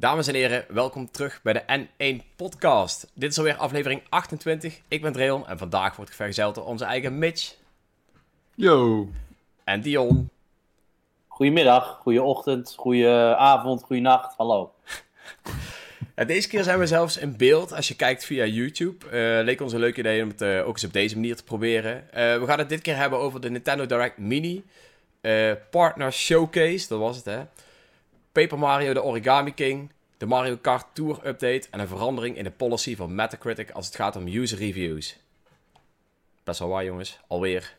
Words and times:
Dames 0.00 0.26
en 0.26 0.34
heren, 0.34 0.64
welkom 0.68 1.10
terug 1.10 1.40
bij 1.42 1.52
de 1.52 1.86
N1 1.86 2.36
Podcast. 2.36 3.10
Dit 3.14 3.30
is 3.30 3.38
alweer 3.38 3.56
aflevering 3.56 4.02
28. 4.08 4.80
Ik 4.88 5.02
ben 5.02 5.12
Dreon 5.12 5.46
en 5.46 5.58
vandaag 5.58 5.96
wordt 5.96 6.14
vergezeld 6.14 6.54
door 6.54 6.64
onze 6.64 6.84
eigen 6.84 7.18
Mitch. 7.18 7.54
Yo. 8.54 9.08
En 9.64 9.80
Dion. 9.80 10.30
Goedemiddag, 11.26 11.98
goede 12.02 12.22
ochtend, 12.22 12.74
goede 12.76 13.36
avond, 13.36 13.82
goede 13.82 14.02
nacht, 14.02 14.36
hallo. 14.36 14.72
En 16.14 16.26
deze 16.26 16.48
keer 16.48 16.62
zijn 16.62 16.78
we 16.78 16.86
zelfs 16.86 17.16
in 17.16 17.36
beeld 17.36 17.72
als 17.72 17.88
je 17.88 17.96
kijkt 17.96 18.24
via 18.24 18.44
YouTube. 18.44 19.06
Uh, 19.06 19.44
leek 19.44 19.60
ons 19.60 19.72
een 19.72 19.80
leuk 19.80 19.96
idee 19.96 20.22
om 20.22 20.28
het 20.28 20.42
uh, 20.42 20.66
ook 20.66 20.72
eens 20.72 20.84
op 20.84 20.92
deze 20.92 21.14
manier 21.14 21.36
te 21.36 21.44
proberen. 21.44 21.94
Uh, 21.94 22.10
we 22.12 22.42
gaan 22.46 22.58
het 22.58 22.68
dit 22.68 22.80
keer 22.80 22.96
hebben 22.96 23.18
over 23.18 23.40
de 23.40 23.50
Nintendo 23.50 23.86
Direct 23.86 24.18
Mini. 24.18 24.64
Partner 25.70 26.12
Showcase, 26.12 26.88
dat 26.88 26.98
was 26.98 27.16
het 27.16 27.24
hè. 27.24 27.40
Paper 28.32 28.58
Mario 28.58 28.92
de 28.92 29.02
Origami 29.02 29.54
King. 29.54 29.92
De 30.16 30.26
Mario 30.26 30.56
Kart 30.56 30.86
Tour 30.92 31.26
update. 31.26 31.68
En 31.70 31.80
een 31.80 31.88
verandering 31.88 32.36
in 32.36 32.44
de 32.44 32.50
policy 32.50 32.96
van 32.96 33.14
Metacritic 33.14 33.70
als 33.70 33.86
het 33.86 33.96
gaat 33.96 34.16
om 34.16 34.26
user 34.26 34.58
reviews. 34.58 35.18
Best 36.44 36.58
wel 36.58 36.68
waar 36.68 36.84
jongens, 36.84 37.20
alweer. 37.26 37.76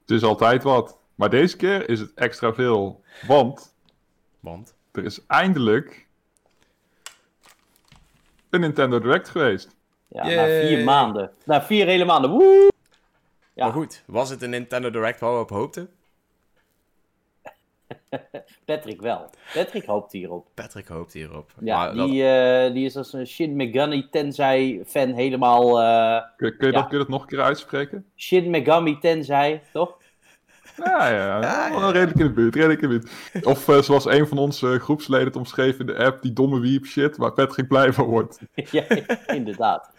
Het 0.00 0.10
is 0.10 0.22
altijd 0.22 0.62
wat. 0.62 0.98
Maar 1.14 1.30
deze 1.30 1.56
keer 1.56 1.88
is 1.88 2.00
het 2.00 2.14
extra 2.14 2.54
veel. 2.54 3.02
Want. 3.26 3.74
Want? 4.40 4.74
Er 4.92 5.04
is 5.04 5.26
eindelijk 5.26 6.06
een 8.50 8.60
Nintendo 8.60 9.00
Direct 9.00 9.28
geweest. 9.28 9.76
Ja, 10.08 10.24
na 10.24 10.44
vier 10.44 10.84
maanden. 10.84 11.32
Na 11.44 11.62
vier 11.62 11.86
hele 11.86 12.04
maanden. 12.04 12.30
Woe! 12.30 12.72
Ja. 13.54 13.64
Maar 13.64 13.74
goed, 13.74 14.02
was 14.06 14.30
het 14.30 14.42
een 14.42 14.50
Nintendo 14.50 14.90
Direct 14.90 15.20
waar 15.20 15.32
we 15.32 15.38
op 15.38 15.50
hoopten? 15.50 15.90
Patrick 18.66 19.00
wel. 19.00 19.30
Patrick 19.54 19.84
hoopt 19.84 20.12
hierop. 20.12 20.46
Patrick 20.54 20.88
hoopt 20.88 21.12
hierop. 21.12 21.50
Ja, 21.60 21.92
die, 21.92 22.22
uh, 22.22 22.72
die 22.72 22.84
is 22.84 22.96
als 22.96 23.12
een 23.12 23.26
Shin 23.26 23.56
Megami 23.56 24.08
Tensei 24.10 24.82
fan 24.86 25.12
helemaal... 25.12 25.80
Uh, 25.80 26.22
kun, 26.36 26.56
kun, 26.56 26.66
je 26.66 26.72
dat, 26.72 26.82
kun 26.82 26.92
je 26.92 26.98
dat 26.98 27.08
nog 27.08 27.22
een 27.22 27.28
keer 27.28 27.40
uitspreken? 27.40 28.06
Shin 28.16 28.50
Megami 28.50 28.98
Tensei, 28.98 29.60
toch? 29.72 29.98
Ja, 30.84 31.08
ja, 31.08 31.40
ja, 31.40 31.90
redelijk 31.90 32.18
in 32.18 32.26
de 32.26 32.32
buurt, 32.32 32.54
redelijk 32.54 32.82
in 32.82 32.88
de 32.88 32.98
buurt. 32.98 33.46
Of 33.46 33.68
uh, 33.68 33.78
zoals 33.78 34.04
een 34.04 34.26
van 34.26 34.38
onze 34.38 34.78
groepsleden 34.78 35.26
het 35.26 35.36
omschreef 35.36 35.78
in 35.78 35.86
de 35.86 35.96
app, 35.96 36.22
die 36.22 36.32
domme 36.32 36.60
wiep 36.60 36.84
shit, 36.84 37.16
waar 37.16 37.32
Patrick 37.32 37.68
blij 37.68 37.92
van 37.92 38.04
wordt. 38.04 38.40
ja, 38.70 38.84
inderdaad. 39.26 39.90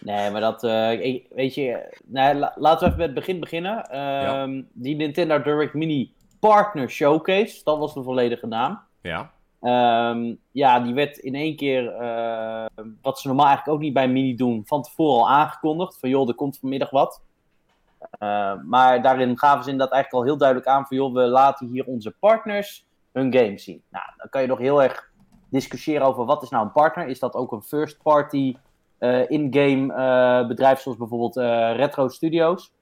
Nee, 0.00 0.30
maar 0.30 0.40
dat, 0.40 0.64
uh, 0.64 0.88
weet 1.30 1.54
je, 1.54 1.98
nou, 2.06 2.48
laten 2.54 2.78
we 2.78 2.86
even 2.86 2.96
met 2.96 3.06
het 3.06 3.14
begin 3.14 3.40
beginnen. 3.40 3.88
Uh, 3.90 3.96
ja. 3.96 4.62
Die 4.72 4.96
Nintendo 4.96 5.42
Direct 5.42 5.74
Mini 5.74 6.12
Partner 6.40 6.90
Showcase, 6.90 7.64
dat 7.64 7.78
was 7.78 7.94
de 7.94 8.02
volledige 8.02 8.46
naam. 8.46 8.80
Ja. 9.00 9.30
Um, 9.60 10.38
ja, 10.50 10.80
die 10.80 10.94
werd 10.94 11.18
in 11.18 11.34
één 11.34 11.56
keer, 11.56 12.00
uh, 12.00 12.66
wat 13.02 13.18
ze 13.18 13.26
normaal 13.26 13.46
eigenlijk 13.46 13.76
ook 13.76 13.82
niet 13.82 13.92
bij 13.92 14.08
Mini 14.08 14.34
doen, 14.34 14.62
van 14.66 14.82
tevoren 14.82 15.20
al 15.20 15.28
aangekondigd. 15.28 15.98
Van 15.98 16.08
joh, 16.08 16.28
er 16.28 16.34
komt 16.34 16.58
vanmiddag 16.58 16.90
wat. 16.90 17.22
Uh, 18.18 18.52
maar 18.64 19.02
daarin 19.02 19.38
gaven 19.38 19.64
ze 19.64 19.70
inderdaad 19.70 19.94
eigenlijk 19.94 20.24
al 20.24 20.30
heel 20.30 20.38
duidelijk 20.38 20.68
aan 20.68 20.86
van 20.86 20.96
joh, 20.96 21.14
we 21.14 21.20
laten 21.20 21.66
hier 21.66 21.84
onze 21.84 22.10
partners 22.10 22.86
hun 23.12 23.32
games 23.32 23.64
zien. 23.64 23.82
Nou, 23.90 24.04
dan 24.16 24.28
kan 24.28 24.40
je 24.40 24.46
nog 24.46 24.58
heel 24.58 24.82
erg 24.82 25.10
discussiëren 25.50 26.06
over 26.06 26.24
wat 26.24 26.42
is 26.42 26.48
nou 26.48 26.64
een 26.64 26.72
partner. 26.72 27.08
Is 27.08 27.18
dat 27.18 27.34
ook 27.34 27.52
een 27.52 27.62
first 27.62 28.02
party 28.02 28.56
uh, 29.00 29.30
in-game 29.30 30.46
bedrijf 30.48 30.80
zoals 30.80 30.98
bijvoorbeeld 30.98 31.36
Retro 31.76 32.08
Studios? 32.08 32.72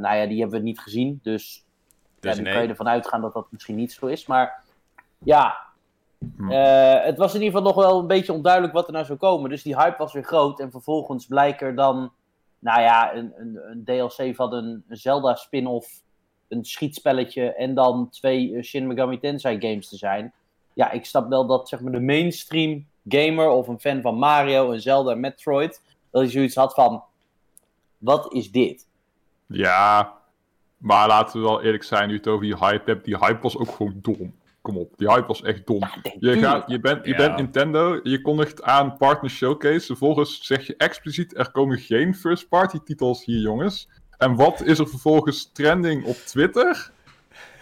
nou 0.00 0.16
ja, 0.16 0.26
die 0.26 0.40
hebben 0.40 0.58
we 0.58 0.64
niet 0.64 0.80
gezien, 0.80 1.18
dus, 1.22 1.65
dus 2.20 2.36
ja, 2.36 2.42
nu 2.42 2.52
kan 2.52 2.62
je 2.62 2.68
ervan 2.68 2.88
uitgaan 2.88 3.20
dat 3.20 3.32
dat 3.32 3.46
misschien 3.50 3.76
niet 3.76 3.92
zo 3.92 4.06
is. 4.06 4.26
Maar 4.26 4.62
ja, 5.18 5.56
hm. 6.36 6.50
het 6.50 7.18
was 7.18 7.34
in 7.34 7.42
ieder 7.42 7.58
geval 7.58 7.72
nog 7.72 7.84
wel 7.84 8.00
een 8.00 8.06
beetje 8.06 8.32
onduidelijk 8.32 8.72
wat 8.72 8.86
er 8.86 8.92
nou 8.92 9.04
zou 9.04 9.18
komen. 9.18 9.50
Dus 9.50 9.62
die 9.62 9.76
hype 9.76 9.98
was 9.98 10.12
weer 10.12 10.24
groot 10.24 10.60
en 10.60 10.70
vervolgens 10.70 11.26
blijkt 11.26 11.62
er 11.62 11.74
dan 11.74 12.12
nou 12.58 12.80
ja, 12.80 13.14
een, 13.14 13.32
een, 13.36 13.58
een 13.70 13.84
DLC 13.84 14.34
van 14.34 14.52
een, 14.52 14.84
een 14.88 14.96
Zelda 14.96 15.34
spin-off, 15.34 16.02
een 16.48 16.64
schietspelletje 16.64 17.54
en 17.54 17.74
dan 17.74 18.08
twee 18.10 18.50
uh, 18.50 18.62
Shin 18.62 18.86
Megami 18.86 19.18
Tensei 19.18 19.60
games 19.60 19.88
te 19.88 19.96
zijn. 19.96 20.32
Ja, 20.72 20.90
ik 20.90 21.04
snap 21.04 21.28
wel 21.28 21.46
dat 21.46 21.68
zeg 21.68 21.80
maar, 21.80 21.92
de 21.92 22.00
mainstream 22.00 22.86
gamer 23.08 23.48
of 23.48 23.68
een 23.68 23.80
fan 23.80 24.00
van 24.00 24.18
Mario 24.18 24.72
en 24.72 24.80
Zelda 24.80 25.10
en 25.10 25.20
Metroid, 25.20 25.82
dat 26.10 26.22
hij 26.22 26.30
zoiets 26.30 26.54
had 26.54 26.74
van, 26.74 27.02
wat 27.98 28.32
is 28.32 28.50
dit? 28.50 28.86
Ja, 29.46 30.15
maar 30.86 31.08
laten 31.08 31.40
we 31.40 31.46
wel 31.46 31.62
eerlijk 31.62 31.84
zijn, 31.84 32.08
nu 32.08 32.16
het 32.16 32.28
over 32.28 32.44
die 32.44 32.56
hype 32.56 32.90
hebt, 32.90 33.04
die 33.04 33.16
hype 33.16 33.38
was 33.40 33.56
ook 33.56 33.70
gewoon 33.70 33.98
dom 34.02 34.34
kom 34.62 34.78
op, 34.78 34.92
die 34.96 35.08
hype 35.08 35.26
was 35.26 35.42
echt 35.42 35.66
dom. 35.66 35.82
je, 36.18 36.38
gaat, 36.38 36.70
je, 36.70 36.80
bent, 36.80 37.06
je 37.06 37.14
bent 37.14 37.36
Nintendo, 37.36 38.00
je 38.02 38.20
kondigt 38.20 38.62
aan 38.62 38.96
Partner 38.96 39.30
Showcase. 39.30 39.86
Vervolgens 39.86 40.46
zeg 40.46 40.66
je 40.66 40.76
expliciet, 40.76 41.38
er 41.38 41.50
komen 41.50 41.78
geen 41.78 42.14
first-party 42.14 42.78
titels 42.84 43.24
hier, 43.24 43.40
jongens. 43.40 43.88
En 44.18 44.34
wat 44.34 44.62
is 44.62 44.78
er 44.78 44.88
vervolgens 44.88 45.52
trending 45.52 46.04
op 46.04 46.16
Twitter? 46.16 46.90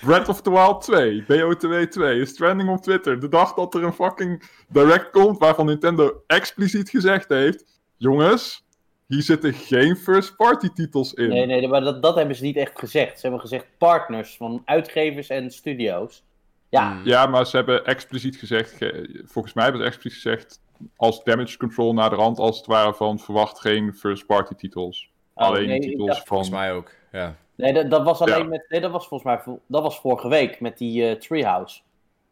Breath 0.00 0.28
of 0.28 0.42
the 0.42 0.50
Wild 0.50 0.82
2, 0.82 1.22
BO2 1.22 1.88
2 1.88 2.20
is 2.20 2.34
trending 2.34 2.68
op 2.68 2.82
Twitter. 2.82 3.20
De 3.20 3.28
dag 3.28 3.54
dat 3.54 3.74
er 3.74 3.82
een 3.82 3.92
fucking 3.92 4.42
direct 4.68 5.10
komt 5.10 5.38
waarvan 5.38 5.66
Nintendo 5.66 6.22
expliciet 6.26 6.90
gezegd 6.90 7.28
heeft... 7.28 7.64
Jongens, 7.96 8.63
hier 9.06 9.22
zitten 9.22 9.52
geen 9.52 9.96
first-party 9.96 10.68
titels 10.68 11.14
in. 11.14 11.28
Nee, 11.28 11.46
nee, 11.46 11.68
maar 11.68 11.80
dat, 11.80 12.02
dat 12.02 12.14
hebben 12.14 12.36
ze 12.36 12.42
niet 12.42 12.56
echt 12.56 12.78
gezegd. 12.78 13.14
Ze 13.14 13.20
hebben 13.22 13.40
gezegd 13.40 13.66
partners 13.78 14.36
van 14.36 14.62
uitgevers 14.64 15.28
en 15.28 15.50
studio's. 15.50 16.24
Ja. 16.68 16.92
Hmm. 16.92 17.00
ja, 17.04 17.26
maar 17.26 17.46
ze 17.46 17.56
hebben 17.56 17.84
expliciet 17.84 18.36
gezegd, 18.36 18.78
volgens 19.24 19.54
mij 19.54 19.64
hebben 19.64 19.82
ze 19.82 19.88
expliciet 19.88 20.22
gezegd, 20.22 20.60
als 20.96 21.24
damage 21.24 21.56
control 21.56 21.92
naar 21.92 22.10
de 22.10 22.16
rand, 22.16 22.38
als 22.38 22.56
het 22.56 22.66
ware 22.66 22.94
van 22.94 23.18
verwacht 23.18 23.60
geen 23.60 23.94
first 23.94 24.26
party 24.26 24.54
titels. 24.54 25.10
Oh, 25.34 25.46
alleen 25.46 25.68
nee, 25.68 25.80
titels 25.80 26.16
van... 26.16 26.26
Volgens 26.26 26.50
mij 26.50 26.72
ook, 26.72 26.90
ja. 27.12 27.36
Nee, 27.56 27.72
dat, 27.72 27.90
dat 27.90 28.04
was 28.04 28.20
alleen 28.20 28.48
met, 28.48 28.64
nee, 28.68 28.80
dat 28.80 28.90
was 28.90 29.08
volgens 29.08 29.44
mij, 29.44 29.56
dat 29.66 29.82
was 29.82 30.00
vorige 30.00 30.28
week 30.28 30.60
met 30.60 30.78
die 30.78 31.10
uh, 31.10 31.12
Treehouse. 31.12 31.80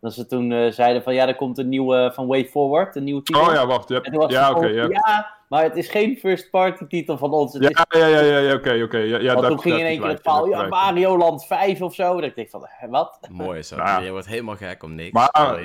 Dat 0.03 0.15
ze 0.15 0.27
toen 0.27 0.51
uh, 0.51 0.71
zeiden 0.71 1.03
van 1.03 1.15
ja, 1.15 1.29
er 1.29 1.37
komt 1.37 1.59
een 1.59 1.69
nieuwe 1.69 2.11
van 2.15 2.27
Way 2.27 2.45
Forward, 2.45 2.97
een 2.97 3.05
nieuwe 3.05 3.23
titel. 3.23 3.43
Oh 3.43 3.53
ja, 3.53 3.67
wacht. 3.67 3.89
Yep. 3.89 4.05
Ja, 4.29 4.51
oké. 4.51 4.59
Okay, 4.59 4.73
ja, 4.73 5.37
maar 5.49 5.63
het 5.63 5.77
is 5.77 5.89
geen 5.89 6.17
first 6.17 6.51
party 6.51 6.87
titel 6.87 7.19
van 7.19 7.33
ons. 7.33 7.57
ja, 7.59 7.87
ja, 7.89 8.07
ja, 8.07 8.39
ja, 8.39 8.55
oké, 8.55 8.83
oké. 8.83 8.99
Ja, 8.99 9.19
ja, 9.19 9.35
Want 9.35 9.47
toen 9.47 9.61
ging 9.61 9.79
in 9.79 9.85
één 9.85 10.01
keer 10.01 10.09
het 10.09 10.21
verhaal, 10.23 10.49
ja, 10.49 10.67
Mario 10.67 11.19
Land 11.19 11.47
5 11.47 11.83
of 11.83 11.95
zo. 11.95 12.15
Dat 12.15 12.25
ik 12.25 12.35
denk 12.35 12.51
van, 12.51 12.69
wat? 12.91 13.19
Mooi. 13.31 13.63
Nou, 13.77 14.05
je 14.05 14.11
wordt 14.11 14.27
helemaal 14.27 14.57
gek 14.57 14.83
om 14.83 14.95
niks. 14.95 15.13
Maar 15.13 15.59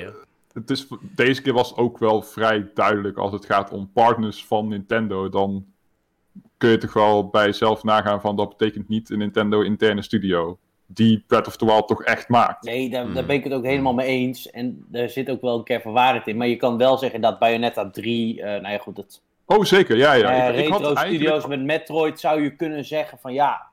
het 0.52 0.70
is, 0.70 0.86
deze 1.00 1.42
keer 1.42 1.52
was 1.52 1.76
ook 1.76 1.98
wel 1.98 2.22
vrij 2.22 2.70
duidelijk 2.74 3.16
als 3.16 3.32
het 3.32 3.44
gaat 3.44 3.70
om 3.70 3.90
partners 3.92 4.44
van 4.44 4.68
Nintendo. 4.68 5.28
Dan 5.28 5.66
kun 6.56 6.70
je 6.70 6.78
toch 6.78 6.92
wel 6.92 7.28
bij 7.28 7.44
jezelf 7.44 7.82
nagaan 7.82 8.20
van 8.20 8.36
dat 8.36 8.48
betekent 8.48 8.88
niet 8.88 9.10
een 9.10 9.18
Nintendo 9.18 9.60
interne 9.60 10.02
studio 10.02 10.58
die 10.90 11.24
Breath 11.26 11.46
of 11.46 11.56
the 11.56 11.64
Wild 11.64 11.88
toch 11.88 12.02
echt 12.02 12.28
maakt. 12.28 12.64
Nee, 12.64 12.90
daar, 12.90 13.04
daar, 13.04 13.12
hmm. 13.14 13.26
ben 13.26 13.36
ik 13.36 13.44
het 13.44 13.52
ook 13.52 13.64
helemaal 13.64 13.94
mee 13.94 14.06
eens. 14.06 14.50
En 14.50 14.86
er 14.92 15.08
zit 15.08 15.30
ook 15.30 15.40
wel 15.40 15.58
een 15.58 15.64
keer 15.64 15.80
van 15.80 15.92
waarheid 15.92 16.26
in. 16.26 16.36
Maar 16.36 16.46
je 16.46 16.56
kan 16.56 16.78
wel 16.78 16.98
zeggen 16.98 17.20
dat 17.20 17.38
Bayonetta 17.38 17.90
3, 17.90 18.36
uh, 18.36 18.44
nou 18.44 18.68
ja 18.68 18.78
goed, 18.78 18.96
dat... 18.96 19.22
Oh, 19.46 19.64
zeker, 19.64 19.96
ja, 19.96 20.12
ja. 20.12 20.52
Uh, 20.52 20.58
ik, 20.58 20.68
retro 20.68 20.90
ik 20.90 20.98
studios 20.98 21.46
met 21.46 21.62
Metroid 21.62 22.20
zou 22.20 22.42
je 22.42 22.56
kunnen 22.56 22.84
zeggen 22.84 23.18
van 23.18 23.32
ja, 23.32 23.66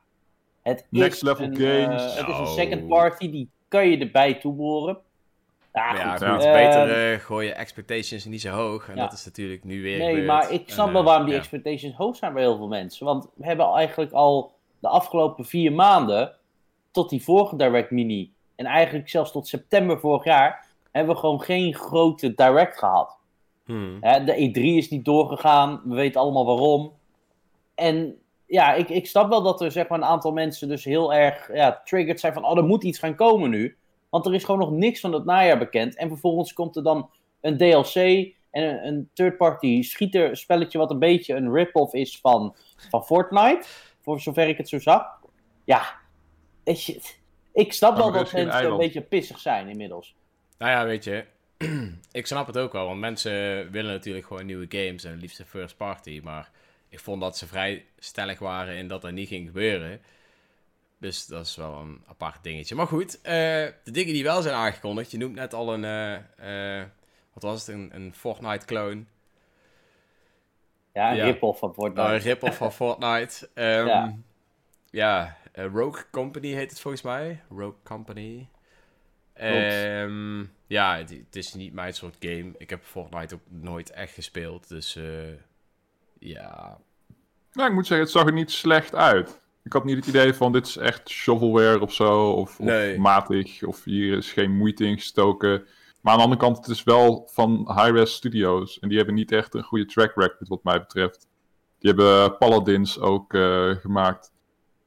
het 0.62 0.86
Next 0.88 1.14
is 1.14 1.22
level 1.22 1.44
een, 1.44 1.56
games. 1.56 2.02
Uh, 2.02 2.16
het 2.16 2.28
is 2.28 2.38
een 2.38 2.46
second 2.46 2.88
party, 2.88 3.30
die 3.30 3.50
kan 3.68 3.88
je 3.88 3.98
erbij 3.98 4.34
toebehoren. 4.34 4.98
Ja, 5.72 5.94
ja, 5.94 6.10
goed, 6.10 6.42
ja. 6.42 6.52
beter 6.52 7.12
uh, 7.12 7.18
gooi 7.18 7.46
je 7.46 7.52
expectations 7.52 8.24
niet 8.24 8.40
zo 8.40 8.50
hoog. 8.50 8.88
En 8.88 8.96
ja. 8.96 9.02
dat 9.02 9.12
is 9.12 9.24
natuurlijk 9.24 9.64
nu 9.64 9.82
weer 9.82 9.98
Nee, 9.98 10.22
maar 10.22 10.52
ik 10.52 10.70
snap 10.70 10.86
en, 10.86 10.92
wel 10.92 11.04
waarom 11.04 11.26
die 11.26 11.34
expectations 11.34 11.94
hoog 11.94 12.16
zijn 12.16 12.32
bij 12.32 12.42
heel 12.42 12.56
veel 12.56 12.68
mensen. 12.68 13.06
Want 13.06 13.28
we 13.34 13.46
hebben 13.46 13.66
eigenlijk 13.66 14.12
al 14.12 14.54
de 14.78 14.88
afgelopen 14.88 15.44
vier 15.44 15.72
maanden 15.72 16.35
tot 16.96 17.10
die 17.10 17.22
vorige 17.22 17.56
Direct 17.56 17.90
Mini. 17.90 18.32
En 18.54 18.66
eigenlijk 18.66 19.08
zelfs 19.08 19.32
tot 19.32 19.48
september 19.48 20.00
vorig 20.00 20.24
jaar 20.24 20.66
hebben 20.92 21.14
we 21.14 21.20
gewoon 21.20 21.40
geen 21.40 21.74
grote 21.74 22.34
Direct 22.34 22.78
gehad. 22.78 23.18
Hmm. 23.64 24.00
de 24.00 24.50
E3 24.50 24.60
is 24.62 24.90
niet 24.90 25.04
doorgegaan, 25.04 25.80
we 25.84 25.94
weten 25.94 26.20
allemaal 26.20 26.46
waarom. 26.46 26.92
En 27.74 28.18
ja, 28.46 28.74
ik, 28.74 28.88
ik 28.88 29.06
snap 29.06 29.28
wel 29.28 29.42
dat 29.42 29.60
er 29.60 29.72
zeg 29.72 29.88
maar, 29.88 29.98
een 29.98 30.04
aantal 30.04 30.32
mensen 30.32 30.68
dus 30.68 30.84
heel 30.84 31.14
erg 31.14 31.54
ja, 31.54 31.80
triggered 31.84 32.20
zijn 32.20 32.32
van... 32.32 32.44
oh, 32.44 32.56
er 32.56 32.64
moet 32.64 32.84
iets 32.84 32.98
gaan 32.98 33.14
komen 33.14 33.50
nu. 33.50 33.76
Want 34.08 34.26
er 34.26 34.34
is 34.34 34.44
gewoon 34.44 34.60
nog 34.60 34.70
niks 34.70 35.00
van 35.00 35.12
het 35.12 35.24
najaar 35.24 35.58
bekend. 35.58 35.96
En 35.96 36.08
vervolgens 36.08 36.52
komt 36.52 36.76
er 36.76 36.82
dan 36.82 37.10
een 37.40 37.56
DLC 37.56 37.96
en 38.50 38.62
een, 38.62 38.86
een 38.86 39.08
third-party 39.12 39.82
schieterspelletje... 39.82 40.78
wat 40.78 40.90
een 40.90 40.98
beetje 40.98 41.34
een 41.34 41.52
rip-off 41.52 41.94
is 41.94 42.20
van, 42.20 42.54
van 42.90 43.04
Fortnite, 43.04 43.66
voor 44.00 44.20
zover 44.20 44.48
ik 44.48 44.56
het 44.56 44.68
zo 44.68 44.78
zag. 44.78 45.20
Ja, 45.64 45.82
ik 47.52 47.72
snap 47.72 47.96
wel 47.96 48.12
dat 48.12 48.32
mensen 48.32 48.64
een 48.70 48.76
beetje 48.76 49.00
pissig 49.00 49.38
zijn 49.38 49.68
inmiddels. 49.68 50.14
Nou 50.58 50.70
ja, 50.72 50.84
weet 50.84 51.04
je, 51.04 51.24
ik 52.12 52.26
snap 52.26 52.46
het 52.46 52.58
ook 52.58 52.72
wel, 52.72 52.86
want 52.86 53.00
mensen 53.00 53.32
willen 53.70 53.92
natuurlijk 53.92 54.26
gewoon 54.26 54.46
nieuwe 54.46 54.66
games 54.68 55.04
en 55.04 55.18
liefst 55.18 55.42
first 55.46 55.76
party. 55.76 56.20
Maar 56.24 56.50
ik 56.88 57.00
vond 57.00 57.20
dat 57.20 57.36
ze 57.38 57.46
vrij 57.46 57.84
stellig 57.98 58.38
waren 58.38 58.76
in 58.76 58.88
dat 58.88 59.04
er 59.04 59.12
niet 59.12 59.28
ging 59.28 59.46
gebeuren. 59.46 60.00
Dus 60.98 61.26
dat 61.26 61.46
is 61.46 61.56
wel 61.56 61.74
een 61.74 62.02
apart 62.06 62.42
dingetje. 62.42 62.74
Maar 62.74 62.86
goed, 62.86 63.20
eh, 63.20 63.32
de 63.84 63.90
dingen 63.90 64.12
die 64.12 64.22
wel 64.22 64.42
zijn 64.42 64.54
aangekondigd. 64.54 65.10
Je 65.10 65.18
noemt 65.18 65.34
net 65.34 65.54
al 65.54 65.74
een, 65.74 65.84
eh, 65.84 66.80
eh, 66.80 66.86
wat 67.32 67.42
was 67.42 67.66
het, 67.66 67.74
een, 67.76 67.90
een 67.94 68.14
Fortnite-clone. 68.14 69.04
Ja, 70.92 71.10
een 71.10 71.16
Ja. 71.16 71.24
rip-off 71.24 71.58
van 71.58 71.74
Fortnite. 71.74 72.06
Oh, 72.06 72.12
een 72.12 72.18
rip-off 72.18 72.56
van 72.56 72.72
Fortnite. 72.82 73.48
Ehm, 73.54 73.86
Ja. 73.86 74.14
ja, 74.90 75.36
eh, 75.56 75.66
Rogue 75.72 76.04
Company 76.10 76.48
heet 76.52 76.70
het 76.70 76.80
volgens 76.80 77.02
mij. 77.02 77.42
Rogue 77.48 77.82
Company. 77.84 78.48
Ehm, 79.32 80.44
ja, 80.66 80.96
het, 80.96 81.10
het 81.10 81.36
is 81.36 81.54
niet 81.54 81.72
mijn 81.72 81.94
soort 81.94 82.16
game. 82.20 82.52
Ik 82.58 82.70
heb 82.70 82.84
Fortnite 82.84 83.34
ook 83.34 83.40
nooit 83.48 83.90
echt 83.90 84.14
gespeeld. 84.14 84.68
Dus 84.68 84.96
eh, 84.96 85.32
ja, 86.18 86.78
Nou, 87.52 87.68
ik 87.68 87.74
moet 87.74 87.86
zeggen, 87.86 88.06
het 88.06 88.14
zag 88.16 88.26
er 88.26 88.32
niet 88.32 88.50
slecht 88.50 88.94
uit. 88.94 89.40
Ik 89.64 89.72
had 89.72 89.84
niet 89.84 89.96
het 89.96 90.06
idee 90.06 90.34
van 90.34 90.52
dit 90.52 90.66
is 90.66 90.76
echt 90.76 91.08
shovelware 91.08 91.80
of 91.80 91.92
zo, 91.92 92.30
of, 92.30 92.58
of 92.58 92.66
Nee. 92.66 92.98
matig, 92.98 93.62
of 93.62 93.84
hier 93.84 94.16
is 94.16 94.32
geen 94.32 94.56
moeite 94.56 94.84
in 94.84 94.96
gestoken. 94.98 95.66
Maar 96.00 96.12
aan 96.12 96.18
de 96.18 96.24
andere 96.24 96.40
kant, 96.42 96.56
het 96.56 96.68
is 96.68 96.82
wel 96.82 97.28
van 97.32 97.72
Hi-Res 97.80 98.14
Studios. 98.14 98.78
En 98.78 98.88
die 98.88 98.96
hebben 98.96 99.14
niet 99.14 99.32
echt 99.32 99.54
een 99.54 99.62
goede 99.62 99.84
track 99.86 100.12
record 100.14 100.48
wat 100.48 100.64
mij 100.64 100.78
betreft. 100.78 101.28
Die 101.78 101.90
hebben 101.90 102.36
Paladins 102.36 102.98
ook 103.00 103.34
eh, 103.34 103.70
gemaakt. 103.70 104.32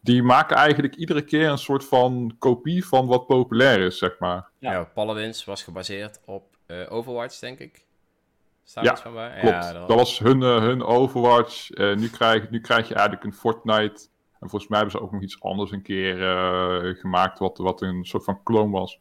Die 0.02 0.24
maken 0.24 0.56
eigenlijk 0.56 0.96
iedere 0.96 1.22
keer 1.22 1.50
een 1.50 1.58
soort 1.58 1.86
van 1.86 2.36
kopie 2.40 2.86
van 2.86 3.08
wat 3.08 3.28
populair 3.28 3.80
is, 3.80 3.98
zeg 3.98 4.20
maar. 4.20 4.50
Ja. 4.60 4.72
ja. 4.72 4.84
Paladins 4.84 5.46
was 5.46 5.64
gebaseerd 5.64 6.20
op 6.26 6.58
eh, 6.66 6.92
Overwatch, 6.92 7.40
denk 7.40 7.60
ik. 7.60 7.88
Staat 8.70 8.84
Ja, 8.84 8.98
van 8.98 9.14
bij? 9.14 9.40
Klopt, 9.40 9.56
Ja, 9.56 9.74
dat 9.74 9.98
was 9.98 10.20
hun, 10.20 10.44
eh, 10.44 10.60
hun 10.60 10.84
Overwatch. 10.84 11.72
Eh, 11.72 11.96
nu, 11.96 12.10
krijg, 12.10 12.50
nu 12.50 12.62
krijg 12.62 12.88
je 12.88 12.94
eigenlijk 12.94 13.26
een 13.26 13.34
Fortnite. 13.34 14.08
En 14.40 14.50
volgens 14.50 14.68
mij 14.68 14.80
hebben 14.80 14.98
ze 14.98 15.04
ook 15.04 15.12
nog 15.12 15.22
iets 15.22 15.42
anders 15.42 15.72
een 15.72 15.82
keer 15.82 16.28
eh, 16.28 16.96
gemaakt, 16.96 17.40
wat, 17.40 17.58
wat 17.58 17.82
een 17.82 18.06
soort 18.06 18.24
van 18.24 18.44
clone 18.44 18.72
was. 18.72 19.00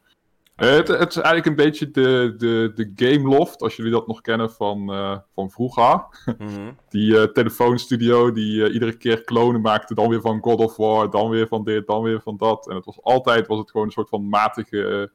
Eh, 0.59 0.69
het, 0.69 0.87
het 0.87 1.09
is 1.09 1.15
eigenlijk 1.15 1.45
een 1.45 1.55
beetje 1.55 1.91
de, 1.91 2.33
de, 2.37 2.71
de 2.75 2.91
Game 2.95 3.29
Loft, 3.29 3.61
als 3.61 3.75
jullie 3.75 3.91
dat 3.91 4.07
nog 4.07 4.21
kennen 4.21 4.51
van, 4.51 4.93
eh, 4.93 5.17
van 5.33 5.49
vroeger. 5.49 6.05
Mhm. 6.37 6.71
Die 6.89 7.19
eh, 7.19 7.23
telefoonstudio 7.23 8.31
die 8.31 8.71
iedere 8.71 8.97
keer 8.97 9.23
klonen 9.23 9.61
maakte, 9.61 9.93
dan 9.93 10.09
weer 10.09 10.21
van 10.21 10.41
God 10.41 10.59
of 10.59 10.75
War, 10.75 11.09
dan 11.09 11.29
weer 11.29 11.47
van 11.47 11.63
dit, 11.63 11.87
dan 11.87 12.01
weer 12.01 12.21
van 12.21 12.37
dat. 12.37 12.69
En 12.69 12.75
het 12.75 12.85
was 12.85 13.01
altijd 13.01 13.47
was 13.47 13.59
het 13.59 13.71
gewoon 13.71 13.85
een 13.85 13.93
soort 13.93 14.09
van 14.09 14.29
matige 14.29 15.11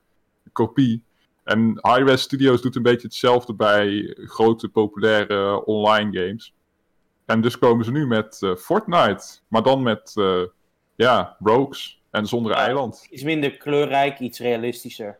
kopie. 0.53 1.05
En 1.45 1.79
Hi-Res 1.83 2.23
Studios 2.23 2.63
doet 2.63 2.77
een 2.77 2.83
beetje 2.83 3.07
hetzelfde 3.07 3.55
bij 3.55 4.17
grote 4.17 4.69
populaire 4.69 5.65
online 5.65 6.19
games. 6.21 6.55
En 7.27 7.41
dus 7.41 7.59
komen 7.59 7.85
ze 7.85 7.91
nu 7.91 8.07
met 8.07 8.43
eh, 8.43 8.55
Fortnite, 8.55 9.39
maar 9.49 9.63
dan 9.63 9.83
met 9.83 10.13
eh, 10.17 10.43
ja, 10.97 11.37
rogues 11.39 12.03
en 12.11 12.27
zonder 12.27 12.53
Ja. 12.53 12.59
eiland. 12.59 13.07
Iets 13.11 13.23
minder 13.23 13.57
kleurrijk, 13.57 14.19
iets 14.19 14.39
realistischer. 14.39 15.19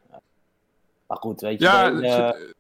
Maar 1.15 1.23
goed, 1.23 1.41
weet 1.41 1.59
je. 1.61 1.65
Ja, 1.65 1.95
het, 1.95 2.55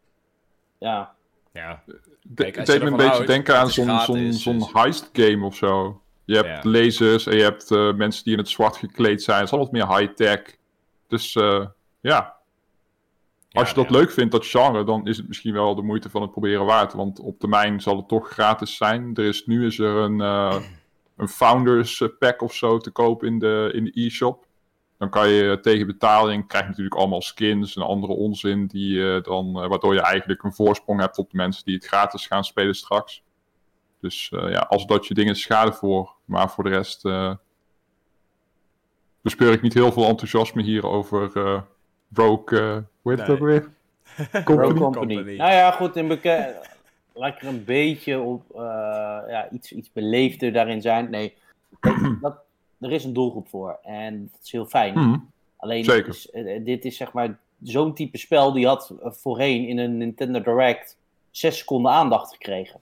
ja. 0.78 1.14
Ja, 1.52 1.82
de- 1.86 2.42
Kijk, 2.42 2.56
het 2.56 2.66
deed 2.66 2.82
me 2.82 2.86
een 2.86 2.96
beetje 2.96 3.10
houdt, 3.10 3.26
denken 3.26 3.58
aan 3.58 3.70
zo'n 3.70 4.00
zo'n 4.00 4.32
zo'n 4.32 4.68
heist 4.72 5.10
game 5.12 5.44
of 5.44 5.56
zo. 5.56 6.00
Je 6.24 6.34
hebt 6.36 6.64
Ja. 6.64 6.70
lasers 6.70 7.26
en 7.26 7.36
je 7.36 7.42
hebt 7.42 7.70
eh, 7.70 7.92
mensen 7.92 8.24
die 8.24 8.32
in 8.32 8.38
het 8.38 8.48
zwart 8.48 8.76
gekleed 8.76 9.22
zijn. 9.22 9.36
Het 9.38 9.46
is 9.46 9.52
allemaal 9.52 9.70
wat 9.80 9.88
meer 9.88 9.98
high-tech. 9.98 10.56
Dus 11.08 11.34
eh, 11.34 11.66
ja, 12.00 12.36
als 13.52 13.68
je 13.68 13.74
dat 13.74 13.88
ja. 13.90 13.96
leuk 13.96 14.10
vindt, 14.10 14.32
dat 14.32 14.46
genre, 14.46 14.84
dan 14.84 15.06
is 15.06 15.16
het 15.16 15.28
misschien 15.28 15.52
wel 15.52 15.74
de 15.74 15.82
moeite 15.82 16.10
van 16.10 16.22
het 16.22 16.30
proberen 16.30 16.64
waard. 16.64 16.92
Want 16.92 17.20
op 17.20 17.38
termijn 17.38 17.80
zal 17.80 17.96
het 17.96 18.08
toch 18.08 18.28
gratis 18.30 18.76
zijn. 18.76 19.10
Er 19.14 19.24
is, 19.24 19.46
nu 19.46 19.66
is 19.66 19.78
er 19.78 19.96
een, 19.96 20.20
eh, 20.20 20.56
een 21.16 21.28
Founders 21.28 22.02
Pack 22.18 22.42
of 22.42 22.54
zo 22.54 22.78
te 22.78 22.90
koop 22.90 23.24
in 23.24 23.38
de 23.38 23.70
in 23.74 23.84
de 23.84 24.00
e-shop. 24.04 24.46
Dan 25.04 25.12
kan 25.22 25.28
je 25.28 25.58
tegen 25.60 25.86
betaling, 25.86 26.46
krijg 26.46 26.62
je 26.64 26.68
natuurlijk 26.70 26.96
allemaal 26.96 27.22
skins 27.22 27.76
en 27.76 27.82
andere 27.82 28.12
onzin, 28.12 28.66
die, 28.66 29.14
eh, 29.14 29.22
dan, 29.22 29.62
eh, 29.62 29.68
waardoor 29.68 29.94
je 29.94 30.00
eigenlijk 30.00 30.42
een 30.42 30.52
voorsprong 30.54 31.00
hebt 31.00 31.18
op 31.18 31.30
de 31.30 31.36
mensen 31.36 31.64
die 31.64 31.74
het 31.74 31.86
gratis 31.86 32.26
gaan 32.26 32.44
spelen 32.44 32.74
straks. 32.74 33.22
Dus 34.00 34.30
eh, 34.32 34.50
ja, 34.50 34.58
als 34.58 34.86
dat 34.86 35.06
je 35.06 35.14
dingen 35.14 35.36
schade 35.36 35.72
voor. 35.72 36.14
Maar 36.24 36.50
voor 36.50 36.64
de 36.64 36.70
rest 36.70 37.04
eh 37.04 37.34
bespeur 39.20 39.52
ik 39.52 39.62
niet 39.62 39.74
heel 39.74 39.92
veel 39.92 40.04
enthousiasme 40.08 40.62
hier 40.62 40.86
over 40.86 41.30
eh 41.36 41.60
Broke, 42.08 42.58
eh 42.58 42.76
hoe 43.02 43.12
heet 43.12 43.20
het 43.20 43.30
ook 43.30 43.38
weer? 43.38 43.60
Rogue 44.32 44.44
Company. 44.44 44.74
Company. 44.74 44.92
Company. 45.14 45.36
Nou 45.36 45.52
ja, 45.52 45.70
goed, 45.70 45.96
in 45.96 46.08
beke- 46.08 46.60
laat 47.12 47.34
ik 47.34 47.42
er 47.42 47.48
een 47.48 47.64
beetje 47.64 48.18
op, 48.20 48.42
eh, 48.54 48.60
ja, 49.28 49.48
iets, 49.50 49.72
iets 49.72 49.92
beleefder 49.92 50.52
daarin 50.52 50.82
zijn. 50.82 51.10
Nee, 51.10 51.34
dat- 52.20 52.42
er 52.84 52.92
is 52.92 53.04
een 53.04 53.12
doelgroep 53.12 53.48
voor 53.48 53.78
en 53.82 54.28
dat 54.32 54.40
is 54.42 54.52
heel 54.52 54.66
fijn. 54.66 54.94
Mhm. 54.98 55.18
Alleen, 55.56 55.84
zeker. 55.84 56.08
is- 56.08 56.30
eh, 56.30 56.64
dit 56.64 56.84
is 56.84 56.96
zeg 56.96 57.12
maar 57.12 57.38
zo'n 57.62 57.94
type 57.94 58.18
spel 58.18 58.52
die 58.52 58.66
had 58.66 58.94
eh, 59.02 59.10
voorheen 59.10 59.68
in 59.68 59.78
een 59.78 59.96
Nintendo 59.96 60.40
Direct 60.42 60.98
6 61.30 61.58
seconden 61.58 61.92
aandacht 61.92 62.32
gekregen. 62.32 62.80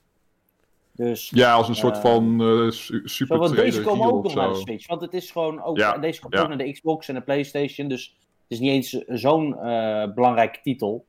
Dus 0.91 1.29
Ja, 1.29 1.53
als 1.53 1.67
een 1.67 1.75
soort 1.75 1.95
Eh, 1.95 2.01
van 2.01 2.41
eh, 2.41 2.69
su- 2.71 3.01
super 3.07 3.37
want 3.37 3.55
deze 3.55 3.81
komen 3.81 4.11
ook 4.11 4.23
nog 4.23 4.35
naar 4.35 4.49
de. 4.49 4.55
Switch. 4.55 4.87
Want 4.87 5.01
het 5.01 5.13
is 5.13 5.31
gewoon 5.31 5.61
ook, 5.63 5.77
Ja, 5.77 5.97
deze 5.97 6.21
komt 6.21 6.33
ja. 6.33 6.41
ook 6.41 6.47
naar 6.47 6.57
de 6.57 6.71
Xbox 6.71 7.07
en 7.07 7.15
de 7.15 7.21
PlayStation. 7.21 7.87
Dus 7.87 8.05
het 8.41 8.45
is 8.47 8.59
niet 8.59 8.69
eens 8.71 8.89
zo'n 9.21 9.57
eh, 9.57 10.13
belangrijke 10.13 10.59
titel. 10.61 11.05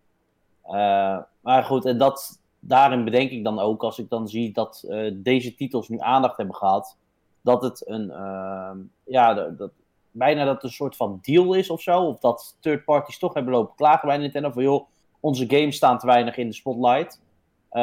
Eh, 0.63 1.19
maar 1.41 1.65
goed, 1.65 1.85
en 1.85 1.99
dat, 1.99 2.41
daarin 2.61 3.05
bedenk 3.05 3.31
ik 3.31 3.45
dan 3.45 3.59
ook, 3.59 3.83
als 3.83 3.99
ik 3.99 4.09
dan 4.09 4.29
zie 4.29 4.53
dat 4.53 4.85
eh, 4.89 5.11
deze 5.15 5.55
titels 5.55 5.89
nu 5.89 5.99
aandacht 6.01 6.37
hebben 6.37 6.55
gehad, 6.55 6.97
dat 7.45 7.63
het 7.63 7.89
een, 7.89 8.11
ehm, 8.11 8.79
ja, 9.05 9.35
dat, 9.35 9.59
dat, 9.59 9.71
bijna 10.11 10.45
dat 10.45 10.63
een 10.63 10.71
soort 10.71 10.97
van 10.97 11.19
deal 11.23 11.55
is 11.55 11.71
of 11.71 11.83
zo. 11.83 12.01
Of 12.01 12.19
dat 12.19 12.57
third 12.61 12.85
parties 12.85 13.19
toch 13.19 13.35
hebben 13.35 13.53
lopen 13.53 13.75
klagen 13.77 14.09
bij 14.09 14.17
Nintendo 14.17 14.51
van, 14.51 14.63
joh, 14.63 14.87
onze 15.21 15.45
games 15.49 15.77
staan 15.77 15.99
te 15.99 16.07
weinig 16.07 16.37
in 16.37 16.49
de 16.49 16.55
spotlight. 16.55 17.21
Eh, 17.69 17.83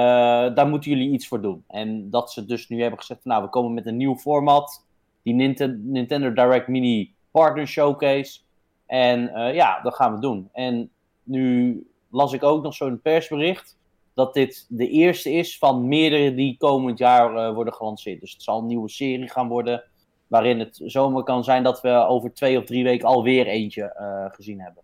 daar 0.56 0.68
moeten 0.68 0.92
jullie 0.92 1.12
iets 1.12 1.28
voor 1.28 1.42
doen. 1.42 1.63
En 1.68 2.10
dat 2.10 2.31
ze 2.31 2.46
dus 2.46 2.68
nu 2.68 2.81
hebben 2.81 3.00
gezegd: 3.00 3.25
Nou, 3.25 3.44
we 3.44 3.50
komen 3.50 3.74
met 3.74 3.86
een 3.86 3.98
nieuw 3.98 4.16
format. 4.16 4.86
Die 5.24 5.34
Ninte- 5.34 5.80
Nintendo 5.84 6.34
Direct 6.34 6.68
Mini 6.68 7.14
Partner 7.31 7.68
Showcase. 7.68 8.40
En 8.86 9.34
eh, 9.34 9.54
ja, 9.54 9.81
dat 9.81 9.96
gaan 9.96 10.14
we 10.14 10.19
doen. 10.19 10.50
En 10.52 10.90
nu 11.24 11.75
las 12.10 12.34
ik 12.34 12.44
ook 12.44 12.64
nog 12.64 12.74
zo'n 12.74 13.02
persbericht. 13.02 13.78
Dat 14.25 14.33
dit 14.33 14.65
de 14.69 14.89
eerste 14.89 15.31
is 15.31 15.57
van 15.57 15.88
meerdere 15.88 16.33
die 16.33 16.57
komend 16.57 16.97
jaar 16.97 17.35
eh, 17.35 17.53
worden 17.53 17.73
gelanceerd. 17.73 18.21
Dus 18.21 18.33
het 18.33 18.44
zal 18.44 18.59
een 18.59 18.65
nieuwe 18.65 18.89
serie 18.89 19.29
gaan 19.29 19.47
worden. 19.47 19.83
Waarin 20.27 20.59
het 20.59 20.81
zomaar 20.85 21.23
kan 21.23 21.44
zijn 21.44 21.63
dat 21.63 21.81
we 21.81 21.89
over 21.89 22.33
twee 22.33 22.57
of 22.57 22.65
drie 22.65 22.83
weken 22.83 23.07
alweer 23.07 23.47
eentje 23.47 23.83
eh, 23.94 24.25
gezien 24.31 24.62
hebben. 24.62 24.83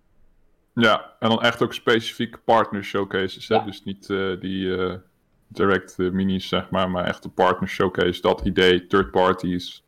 Ja, 0.73 1.13
en 1.19 1.29
dan 1.29 1.41
echt 1.41 1.63
ook 1.63 1.73
specifieke 1.73 2.37
partner 2.37 2.83
showcases. 2.83 3.47
Hè? 3.47 3.55
Ja. 3.55 3.63
Dus 3.63 3.83
niet 3.83 4.09
eh, 4.09 4.39
die 4.39 4.77
direct 5.47 5.97
minis, 5.97 6.47
zeg 6.47 6.69
maar, 6.69 6.89
maar 6.89 7.05
echt 7.05 7.23
de 7.23 7.29
partner 7.29 7.69
showcase. 7.69 8.21
Dat 8.21 8.41
idee, 8.45 8.87
third 8.87 9.11
parties 9.11 9.83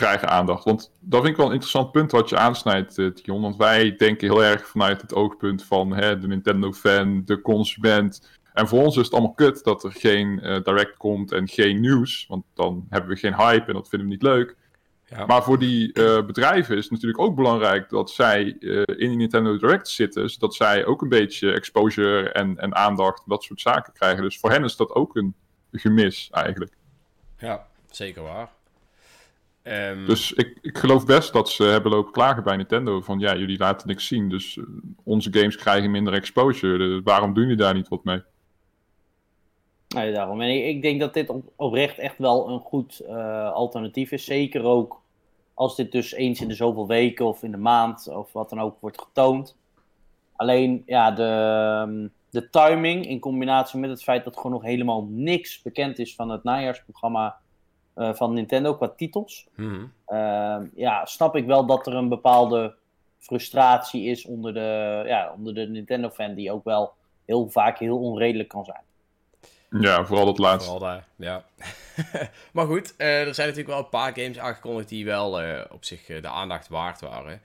krijgen 0.00 0.28
aandacht. 0.28 0.64
Want 0.64 0.92
dat 1.00 1.20
vind 1.20 1.32
ik 1.32 1.36
wel 1.36 1.46
een 1.46 1.52
interessant 1.52 1.92
punt 1.92 2.10
wat 2.10 2.28
je 2.28 2.36
aansnijdt, 2.36 2.98
eh, 2.98 3.06
Tion. 3.06 3.40
Want 3.40 3.56
wij 3.56 3.96
denken 3.96 4.28
heel 4.28 4.44
erg 4.44 4.66
vanuit 4.66 5.00
het 5.00 5.14
oogpunt 5.14 5.64
van 5.64 5.94
hè, 5.94 6.18
de 6.18 6.26
Nintendo-fan, 6.26 7.22
de 7.24 7.40
consument. 7.40 8.28
En 8.52 8.68
voor 8.68 8.82
ons 8.82 8.96
is 8.96 9.04
het 9.04 9.12
allemaal 9.12 9.34
kut 9.34 9.64
dat 9.64 9.84
er 9.84 9.92
geen 9.92 10.40
eh, 10.40 10.62
direct 10.62 10.96
komt 10.96 11.32
en 11.32 11.48
geen 11.48 11.80
nieuws. 11.80 12.24
Want 12.28 12.44
dan 12.54 12.86
hebben 12.88 13.10
we 13.10 13.16
geen 13.16 13.34
hype 13.34 13.66
en 13.66 13.72
dat 13.72 13.88
vinden 13.88 14.08
we 14.08 14.14
niet 14.14 14.22
leuk. 14.22 14.56
Ja. 15.04 15.26
Maar 15.26 15.42
voor 15.42 15.58
die 15.58 15.92
eh, 15.92 16.26
bedrijven 16.26 16.76
is 16.76 16.82
het 16.82 16.92
natuurlijk 16.92 17.20
ook 17.20 17.34
belangrijk 17.34 17.88
dat 17.88 18.10
zij 18.10 18.42
in 18.86 19.08
die 19.08 19.16
Nintendo 19.16 19.56
Direct 19.56 19.88
zitten, 19.88 20.30
zodat 20.30 20.54
zij 20.54 20.84
ook 20.84 21.02
een 21.02 21.08
beetje 21.08 21.52
exposure 21.52 22.32
en, 22.32 22.58
en 22.58 22.74
aandacht, 22.74 23.22
dat 23.26 23.42
soort 23.42 23.60
zaken 23.60 23.92
krijgen. 23.92 24.22
Dus 24.22 24.38
voor 24.38 24.50
hen 24.50 24.64
is 24.64 24.76
dat 24.76 24.94
ook 24.94 25.16
een 25.16 25.34
gemis 25.72 26.28
eigenlijk. 26.32 26.72
ja, 27.38 27.66
zeker 27.90 28.22
waar. 28.22 28.58
Ehm, 29.62 30.06
Dus 30.06 30.32
ik, 30.32 30.58
ik 30.60 30.78
geloof 30.78 31.06
best 31.06 31.32
dat 31.32 31.48
ze 31.48 31.64
hebben 31.64 31.92
lopen 31.92 32.12
klagen 32.12 32.42
bij 32.42 32.56
Nintendo 32.56 33.00
van 33.00 33.18
ja, 33.18 33.36
jullie 33.36 33.58
laten 33.58 33.88
niks 33.88 34.06
zien, 34.06 34.28
dus 34.28 34.58
eh, 34.58 34.64
onze 35.04 35.32
games 35.32 35.56
krijgen 35.56 35.90
minder 35.90 36.12
exposure. 36.12 36.78
Dus 36.78 37.00
waarom 37.04 37.34
doen 37.34 37.42
jullie 37.42 37.58
daar 37.58 37.74
niet 37.74 37.88
wat 37.88 38.04
mee? 38.04 38.22
Nee, 39.88 40.12
daarom. 40.12 40.40
En 40.40 40.48
ik, 40.48 40.64
ik 40.64 40.82
denk 40.82 41.00
dat 41.00 41.14
dit 41.14 41.28
op, 41.28 41.52
oprecht 41.56 41.98
echt 41.98 42.18
wel 42.18 42.48
een 42.48 42.60
goed 42.60 43.00
eh, 43.00 43.52
alternatief 43.52 44.10
is. 44.10 44.24
Zeker 44.24 44.62
ook 44.62 45.00
als 45.54 45.76
dit 45.76 45.92
dus 45.92 46.12
eens 46.12 46.40
in 46.40 46.48
de 46.48 46.54
zoveel 46.54 46.86
weken 46.86 47.26
of 47.26 47.42
in 47.42 47.50
de 47.50 47.56
maand 47.56 48.08
of 48.08 48.32
wat 48.32 48.50
dan 48.50 48.60
ook 48.60 48.80
wordt 48.80 49.02
getoond. 49.02 49.56
Alleen 50.36 50.82
ja, 50.86 51.10
de, 51.10 51.22
ehm, 51.22 52.08
de 52.30 52.50
timing 52.50 53.06
in 53.06 53.18
combinatie 53.18 53.78
met 53.78 53.90
het 53.90 54.02
feit 54.02 54.24
dat 54.24 54.36
gewoon 54.36 54.52
nog 54.52 54.62
helemaal 54.62 55.06
niks 55.10 55.62
bekend 55.62 55.98
is 55.98 56.14
van 56.14 56.28
het 56.28 56.44
najaarsprogramma 56.44 57.38
eh, 58.00 58.14
van 58.14 58.32
Nintendo 58.32 58.74
qua 58.74 58.88
titels. 58.88 59.46
mhm. 59.54 59.84
Ehm, 60.06 60.66
ja, 60.74 61.04
snap 61.04 61.36
ik 61.36 61.46
wel 61.46 61.66
dat 61.66 61.86
er 61.86 61.94
een 61.94 62.08
bepaalde 62.08 62.74
frustratie 63.18 64.04
is 64.04 64.24
onder 64.24 64.54
de, 64.54 65.02
ja, 65.06 65.32
onder 65.36 65.54
de 65.54 65.68
Nintendo-fan, 65.68 66.34
die 66.34 66.52
ook 66.52 66.64
wel 66.64 66.92
heel 67.24 67.48
vaak 67.48 67.78
heel 67.78 67.98
onredelijk 67.98 68.48
kan 68.48 68.64
zijn. 68.64 68.82
Ja, 69.82 70.04
vooral 70.04 70.24
dat 70.24 70.38
laatste. 70.38 70.70
Vooral 70.70 70.88
daar, 70.88 71.06
ja. 71.16 71.44
maar 72.52 72.66
goed, 72.66 72.96
eh, 72.96 73.26
er 73.26 73.34
zijn 73.34 73.48
natuurlijk 73.48 73.74
wel 73.74 73.84
een 73.84 73.88
paar 73.88 74.12
games 74.14 74.38
aangekondigd 74.38 74.88
die 74.88 75.04
wel 75.04 75.42
uh, 75.42 75.60
op 75.70 75.84
zich 75.84 76.06
de 76.06 76.28
aandacht 76.28 76.68
waard 76.68 77.00
waren. 77.00 77.40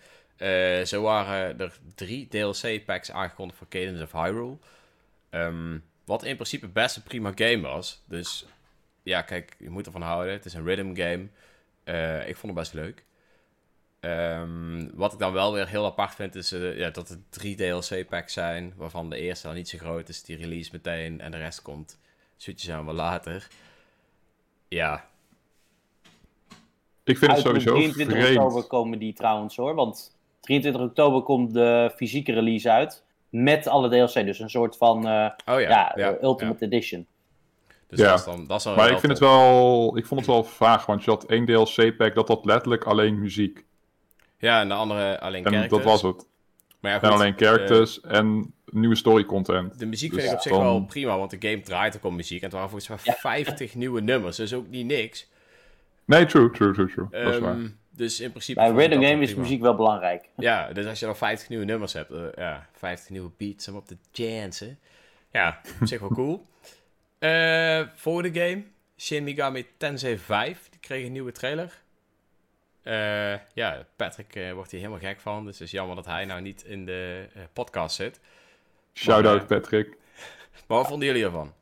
zo 0.87 1.01
waren 1.01 1.59
er 1.59 1.79
drie 1.95 2.27
DLC-packs 2.27 3.11
aangekondigd 3.11 3.57
voor 3.57 3.67
Cadence 3.67 4.03
of 4.03 4.11
Hyrule. 4.11 4.57
Um, 5.29 5.83
wat 6.05 6.23
in 6.23 6.35
principe 6.35 6.67
best 6.67 6.95
een 6.95 7.03
prima 7.03 7.31
game 7.35 7.61
was. 7.61 8.01
Dus 8.05 8.45
ja, 9.05 9.21
kijk, 9.21 9.55
je 9.59 9.69
moet 9.69 9.85
ervan 9.85 10.01
houden. 10.01 10.33
Het 10.33 10.45
is 10.45 10.53
een 10.53 10.65
rhythm 10.65 10.95
game. 10.95 11.27
ik 12.27 12.35
vond 12.35 12.53
het 12.53 12.61
best 12.61 12.73
leuk. 12.73 13.05
Um, 14.05 14.91
wat 14.93 15.13
ik 15.13 15.19
dan 15.19 15.33
wel 15.33 15.53
weer 15.53 15.67
heel 15.67 15.85
apart 15.85 16.15
vind, 16.15 16.35
is 16.35 16.53
uh, 16.53 16.77
ja, 16.77 16.89
dat 16.89 17.09
het 17.09 17.19
drie 17.29 17.55
DLC-packs 17.55 18.33
zijn. 18.33 18.73
Waarvan 18.77 19.09
de 19.09 19.17
eerste 19.17 19.47
dan 19.47 19.55
niet 19.55 19.69
zo 19.69 19.77
groot 19.77 20.09
is, 20.09 20.23
die 20.23 20.37
release 20.37 20.69
meteen. 20.71 21.21
En 21.21 21.31
de 21.31 21.37
rest 21.37 21.61
komt 21.61 21.99
zoetjes 22.35 22.69
aan 22.69 22.85
wel 22.85 22.93
later. 22.93 23.47
Ja. 24.67 25.05
Ik 27.03 27.17
vind 27.17 27.31
het 27.31 27.41
sowieso 27.41 27.73
23 27.73 28.17
vreemd. 28.17 28.37
oktober 28.37 28.63
komen 28.63 28.99
die 28.99 29.13
trouwens 29.13 29.55
hoor. 29.55 29.75
Want 29.75 30.17
23 30.41 30.81
oktober 30.81 31.21
komt 31.21 31.53
de 31.53 31.91
fysieke 31.95 32.33
release 32.33 32.71
uit. 32.71 33.03
Met 33.29 33.67
alle 33.67 33.89
DLC. 33.89 34.25
Dus 34.25 34.39
een 34.39 34.49
soort 34.49 34.77
van 34.77 34.97
uh, 34.97 35.29
oh, 35.45 35.59
ja. 35.59 35.69
Ja, 35.69 35.93
ja, 35.95 36.17
Ultimate 36.21 36.65
Edition. 36.65 37.07
Dus 37.95 38.05
ja. 38.05 38.11
dat 38.11 38.19
is 38.19 38.25
dan, 38.25 38.47
dat 38.47 38.57
is 38.57 38.63
dan 38.63 38.75
maar 38.75 38.91
ik, 38.91 38.99
vind 38.99 39.11
het 39.11 39.21
wel, 39.21 39.97
ik 39.97 40.05
vond 40.05 40.19
het 40.19 40.29
wel 40.29 40.43
vaag. 40.43 40.85
Want 40.85 41.03
je 41.03 41.11
had 41.11 41.25
één 41.25 41.45
DLC-pack 41.45 42.15
dat 42.15 42.27
had 42.27 42.45
letterlijk 42.45 42.83
alleen 42.83 43.19
muziek. 43.19 43.65
Ja, 44.37 44.61
en 44.61 44.67
de 44.67 44.73
andere 44.73 45.19
alleen 45.19 45.45
en 45.45 45.51
characters. 45.51 45.83
dat 45.83 45.91
was 45.91 46.01
het. 46.01 46.27
Maar 46.79 46.91
ja, 46.91 46.99
goed, 46.99 47.07
en 47.07 47.13
alleen 47.13 47.33
characters 47.37 47.99
uh, 48.05 48.11
en 48.11 48.53
nieuwe 48.65 48.95
story 48.95 49.25
content. 49.25 49.79
De 49.79 49.85
muziek 49.85 50.11
dus 50.11 50.19
vind 50.19 50.31
ik 50.31 50.37
op 50.37 50.43
zich 50.43 50.57
wel 50.57 50.85
prima, 50.85 51.17
want 51.17 51.31
de 51.31 51.49
game 51.49 51.61
draait 51.61 51.95
ook 51.95 52.03
om 52.03 52.15
muziek. 52.15 52.37
En 52.37 52.43
het 52.43 52.53
waren 52.53 52.69
volgens 52.69 53.05
mij 53.05 53.15
50 53.15 53.75
nieuwe 53.75 54.01
nummers, 54.01 54.37
dus 54.37 54.53
ook 54.53 54.67
niet 54.67 54.85
niks. 54.85 55.29
Nee, 56.05 56.25
true, 56.25 56.51
true, 56.51 56.73
true, 56.73 56.87
true. 56.87 57.05
Um, 57.11 57.23
dat 57.23 57.33
is 57.33 57.35
ehm, 57.35 57.43
waar. 57.43 57.57
Dus 57.89 58.19
in 58.19 58.29
principe... 58.29 58.59
Bij 58.59 58.69
rhythm 58.69 59.01
game 59.01 59.21
is 59.21 59.35
muziek 59.35 59.61
wel 59.61 59.75
belangrijk. 59.75 60.29
Ja, 60.37 60.73
dus 60.73 60.85
als 60.85 60.99
je 60.99 61.05
dan 61.05 61.15
50 61.15 61.49
nieuwe 61.49 61.65
nummers 61.65 61.93
hebt, 61.93 62.11
uh, 62.11 62.23
ja, 62.35 62.67
50 62.73 63.09
nieuwe 63.09 63.31
beats 63.37 63.67
om 63.67 63.75
op 63.75 63.87
te 63.87 63.97
jansen. 64.11 64.79
Ja, 65.31 65.59
op 65.81 65.87
zich 65.87 65.99
wel 65.99 66.09
cool. 66.09 66.45
Uh, 67.19 67.87
volgende 67.93 68.39
game, 68.39 68.63
Shin 68.97 69.23
Megami 69.23 69.65
Tensei 69.77 70.17
5. 70.17 70.69
Die 70.69 70.79
kreeg 70.79 71.05
een 71.05 71.11
nieuwe 71.11 71.31
trailer. 71.31 71.83
Uh, 72.83 73.39
ja, 73.53 73.85
Patrick 73.95 74.35
uh, 74.35 74.53
wordt 74.53 74.71
hier 74.71 74.79
helemaal 74.79 75.01
gek 75.01 75.19
van. 75.19 75.45
Dus 75.45 75.59
het 75.59 75.67
is 75.67 75.73
jammer 75.73 75.95
dat 75.95 76.05
hij 76.05 76.25
nou 76.25 76.41
niet 76.41 76.63
in 76.63 76.85
de 76.85 77.27
uh, 77.35 77.43
podcast 77.53 77.95
zit. 77.95 78.19
Shout-out 78.93 79.47
Patrick. 79.47 79.97
Maar 80.67 80.77
wat 80.77 80.87
vonden 80.87 81.07
jullie 81.07 81.23
ervan? 81.23 81.53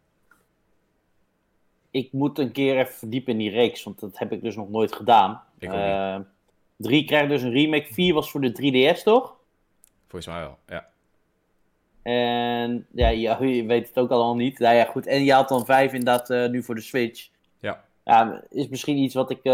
Ik 1.91 2.11
moet 2.11 2.39
een 2.39 2.51
keer 2.51 2.77
even 2.77 2.93
verdiepen 2.93 3.31
in 3.31 3.37
die 3.37 3.49
reeks, 3.49 3.83
want 3.83 3.99
dat 3.99 4.17
heb 4.17 4.31
ik 4.31 4.41
dus 4.41 4.55
nog 4.55 4.69
nooit 4.69 4.93
gedaan. 4.95 5.43
Ik 5.59 5.71
ook 5.71 6.25
3 6.77 7.05
krijgt 7.05 7.29
dus 7.29 7.41
een 7.41 7.51
remake. 7.51 7.93
4 7.93 8.13
was 8.13 8.31
voor 8.31 8.41
de 8.41 8.93
3DS, 8.95 9.03
toch? 9.03 9.35
Volgens 10.07 10.33
mij 10.33 10.39
wel, 10.41 10.57
ja. 10.67 10.92
En 12.03 12.87
ja, 12.91 13.09
je, 13.39 13.63
weet 13.65 13.87
het 13.87 13.99
ook 13.99 14.09
allemaal 14.09 14.35
niet. 14.35 14.59
Nou 14.59 14.75
ja, 14.75 14.85
goed. 14.85 15.07
En 15.07 15.23
je 15.23 15.33
had 15.33 15.49
dan 15.49 15.65
5 15.65 15.93
inderdaad 15.93 16.49
nu 16.51 16.63
voor 16.63 16.75
de 16.75 16.81
Switch. 16.81 17.29
Ja 17.59 17.83
ja, 18.05 18.43
is 18.49 18.67
misschien 18.67 18.97
iets 18.97 19.13
wat 19.13 19.29
ik, 19.29 19.43
uh, 19.43 19.53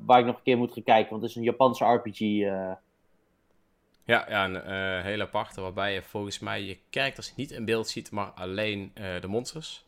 waar 0.00 0.18
ik 0.18 0.24
nog 0.26 0.36
een 0.36 0.42
keer 0.42 0.56
moet 0.56 0.72
gaan 0.72 0.82
kijken, 0.82 1.10
want 1.10 1.22
het 1.22 1.30
is 1.30 1.36
een 1.36 1.42
Japanse 1.42 1.84
RPG. 1.84 2.20
Uh. 2.20 2.72
Ja, 4.06 4.26
ja, 4.28 4.44
een 4.44 4.54
uh, 4.54 5.02
hele 5.04 5.22
aparte, 5.22 5.60
waarbij 5.60 5.94
je 5.94 6.02
volgens 6.02 6.38
mij 6.38 6.62
je 6.62 6.78
characters 6.90 7.34
niet 7.34 7.50
in 7.50 7.64
beeld 7.64 7.88
ziet, 7.88 8.10
maar 8.10 8.30
alleen 8.30 8.92
de 8.94 9.26
monsters. 9.26 9.84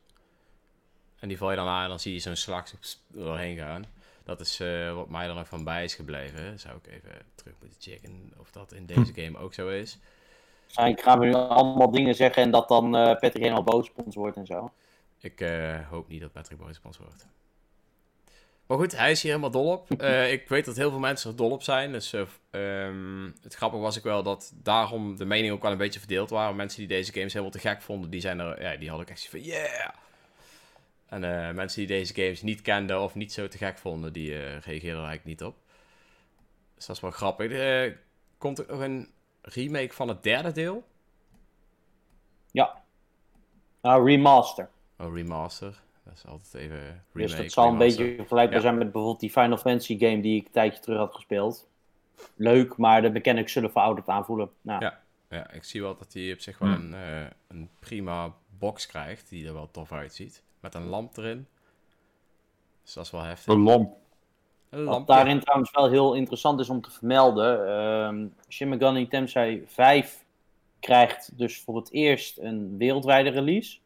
En 1.18 1.28
die 1.28 1.38
val 1.38 1.50
je 1.50 1.56
dan 1.56 1.68
aan 1.68 1.82
en 1.82 1.88
dan 1.88 2.00
zie 2.00 2.12
je 2.12 2.18
zo'n 2.18 2.36
slag 2.36 2.72
doorheen 3.08 3.56
gaan. 3.56 3.84
Dat 4.24 4.40
is 4.40 4.62
wat 4.94 5.08
mij 5.08 5.26
dan 5.26 5.36
nog 5.36 5.48
van 5.48 5.64
bij 5.64 5.84
is 5.84 5.94
gebleven. 5.94 6.58
Zou 6.58 6.76
ik 6.76 6.86
even 6.86 7.22
terug 7.34 7.54
moeten 7.60 7.80
checken 7.80 8.32
of 8.38 8.50
dat 8.50 8.72
in 8.72 8.86
deze 8.86 9.12
hm. 9.14 9.20
game 9.20 9.38
ook 9.38 9.54
zo 9.54 9.68
is. 9.68 9.98
Ik 10.86 11.00
ga 11.00 11.14
nu 11.14 11.34
allemaal 11.34 11.90
dingen 11.90 12.14
zeggen 12.14 12.42
en 12.42 12.50
dat 12.50 12.68
dan 12.68 12.90
Patrick 12.90 13.42
helemaal 13.42 13.62
boos 13.62 13.90
op 13.90 14.04
ons 14.04 14.14
wordt 14.14 14.36
en 14.36 14.46
zo. 14.46 14.70
Ik 15.20 15.50
hoop 15.90 16.08
niet 16.08 16.20
dat 16.20 16.32
Patrick 16.32 16.58
boos 16.58 16.78
op 16.78 16.84
ons 16.84 16.98
wordt. 16.98 17.26
Maar 18.66 18.78
goed, 18.78 18.96
hij 18.96 19.10
is 19.10 19.22
hier 19.22 19.30
helemaal 19.30 19.62
dol 19.62 19.72
op. 19.72 20.02
Uh, 20.02 20.32
ik 20.36 20.48
weet 20.48 20.64
dat 20.64 20.76
heel 20.76 20.90
veel 20.90 20.98
mensen 20.98 21.30
er 21.30 21.36
dol 21.36 21.50
op 21.50 21.62
zijn. 21.62 21.92
Dus 21.92 22.12
uh, 22.12 22.26
um, 22.50 23.34
het 23.42 23.54
grappige 23.54 23.82
was 23.82 23.96
ik 23.96 24.02
wel 24.02 24.22
dat 24.22 24.52
daarom 24.62 25.16
de 25.16 25.24
meningen 25.24 25.54
ook 25.54 25.62
wel 25.62 25.72
een 25.72 25.78
beetje 25.78 25.98
verdeeld 25.98 26.30
waren. 26.30 26.56
Mensen 26.56 26.78
die 26.78 26.88
deze 26.88 27.12
games 27.12 27.32
helemaal 27.32 27.52
te 27.52 27.58
gek 27.68 27.82
vonden, 27.82 28.10
die, 28.10 28.20
zijn 28.20 28.38
er, 28.38 28.62
ja, 28.62 28.76
die 28.76 28.88
hadden 28.88 29.08
echt 29.08 29.28
van 29.28 29.42
yeah! 29.42 29.88
En 31.06 31.22
uh, 31.22 31.50
mensen 31.50 31.78
die 31.78 31.96
deze 31.96 32.14
games 32.14 32.42
niet 32.42 32.62
kenden 32.62 33.00
of 33.00 33.14
niet 33.14 33.32
zo 33.32 33.48
te 33.48 33.58
gek 33.58 33.78
vonden, 33.78 34.12
die 34.12 34.30
reageerden 34.38 34.90
er 34.90 35.06
eigenlijk 35.06 35.24
niet 35.24 35.42
op. 35.42 35.56
Dus 36.74 36.86
dat 36.86 36.96
is 36.96 37.02
wel 37.02 37.10
grappig. 37.10 37.92
komt 38.38 38.58
er 38.58 38.64
nog 38.68 38.80
een 38.80 39.08
remake 39.46 39.92
van 39.92 40.08
het 40.08 40.22
derde 40.22 40.52
deel? 40.52 40.84
Ja. 42.50 42.82
Nou, 43.82 44.10
remaster. 44.10 44.68
Oh, 44.98 45.14
remaster. 45.14 45.82
Dat 46.04 46.14
is 46.14 46.26
altijd 46.26 46.54
even 46.54 46.78
remake. 46.78 47.02
Dus 47.12 47.36
dat 47.36 47.52
zal 47.52 47.68
een 47.68 47.78
beetje 47.78 48.14
vergelijkbaar 48.16 48.60
zijn 48.60 48.78
met 48.78 48.92
bijvoorbeeld 48.92 49.20
die 49.20 49.30
Final 49.30 49.56
Fantasy 49.56 49.98
game 49.98 50.20
die 50.20 50.40
ik 50.40 50.46
een 50.46 50.52
tijdje 50.52 50.80
terug 50.80 50.98
had 50.98 51.14
gespeeld. 51.14 51.68
Leuk, 52.34 52.76
maar 52.76 53.02
de 53.02 53.10
mechanics 53.10 53.52
zullen 53.52 53.70
verouderd 53.70 54.08
aanvoelen. 54.08 54.50
Nou. 54.60 54.80
Ja, 54.84 55.02
ja, 55.28 55.50
ik 55.50 55.64
zie 55.64 55.82
wel 55.82 55.96
dat 55.96 56.12
hij 56.12 56.32
op 56.32 56.40
zich 56.40 56.58
wel 56.58 56.68
een, 56.68 56.92
uh, 56.92 57.26
een 57.48 57.70
prima 57.78 58.34
box 58.58 58.86
krijgt, 58.86 59.28
die 59.28 59.46
er 59.46 59.52
wel 59.52 59.70
tof 59.70 59.92
uitziet. 59.92 60.42
Met 60.60 60.74
een 60.74 60.86
lamp 60.86 61.16
erin. 61.16 61.46
Dus 62.82 62.92
dat 62.92 63.04
is 63.04 63.10
wel 63.10 63.22
heftig. 63.22 63.54
Een 63.54 63.60
lamp. 63.60 63.96
Wat 64.84 65.06
daarin 65.06 65.40
trouwens 65.40 65.70
wel 65.70 65.90
heel 65.90 66.14
interessant 66.14 66.60
is 66.60 66.70
om 66.70 66.80
te 66.80 66.90
vermelden. 66.90 67.70
Um, 67.70 68.34
Shin 68.48 68.68
Megami 68.68 69.08
Tensei 69.08 69.64
5 69.66 70.24
krijgt 70.80 71.38
dus 71.38 71.60
voor 71.60 71.76
het 71.76 71.92
eerst 71.92 72.38
een 72.38 72.76
wereldwijde 72.78 73.30
release. 73.30 73.78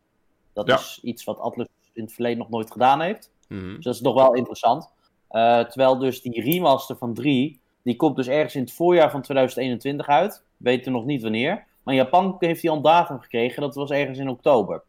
Dat 0.53 0.69
is 0.69 1.01
iets 1.03 1.25
wat 1.25 1.39
Atlus 1.39 1.67
in 1.93 2.03
het 2.03 2.13
verleden 2.13 2.39
nog 2.39 2.51
nooit 2.51 2.71
gedaan 2.71 3.01
heeft. 3.01 3.31
Mhm. 3.49 3.75
Dus 3.75 3.85
dat 3.85 3.95
is 3.95 4.01
nog 4.01 4.15
wel 4.15 4.35
interessant. 4.35 4.91
Uh, 5.31 5.61
terwijl 5.61 5.99
dus 5.99 6.23
die 6.23 6.43
remaster 6.43 6.97
van 6.97 7.15
3, 7.15 7.61
die 7.83 7.97
komt 7.97 8.17
dus 8.17 8.29
ergens 8.29 8.55
in 8.55 8.61
het 8.61 8.73
voorjaar 8.73 9.11
van 9.11 9.23
2021 9.23 10.07
uit. 10.09 10.43
Weten 10.57 10.93
nog 10.93 11.05
niet 11.05 11.23
wanneer. 11.23 11.67
Maar 11.83 11.95
in 11.95 12.01
Japan 12.01 12.37
heeft 12.39 12.63
hij 12.63 12.71
al 12.71 12.77
een 12.77 12.83
datum 12.83 13.21
gekregen. 13.21 13.63
Dat 13.63 13.75
was 13.75 13.91
ergens 13.91 14.19
in 14.19 14.29
oktober. 14.29 14.83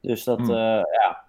Dus 0.00 0.24
dat, 0.24 0.38
mm. 0.38 0.50
uh, 0.50 0.56
ja. 0.56 1.24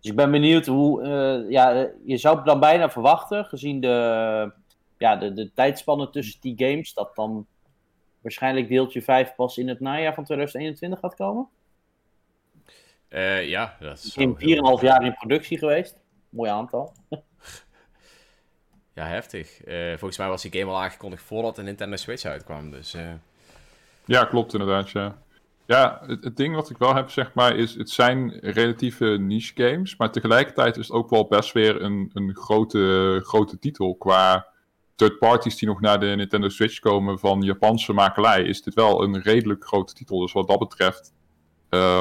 Dus 0.00 0.10
ik 0.10 0.16
ben 0.16 0.30
benieuwd 0.30 0.66
hoe, 0.66 1.02
uh, 1.02 1.50
ja, 1.50 1.90
je 2.04 2.16
zou 2.16 2.44
dan 2.44 2.60
bijna 2.60 2.90
verwachten, 2.90 3.44
gezien 3.44 3.80
de, 3.80 4.52
ja, 4.98 5.16
de, 5.16 5.32
de 5.32 5.52
tijdspannen 5.54 6.10
tussen 6.10 6.40
die 6.40 6.54
games, 6.56 6.94
dat 6.94 7.16
dan 7.16 7.46
waarschijnlijk 8.20 8.68
deeltje 8.68 9.02
5 9.02 9.34
pas 9.34 9.58
in 9.58 9.68
het 9.68 9.80
najaar 9.80 10.14
van 10.14 10.24
2021 10.24 10.98
gaat 11.00 11.14
komen. 11.14 11.48
Uh, 13.10 13.48
ja, 13.48 13.76
dat 13.80 13.98
is. 13.98 14.16
In 14.16 14.34
4,5 14.34 14.40
jaar 14.80 15.04
in 15.04 15.14
productie 15.14 15.58
geweest. 15.58 16.00
Mooi 16.28 16.50
aantal. 16.50 16.92
ja, 18.94 19.06
heftig. 19.06 19.66
Uh, 19.66 19.88
volgens 19.88 20.18
mij 20.18 20.28
was 20.28 20.42
die 20.42 20.52
game 20.52 20.70
al 20.70 20.80
aangekondigd 20.80 21.22
voordat 21.22 21.56
de 21.56 21.62
Nintendo 21.62 21.96
Switch 21.96 22.24
uitkwam. 22.24 22.70
Dus, 22.70 22.94
uh... 22.94 23.12
Ja, 24.04 24.24
klopt 24.24 24.52
inderdaad. 24.52 24.90
Ja, 24.90 25.18
ja 25.68 26.00
het, 26.06 26.24
het, 26.24 26.36
ding 26.36 26.54
wat 26.54 26.70
ik 26.70 26.78
wel 26.78 26.94
heb, 26.94 27.10
zeg 27.10 27.34
maar, 27.34 27.56
is: 27.56 27.74
het 27.74 27.90
zijn 27.90 28.38
relatieve 28.40 29.04
niche 29.06 29.52
games. 29.54 29.96
Maar 29.96 30.12
tegelijkertijd 30.12 30.76
is 30.76 30.86
het 30.86 30.96
ook 30.96 31.10
wel 31.10 31.26
best 31.26 31.52
weer 31.52 31.82
een, 31.82 32.10
een 32.12 32.34
grote, 32.36 33.20
grote 33.24 33.58
titel. 33.58 33.94
Qua 33.94 34.46
third 34.94 35.18
parties 35.18 35.56
die 35.56 35.68
nog 35.68 35.80
naar 35.80 36.00
de 36.00 36.06
Nintendo 36.06 36.48
Switch 36.48 36.78
komen 36.78 37.18
van 37.18 37.42
Japanse 37.42 37.92
makelij, 37.92 38.42
is 38.42 38.62
dit 38.62 38.74
wel 38.74 39.02
een 39.02 39.22
redelijk 39.22 39.64
grote 39.64 39.94
titel. 39.94 40.20
Dus 40.20 40.32
wat 40.32 40.48
dat 40.48 40.58
betreft. 40.58 41.12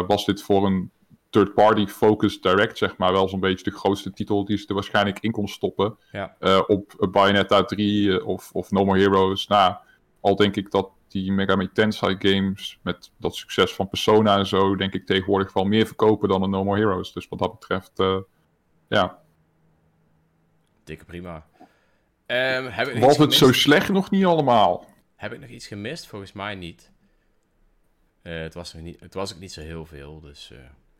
was 0.08 0.26
dit 0.26 0.42
voor 0.42 0.66
een 0.66 0.92
third-party 1.30 1.86
focus 1.88 2.42
direct, 2.42 2.78
zeg 2.78 2.98
maar, 2.98 3.12
wel 3.12 3.30
zo'n 3.30 3.40
beetje 3.40 3.64
de 3.64 3.78
grootste 3.78 4.12
titel 4.14 4.46
die 4.46 4.58
ze 4.58 4.68
er 4.68 4.74
waarschijnlijk 4.74 5.20
in 5.20 5.32
kon 5.32 5.48
stoppen. 5.48 5.98
Ja. 6.12 6.36
Uh, 6.40 6.62
op 6.68 7.08
Bayonetta 7.12 7.64
3 7.64 8.12
eh, 8.12 8.28
of, 8.28 8.52
of 8.52 8.72
No 8.72 8.86
More 8.86 9.00
Heroes. 9.00 9.48
Nou, 9.48 9.76
al 10.22 10.36
denk 10.36 10.56
ik 10.56 10.72
dat 10.72 10.90
die 11.22 11.32
Mega 11.32 11.56
Man 11.56 11.72
Tensei 11.74 12.16
games 12.20 12.80
met 12.82 13.12
dat 13.18 13.36
succes 13.36 13.74
van 13.74 13.90
Persona 13.90 14.38
en 14.38 14.46
zo, 14.46 14.76
denk 14.76 14.94
ik 14.94 15.06
tegenwoordig 15.06 15.54
wel 15.54 15.66
meer 15.66 15.86
verkopen 15.86 16.30
dan 16.30 16.44
een 16.44 16.50
No 16.50 16.64
More 16.64 16.80
Heroes. 16.80 17.14
Dus 17.14 17.28
wat 17.28 17.40
dat 17.40 17.60
betreft, 17.60 18.00
uh, 18.00 18.18
ja. 18.88 19.20
Dikke 20.84 21.06
prima. 21.06 21.46
Um, 22.26 22.66
heb 22.66 22.88
ik 22.88 23.04
Was 23.04 23.18
het 23.18 23.34
zo 23.34 23.52
slecht 23.52 23.90
nog 23.90 24.12
niet 24.12 24.26
allemaal? 24.26 24.86
Heb 25.16 25.34
ik 25.34 25.40
nog 25.40 25.50
iets 25.50 25.68
gemist? 25.68 26.08
Volgens 26.08 26.34
mij 26.34 26.56
niet. 26.56 26.92
Uh, 28.24 28.42
het, 28.42 28.54
was 28.54 28.74
nog 28.74 28.84
niet 28.84 29.00
het 29.00 29.14
was 29.14 29.34
ook 29.34 29.40
niet 29.40 29.54
zo 29.54 29.62
heel 29.62 29.86
veel, 29.86 30.20
dus... 30.20 30.52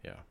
Ja. 0.02 0.26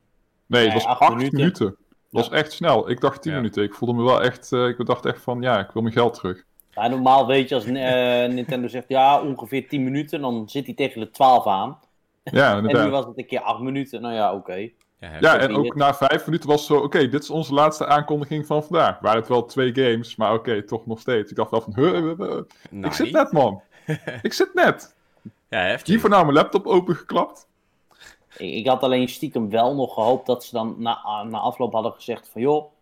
Nee, 0.46 0.64
het 0.64 0.72
was 0.72 0.84
acht, 0.84 1.14
minuten. 1.14 1.66
Dat 1.66 1.76
was 2.10 2.30
echt 2.30 2.52
snel. 2.52 2.90
Ik 2.90 3.00
dacht 3.00 3.22
10 3.22 3.34
minuten. 3.34 3.62
Ik 3.62 3.74
voelde 3.74 3.94
me 3.94 4.04
wel 4.04 4.22
echt. 4.22 4.52
Uh, 4.52 4.68
ik 4.68 4.86
dacht 4.86 5.04
echt 5.04 5.22
van 5.22 5.42
ja, 5.42 5.58
ik 5.58 5.70
wil 5.70 5.82
mijn 5.82 5.94
geld 5.94 6.14
terug. 6.14 6.44
Ja, 6.76 6.88
normaal 6.88 7.26
weet 7.26 7.48
je 7.48 7.54
als 7.54 7.66
uh, 7.66 7.74
Nintendo 8.38 8.68
zegt 8.68 8.88
ja, 8.88 9.22
ongeveer 9.22 9.68
10 9.68 9.84
minuten, 9.84 10.20
dan 10.20 10.48
zit 10.48 10.66
hij 10.66 10.74
tegen 10.74 11.00
de 11.00 11.10
12 11.10 11.46
aan. 11.46 11.78
Ja, 12.22 12.56
en 12.62 12.84
nu 12.84 12.90
was 12.90 13.06
het 13.06 13.18
een 13.18 13.26
keer 13.26 13.40
8 13.40 13.60
minuten. 13.60 14.00
Nou 14.00 14.14
ja, 14.14 14.28
oké. 14.32 14.38
Okay. 14.38 14.74
Ja, 15.20 15.38
en 15.38 15.56
ook 15.56 15.74
na 15.74 15.94
vijf 15.94 16.26
minuten 16.26 16.48
was 16.48 16.58
het 16.58 16.66
zo, 16.66 16.84
oké, 16.84 17.08
dit 17.08 17.22
is 17.22 17.30
onze 17.30 17.54
laatste 17.54 17.86
aankondiging 17.86 18.46
van 18.46 18.62
vandaag. 18.62 18.98
Waren 18.98 19.18
het 19.18 19.28
wel 19.28 19.44
twee 19.44 19.74
games, 19.74 20.16
maar 20.16 20.32
oké, 20.32 20.62
toch 20.62 20.86
nog 20.86 21.00
steeds. 21.00 21.30
Ik 21.30 21.36
dacht 21.36 21.50
wel 21.50 21.60
van, 21.60 21.72
huh, 21.74 22.40
ik 22.84 22.92
zit 22.92 23.12
net, 23.12 23.32
man. 23.32 23.62
ik 24.22 24.32
zit 24.32 24.54
net. 24.54 24.94
Ja, 25.48 25.58
heftig. 25.58 25.86
Hiervoor 25.86 26.10
nou 26.10 26.22
mijn 26.22 26.36
laptop 26.36 26.66
opengeklapt. 26.66 27.48
Ik, 28.36 28.54
ik 28.54 28.66
had 28.66 28.82
alleen 28.82 29.08
stiekem 29.08 29.50
wel 29.50 29.74
nog 29.74 29.94
gehoopt 29.94 30.26
dat 30.26 30.44
ze 30.44 30.54
dan 30.54 30.74
na, 30.78 31.22
na 31.22 31.38
afloop 31.38 31.72
hadden 31.72 31.92
gezegd 31.92 32.28
van, 32.28 32.40
joh, 32.40 32.72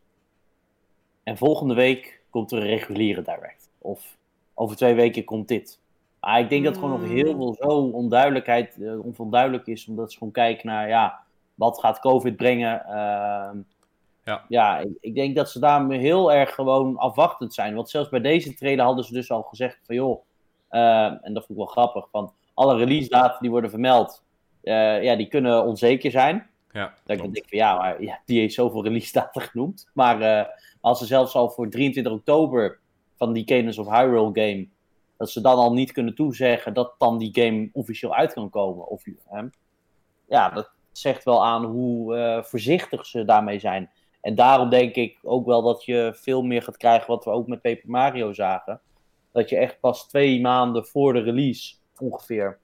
en 1.22 1.36
volgende 1.36 1.74
week 1.74 2.20
komt 2.30 2.52
er 2.52 2.58
een 2.58 2.66
reguliere 2.66 3.22
direct. 3.22 3.68
Of 3.84 4.16
over 4.54 4.76
twee 4.76 4.94
weken 4.94 5.24
komt 5.24 5.48
dit. 5.48 5.80
Maar 6.20 6.40
ik 6.40 6.48
denk 6.48 6.64
dat 6.64 6.74
gewoon 6.74 7.00
nog 7.00 7.08
heel 7.08 7.36
veel 7.36 7.56
zo 7.60 7.68
onduidelijkheid, 7.68 8.76
uh, 8.78 9.18
onduidelijk 9.18 9.66
is, 9.66 9.86
omdat 9.86 10.12
ze 10.12 10.18
gewoon 10.18 10.32
kijken 10.32 10.66
naar, 10.66 10.88
ja, 10.88 11.20
wat 11.54 11.78
gaat 11.78 12.00
COVID 12.00 12.36
brengen? 12.36 12.82
Uh, 12.86 13.50
ja, 14.24 14.44
ja 14.48 14.78
ik, 14.78 14.88
ik, 15.00 15.14
denk 15.14 15.36
dat 15.36 15.50
ze 15.50 15.58
daar 15.58 15.90
heel 15.90 16.32
erg 16.32 16.54
gewoon 16.54 16.96
afwachtend 16.96 17.54
zijn. 17.54 17.74
Want 17.74 17.90
zelfs 17.90 18.08
bij 18.08 18.20
deze 18.20 18.54
trailer 18.54 18.84
hadden 18.84 19.04
ze 19.04 19.12
dus 19.12 19.30
al 19.30 19.42
gezegd 19.42 19.78
van, 19.82 19.94
joh, 19.94 20.24
uh, 20.70 21.04
en 21.04 21.34
dat 21.34 21.46
vond 21.46 21.48
ik 21.48 21.56
wel 21.56 21.66
grappig, 21.66 22.08
van 22.10 22.32
alle 22.54 22.76
release 22.76 23.08
data 23.08 23.38
die 23.40 23.50
worden 23.50 23.70
vermeld, 23.70 24.22
uh, 24.62 25.02
ja, 25.02 25.16
die 25.16 25.28
kunnen 25.28 25.64
onzeker 25.64 26.10
zijn. 26.10 26.46
Ja, 26.72 26.94
dat 27.04 27.16
ik 27.16 27.32
denk 27.32 27.48
van, 27.48 27.58
ja, 27.58 27.76
maar 27.76 28.02
ja, 28.02 28.20
die 28.24 28.40
heeft 28.40 28.54
zoveel 28.54 28.82
release 28.82 29.12
data 29.12 29.40
genoemd. 29.40 29.90
Maar 29.92 30.20
uh, 30.20 30.44
als 30.80 30.98
ze 30.98 31.06
zelfs 31.06 31.34
al 31.34 31.50
voor 31.50 31.68
23 31.68 32.12
oktober 32.12 32.78
van 33.16 33.32
die 33.32 33.44
Cadence 33.44 33.80
of 33.80 33.88
Hyrule 33.88 34.30
game 34.32 34.68
dat 35.16 35.30
ze 35.30 35.40
dan 35.40 35.56
al 35.56 35.72
niet 35.72 35.92
kunnen 35.92 36.14
toezeggen 36.14 36.74
dat 36.74 36.94
dan 36.98 37.18
die 37.18 37.30
game 37.32 37.68
officieel 37.72 38.14
uit 38.14 38.32
kan 38.32 38.50
komen. 38.50 38.86
Of, 38.86 39.02
ja, 40.28 40.50
dat 40.50 40.70
zegt 40.92 41.24
wel 41.24 41.44
aan 41.44 41.64
hoe 41.64 42.16
uh, 42.16 42.42
voorzichtig 42.42 43.06
ze 43.06 43.24
daarmee 43.24 43.58
zijn. 43.58 43.90
En 44.20 44.34
daarom 44.34 44.68
denk 44.68 44.94
ik 44.94 45.18
ook 45.22 45.46
wel 45.46 45.62
dat 45.62 45.84
je 45.84 46.12
veel 46.14 46.42
meer 46.42 46.62
gaat 46.62 46.76
krijgen 46.76 47.06
wat 47.06 47.24
we 47.24 47.30
ook 47.30 47.46
met 47.46 47.62
Paper 47.62 47.90
Mario 47.90 48.32
zagen. 48.32 48.80
Dat 49.32 49.48
je 49.48 49.56
echt 49.56 49.80
pas 49.80 50.08
twee 50.08 50.40
maanden 50.40 50.86
voor 50.86 51.12
de 51.12 51.20
release 51.20 51.74
ongeveer 51.98 52.58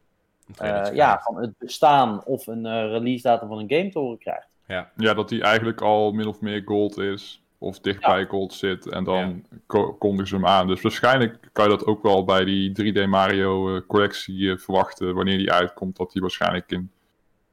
uh, 0.62 0.86
ja, 0.92 1.20
van 1.22 1.36
het 1.40 1.58
bestaan 1.58 2.24
of 2.24 2.46
een 2.46 2.64
uh, 2.64 2.90
release 2.90 3.22
datum 3.22 3.48
van 3.48 3.58
een 3.58 3.70
game 3.70 3.90
te 3.90 3.98
horen 3.98 4.18
krijgt. 4.18 4.48
Ja. 4.66 4.90
ja, 4.96 5.14
dat 5.14 5.28
die 5.28 5.42
eigenlijk 5.42 5.80
al 5.80 6.12
min 6.12 6.26
of 6.26 6.40
meer 6.40 6.62
gold 6.64 6.98
is 6.98 7.39
of 7.62 7.80
dichtbij 7.80 8.26
Gold 8.26 8.52
zit. 8.52 8.88
En 8.88 9.04
dan 9.04 9.44
ja. 9.68 9.92
kondigen 9.98 10.26
ze 10.26 10.34
hem 10.34 10.46
aan. 10.46 10.66
Dus 10.66 10.80
waarschijnlijk 10.80 11.48
kan 11.52 11.64
je 11.64 11.70
dat 11.76 11.86
ook 11.86 12.02
wel 12.02 12.24
bij 12.24 12.44
die 12.44 12.92
3D 12.92 13.08
Mario 13.08 13.74
uh, 13.74 13.80
collectie 13.86 14.38
uh, 14.38 14.58
verwachten. 14.58 15.14
Wanneer 15.14 15.38
die 15.38 15.52
uitkomt, 15.52 15.96
dat 15.96 16.12
die 16.12 16.20
waarschijnlijk 16.20 16.70
in. 16.70 16.90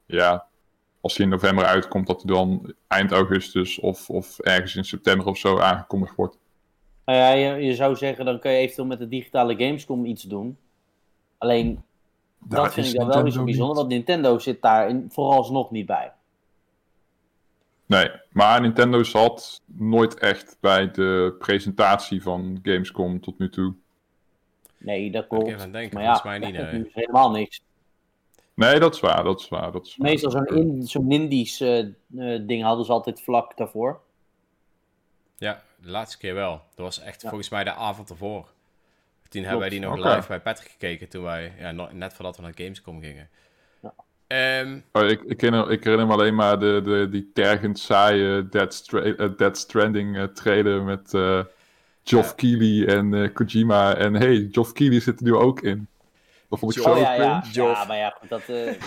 Ja, 0.05 0.45
als 1.01 1.15
die 1.15 1.25
in 1.25 1.31
november 1.31 1.65
uitkomt, 1.65 2.07
dat 2.07 2.21
die 2.21 2.31
dan 2.31 2.73
eind 2.87 3.11
augustus 3.11 3.79
of, 3.79 4.09
of 4.09 4.39
ergens 4.39 4.75
in 4.75 4.85
september 4.85 5.27
of 5.27 5.37
zo 5.37 5.59
aangekondigd 5.59 6.15
wordt. 6.15 6.37
Nou 7.05 7.17
ja, 7.17 7.31
je, 7.31 7.65
je 7.65 7.75
zou 7.75 7.95
zeggen, 7.95 8.25
dan 8.25 8.39
kun 8.39 8.51
je 8.51 8.57
eventueel 8.57 8.87
met 8.87 8.99
de 8.99 9.07
digitale 9.07 9.55
Gamescom 9.55 10.05
iets 10.05 10.23
doen. 10.23 10.57
Alleen, 11.37 11.83
dat 12.39 12.73
vind 12.73 12.87
ik 12.87 12.95
dan 12.95 13.07
wel 13.07 13.23
niet 13.23 13.33
zo 13.33 13.43
bijzonder, 13.43 13.75
want 13.75 13.87
Nintendo 13.87 14.39
zit 14.39 14.61
daar 14.61 14.89
in, 14.89 15.05
vooralsnog 15.09 15.71
niet 15.71 15.85
bij. 15.85 16.11
Nee, 17.87 18.11
maar 18.31 18.61
Nintendo 18.61 19.03
zat 19.03 19.61
nooit 19.65 20.19
echt 20.19 20.57
bij 20.59 20.91
de 20.91 21.35
presentatie 21.39 22.21
van 22.21 22.59
Gamescom 22.63 23.21
tot 23.21 23.39
nu 23.39 23.49
toe. 23.49 23.73
Nee, 24.77 25.11
dat 25.11 25.27
klopt. 25.27 25.47
Ik 25.47 25.71
denken, 25.71 25.93
maar 25.93 26.03
ja, 26.03 26.21
mij 26.23 26.39
niet, 26.39 26.53
nee. 26.53 26.89
helemaal 26.93 27.31
niks. 27.31 27.61
Nee, 28.53 28.79
dat 28.79 28.93
is 28.93 28.99
waar, 28.99 29.23
dat 29.23 29.39
is 29.39 29.47
waar. 29.47 29.71
Dat 29.71 29.85
is 29.85 29.97
Meestal 29.97 30.31
zo'n 30.31 30.45
in, 30.45 30.83
zo'n 30.83 31.11
Indisch 31.11 31.61
uh, 31.61 31.85
ding 32.47 32.63
hadden 32.63 32.85
ze 32.85 32.91
altijd 32.91 33.21
vlak 33.21 33.57
daarvoor. 33.57 34.01
Ja, 35.37 35.63
de 35.75 35.89
laatste 35.89 36.17
keer 36.17 36.33
wel. 36.33 36.51
Dat 36.51 36.85
was 36.85 36.99
echt 36.99 37.21
volgens 37.21 37.49
mij 37.49 37.63
de 37.63 37.73
avond 37.73 38.09
ervoor. 38.09 38.49
Toen 39.29 39.41
hebben 39.41 39.59
wij 39.59 39.69
die 39.69 39.79
nog 39.79 39.95
live 39.95 40.27
bij 40.27 40.39
Patrick 40.39 40.71
gekeken, 40.71 41.09
toen 41.09 41.23
wij, 41.23 41.53
ja, 41.59 41.71
net 41.71 42.13
voordat 42.13 42.35
we 42.35 42.41
naar 42.41 42.53
Gamescom 42.55 43.01
gingen. 43.01 43.29
Um, 44.27 44.83
oh, 44.91 45.03
ik, 45.03 45.21
ik, 45.21 45.41
herinner, 45.41 45.71
ik, 45.71 45.83
herinner, 45.83 46.07
me 46.07 46.13
alleen 46.13 46.35
maar 46.35 46.59
de, 46.59 46.81
de, 46.83 47.07
die 47.09 47.31
tergend 47.33 47.79
saaie 47.79 48.49
Dead, 48.49 48.73
Stra 48.73 49.03
uh, 49.03 49.29
Dead 49.37 49.57
Stranding 49.57 50.17
uh, 50.17 50.23
trailer 50.23 50.83
met 50.83 51.13
uh, 51.13 51.39
Geoff 52.03 52.27
ja. 52.27 52.35
Keighley 52.35 52.95
en 52.95 53.33
Kojima. 53.33 53.95
En 53.95 54.13
hey, 54.13 54.47
Geoff 54.51 54.71
Keighley 54.71 54.99
zit 54.99 55.19
er 55.19 55.25
nu 55.25 55.35
ook 55.35 55.61
in. 55.61 55.87
Dat 56.49 56.59
vond 56.59 56.75
ik 56.75 56.81
zo 56.81 56.97
ja, 56.97 57.13
ja. 57.13 57.43
ja, 57.51 57.85
maar 57.85 57.97
ja, 57.97 58.15
goed, 58.19 58.29
dat, 58.29 58.41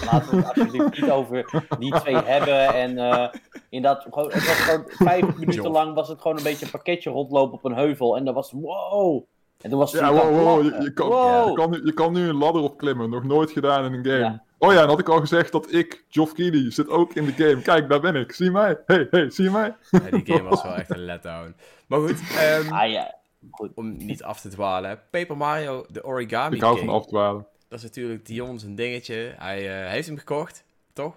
laten 0.05 0.31
we 0.31 0.37
het 0.37 0.47
alsjeblieft 0.47 1.01
niet 1.01 1.11
over 1.11 1.65
die 1.79 1.95
twee 1.95 2.17
hebben. 2.35 2.75
En 2.75 3.31
in 3.69 3.83
dat, 3.83 4.07
gewoon, 4.11 4.31
het 4.33 4.47
was 4.47 4.57
gewoon 4.57 4.85
vijf 4.89 5.37
minuten 5.37 5.71
lang 5.71 5.95
was 5.95 6.09
het 6.09 6.21
gewoon 6.21 6.37
een 6.37 6.43
beetje 6.43 6.65
een 6.65 6.71
pakketje 6.71 7.11
rondlopen 7.11 7.55
op 7.55 7.65
een 7.65 7.77
heuvel. 7.77 8.17
En 8.17 8.25
dan 8.25 8.35
was 8.35 8.53
wow, 8.53 9.25
en 9.61 9.71
toen 9.71 9.79
was 9.79 9.93
ja, 9.93 10.13
wow, 10.13 10.43
wow, 10.43 10.65
je, 10.65 10.83
je, 10.83 10.93
kan, 10.93 11.09
wow. 11.09 11.49
Je, 11.49 11.55
kan 11.55 11.71
nu, 11.71 11.81
je 11.85 11.93
kan 11.93 12.13
nu 12.13 12.29
een 12.29 12.37
ladder 12.37 12.63
opklimmen. 12.63 13.11
Nog 13.11 13.25
nooit 13.25 13.51
gedaan 13.51 13.85
in 13.85 13.93
een 13.93 14.05
game. 14.05 14.41
Oh 14.63 14.73
ja, 14.73 14.83
en 14.83 14.89
had 14.89 14.99
ik 14.99 15.09
al 15.09 15.21
gezegd 15.21 15.53
dat 15.53 15.73
ik, 15.73 16.05
Geoff 16.09 16.33
Keighley, 16.33 16.71
zit 16.71 16.89
ook 16.89 17.15
in 17.15 17.25
de 17.25 17.33
game. 17.33 17.63
Kijk, 17.63 17.89
daar 17.89 18.01
ben 18.01 18.15
ik. 18.15 18.33
Zie 18.33 18.51
mij. 18.51 18.79
Hey, 18.87 19.07
hey, 19.11 19.31
zie 19.31 19.45
je 19.45 19.51
mij? 19.51 19.75
Ja, 19.91 19.99
die 20.11 20.27
game 20.27 20.49
was 20.49 20.63
wel 20.63 20.75
echt 20.75 20.91
een 20.91 21.05
letdown. 21.05 21.55
Maar 21.87 22.01
goed, 22.01 22.21
um, 22.21 22.73
ah, 22.73 22.91
ja. 22.91 23.15
goed. 23.51 23.71
om 23.75 23.97
niet 23.97 24.23
af 24.23 24.41
te 24.41 24.49
dwalen. 24.49 25.01
Paper 25.11 25.37
Mario, 25.37 25.85
de 25.89 26.05
origami 26.05 26.57
Ik 26.57 26.63
hou 26.63 26.79
van 26.79 26.89
afdwalen. 26.89 27.47
Dat 27.69 27.79
is 27.79 27.85
natuurlijk 27.85 28.27
Dion 28.27 28.59
zijn 28.59 28.75
dingetje. 28.75 29.35
Hij 29.37 29.83
uh, 29.83 29.91
heeft 29.91 30.07
hem 30.07 30.19
gekocht, 30.19 30.65
toch? 30.93 31.15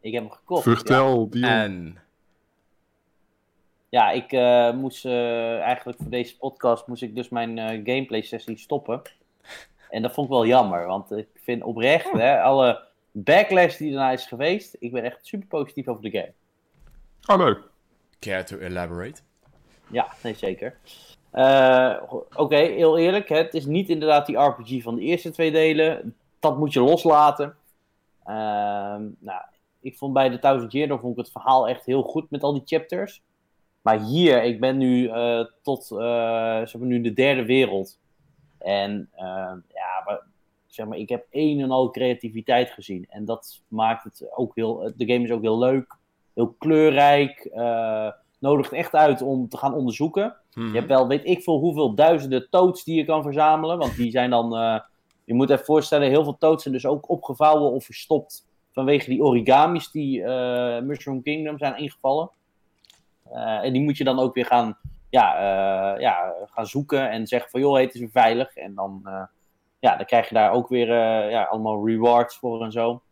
Ik 0.00 0.12
heb 0.12 0.22
hem 0.22 0.32
gekocht. 0.32 0.62
Vertel, 0.62 1.20
ja. 1.20 1.28
Dion. 1.30 1.50
En... 1.50 1.98
Ja, 3.88 4.10
ik 4.10 4.32
uh, 4.32 4.72
moest 4.72 5.04
uh, 5.04 5.58
eigenlijk 5.60 5.98
voor 5.98 6.10
deze 6.10 6.36
podcast 6.36 6.86
moest 6.86 7.02
ik 7.02 7.14
dus 7.14 7.28
mijn 7.28 7.58
gameplay 7.58 8.22
sessie 8.22 8.58
stoppen. 8.58 9.02
En 9.90 10.02
dat 10.02 10.12
vond 10.12 10.26
ik 10.26 10.32
wel 10.32 10.46
jammer, 10.46 10.86
want 10.86 11.10
ik 11.10 11.28
vind 11.34 11.62
oprecht, 11.62 12.10
hè, 12.10 12.40
alle 12.40 12.86
backlash 13.10 13.76
die 13.76 13.90
erna 13.90 14.10
is 14.10 14.26
geweest, 14.26 14.76
ik 14.78 14.92
ben 14.92 15.04
echt 15.04 15.26
super 15.26 15.48
positief 15.48 15.88
over 15.88 16.02
de 16.02 16.10
game. 16.10 16.32
Oh, 17.26 17.46
leuk. 17.46 17.60
Care 18.18 18.44
to 18.44 18.56
elaborate? 18.56 19.20
Ja, 19.90 20.08
nee, 20.22 20.34
zeker. 20.34 20.76
Uh, 21.32 22.02
Oké, 22.34 22.56
heel 22.56 22.98
eerlijk, 22.98 23.28
het 23.28 23.54
is 23.54 23.66
niet 23.66 23.88
inderdaad 23.88 24.26
die 24.26 24.36
RPG 24.38 24.82
van 24.82 24.94
de 24.94 25.00
eerste 25.00 25.30
twee 25.30 25.50
delen. 25.50 26.14
Dat 26.38 26.58
moet 26.58 26.72
je 26.72 26.80
loslaten. 26.80 27.56
Uh, 28.26 28.34
nou, 29.18 29.42
ik 29.80 29.96
vond 29.96 30.12
bij 30.12 30.28
de 30.28 30.38
Thousand 30.38 30.72
Year 30.72 30.88
Door 30.88 31.00
vond 31.00 31.18
ik 31.18 31.24
het 31.24 31.32
verhaal 31.32 31.68
echt 31.68 31.84
heel 31.84 32.02
goed 32.02 32.30
met 32.30 32.42
al 32.42 32.52
die 32.52 32.62
chapters. 32.64 33.22
Maar 33.82 34.00
hier, 34.00 34.42
ik 34.42 34.60
ben 34.60 34.76
nu 34.76 35.02
uh, 35.02 35.44
tot 35.62 35.90
uh, 35.92 35.98
zeg 36.58 36.76
maar 36.76 36.88
nu 36.88 37.00
de 37.00 37.12
derde 37.12 37.44
wereld. 37.44 37.98
En 38.58 39.10
uh, 39.14 39.52
ja, 39.74 40.02
maar, 40.04 40.20
zeg 40.66 40.86
maar, 40.86 40.98
ik 40.98 41.08
heb 41.08 41.26
een 41.30 41.60
en 41.60 41.70
al 41.70 41.90
creativiteit 41.90 42.70
gezien. 42.70 43.06
En 43.08 43.24
dat 43.24 43.60
maakt 43.68 44.04
het 44.04 44.26
ook 44.34 44.54
heel. 44.54 44.92
De 44.96 45.06
game 45.06 45.24
is 45.24 45.30
ook 45.30 45.42
heel 45.42 45.58
leuk, 45.58 45.96
heel 46.34 46.54
kleurrijk. 46.58 47.50
Uh, 47.54 48.10
nodigt 48.38 48.72
echt 48.72 48.94
uit 48.94 49.22
om 49.22 49.48
te 49.48 49.56
gaan 49.56 49.74
onderzoeken. 49.74 50.36
Je 50.50 50.60
hebt 50.60 50.74
mhm. 50.74 50.86
wel, 50.86 51.08
weet 51.08 51.26
ik 51.26 51.42
veel, 51.42 51.58
hoeveel 51.58 51.94
duizenden 51.94 52.50
toads 52.50 52.84
die 52.84 52.96
je 52.96 53.04
kan 53.04 53.22
verzamelen. 53.22 53.78
Want 53.78 53.96
die 53.96 54.10
zijn 54.10 54.30
dan. 54.30 54.54
Uh, 54.54 54.80
je 55.24 55.34
moet 55.34 55.50
even 55.50 55.64
voorstellen, 55.64 56.08
heel 56.08 56.24
veel 56.24 56.38
toads 56.38 56.62
zijn 56.62 56.74
dus 56.74 56.86
ook 56.86 57.08
opgevouwen 57.08 57.70
of 57.70 57.84
verstopt. 57.84 58.46
Vanwege 58.72 59.10
die 59.10 59.22
origamis 59.22 59.90
die 59.90 60.24
Mushroom 60.82 61.22
Kingdom 61.22 61.58
zijn 61.58 61.76
ingevallen. 61.76 62.30
en 63.62 63.72
die 63.72 63.82
moet 63.82 63.96
je 63.96 64.04
dan 64.04 64.18
ook 64.18 64.34
weer 64.34 64.46
gaan 64.46 64.78
ja, 65.10 65.34
uh, 65.94 66.00
ja, 66.00 66.34
gaan 66.46 66.66
zoeken 66.66 67.10
en 67.10 67.26
zeggen 67.26 67.50
van 67.50 67.60
joh, 67.60 67.78
het 67.78 67.94
is 67.94 68.00
weer 68.00 68.10
veilig. 68.10 68.56
En 68.56 68.74
dan, 68.74 69.02
uh, 69.04 69.22
ja, 69.78 69.96
dan 69.96 70.06
krijg 70.06 70.28
je 70.28 70.34
daar 70.34 70.52
ook 70.52 70.68
weer 70.68 70.88
uh, 70.88 71.30
ja, 71.30 71.42
allemaal 71.42 71.86
rewards 71.86 72.36
voor 72.36 72.64
en 72.64 72.72
zo. 72.72 73.02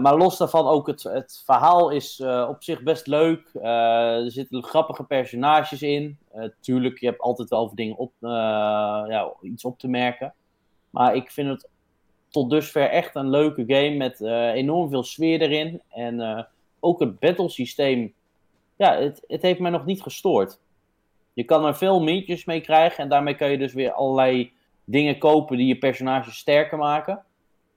maar 0.00 0.16
los 0.16 0.38
daarvan 0.38 0.66
ook 0.66 0.86
het, 0.86 1.02
het 1.02 1.42
verhaal 1.44 1.90
is 1.90 2.20
op 2.48 2.62
zich 2.62 2.82
best 2.82 3.06
leuk. 3.06 3.50
er 3.54 4.30
zitten 4.30 4.62
grappige 4.62 5.04
personages 5.04 5.82
in. 5.82 6.18
tuurlijk, 6.60 6.98
je 6.98 7.06
hebt 7.06 7.20
altijd 7.20 7.48
wel 7.48 7.60
over 7.60 7.76
dingen 7.76 7.96
op, 7.96 8.12
ja, 8.20 9.32
iets 9.42 9.64
op 9.64 9.78
te 9.78 9.88
merken. 9.88 10.34
Maar 10.90 11.14
ik 11.14 11.30
vind 11.30 11.48
het 11.48 11.68
tot 12.28 12.50
dusver 12.50 12.90
echt 12.90 13.14
een 13.14 13.30
leuke 13.30 13.64
game 13.66 13.96
met 13.96 14.20
enorm 14.54 14.90
veel 14.90 15.04
sfeer 15.04 15.40
erin. 15.40 15.82
En 15.88 16.46
ook 16.80 17.00
het 17.00 17.18
battle 17.18 17.48
systeem 17.48 18.14
ja, 18.80 18.96
het, 18.96 19.24
het 19.26 19.42
heeft 19.42 19.60
mij 19.60 19.70
nog 19.70 19.84
niet 19.84 20.02
gestoord. 20.02 20.58
Je 21.32 21.44
kan 21.44 21.64
er 21.64 21.76
veel 21.76 22.02
mintjes 22.02 22.44
mee 22.44 22.60
krijgen 22.60 23.02
en 23.02 23.08
daarmee 23.08 23.34
kan 23.34 23.50
je 23.50 23.58
dus 23.58 23.72
weer 23.72 23.92
allerlei 23.92 24.52
dingen 24.84 25.18
kopen 25.18 25.56
die 25.56 25.66
je 25.66 25.78
personage 25.78 26.30
sterker 26.32 26.78
maken. 26.78 27.24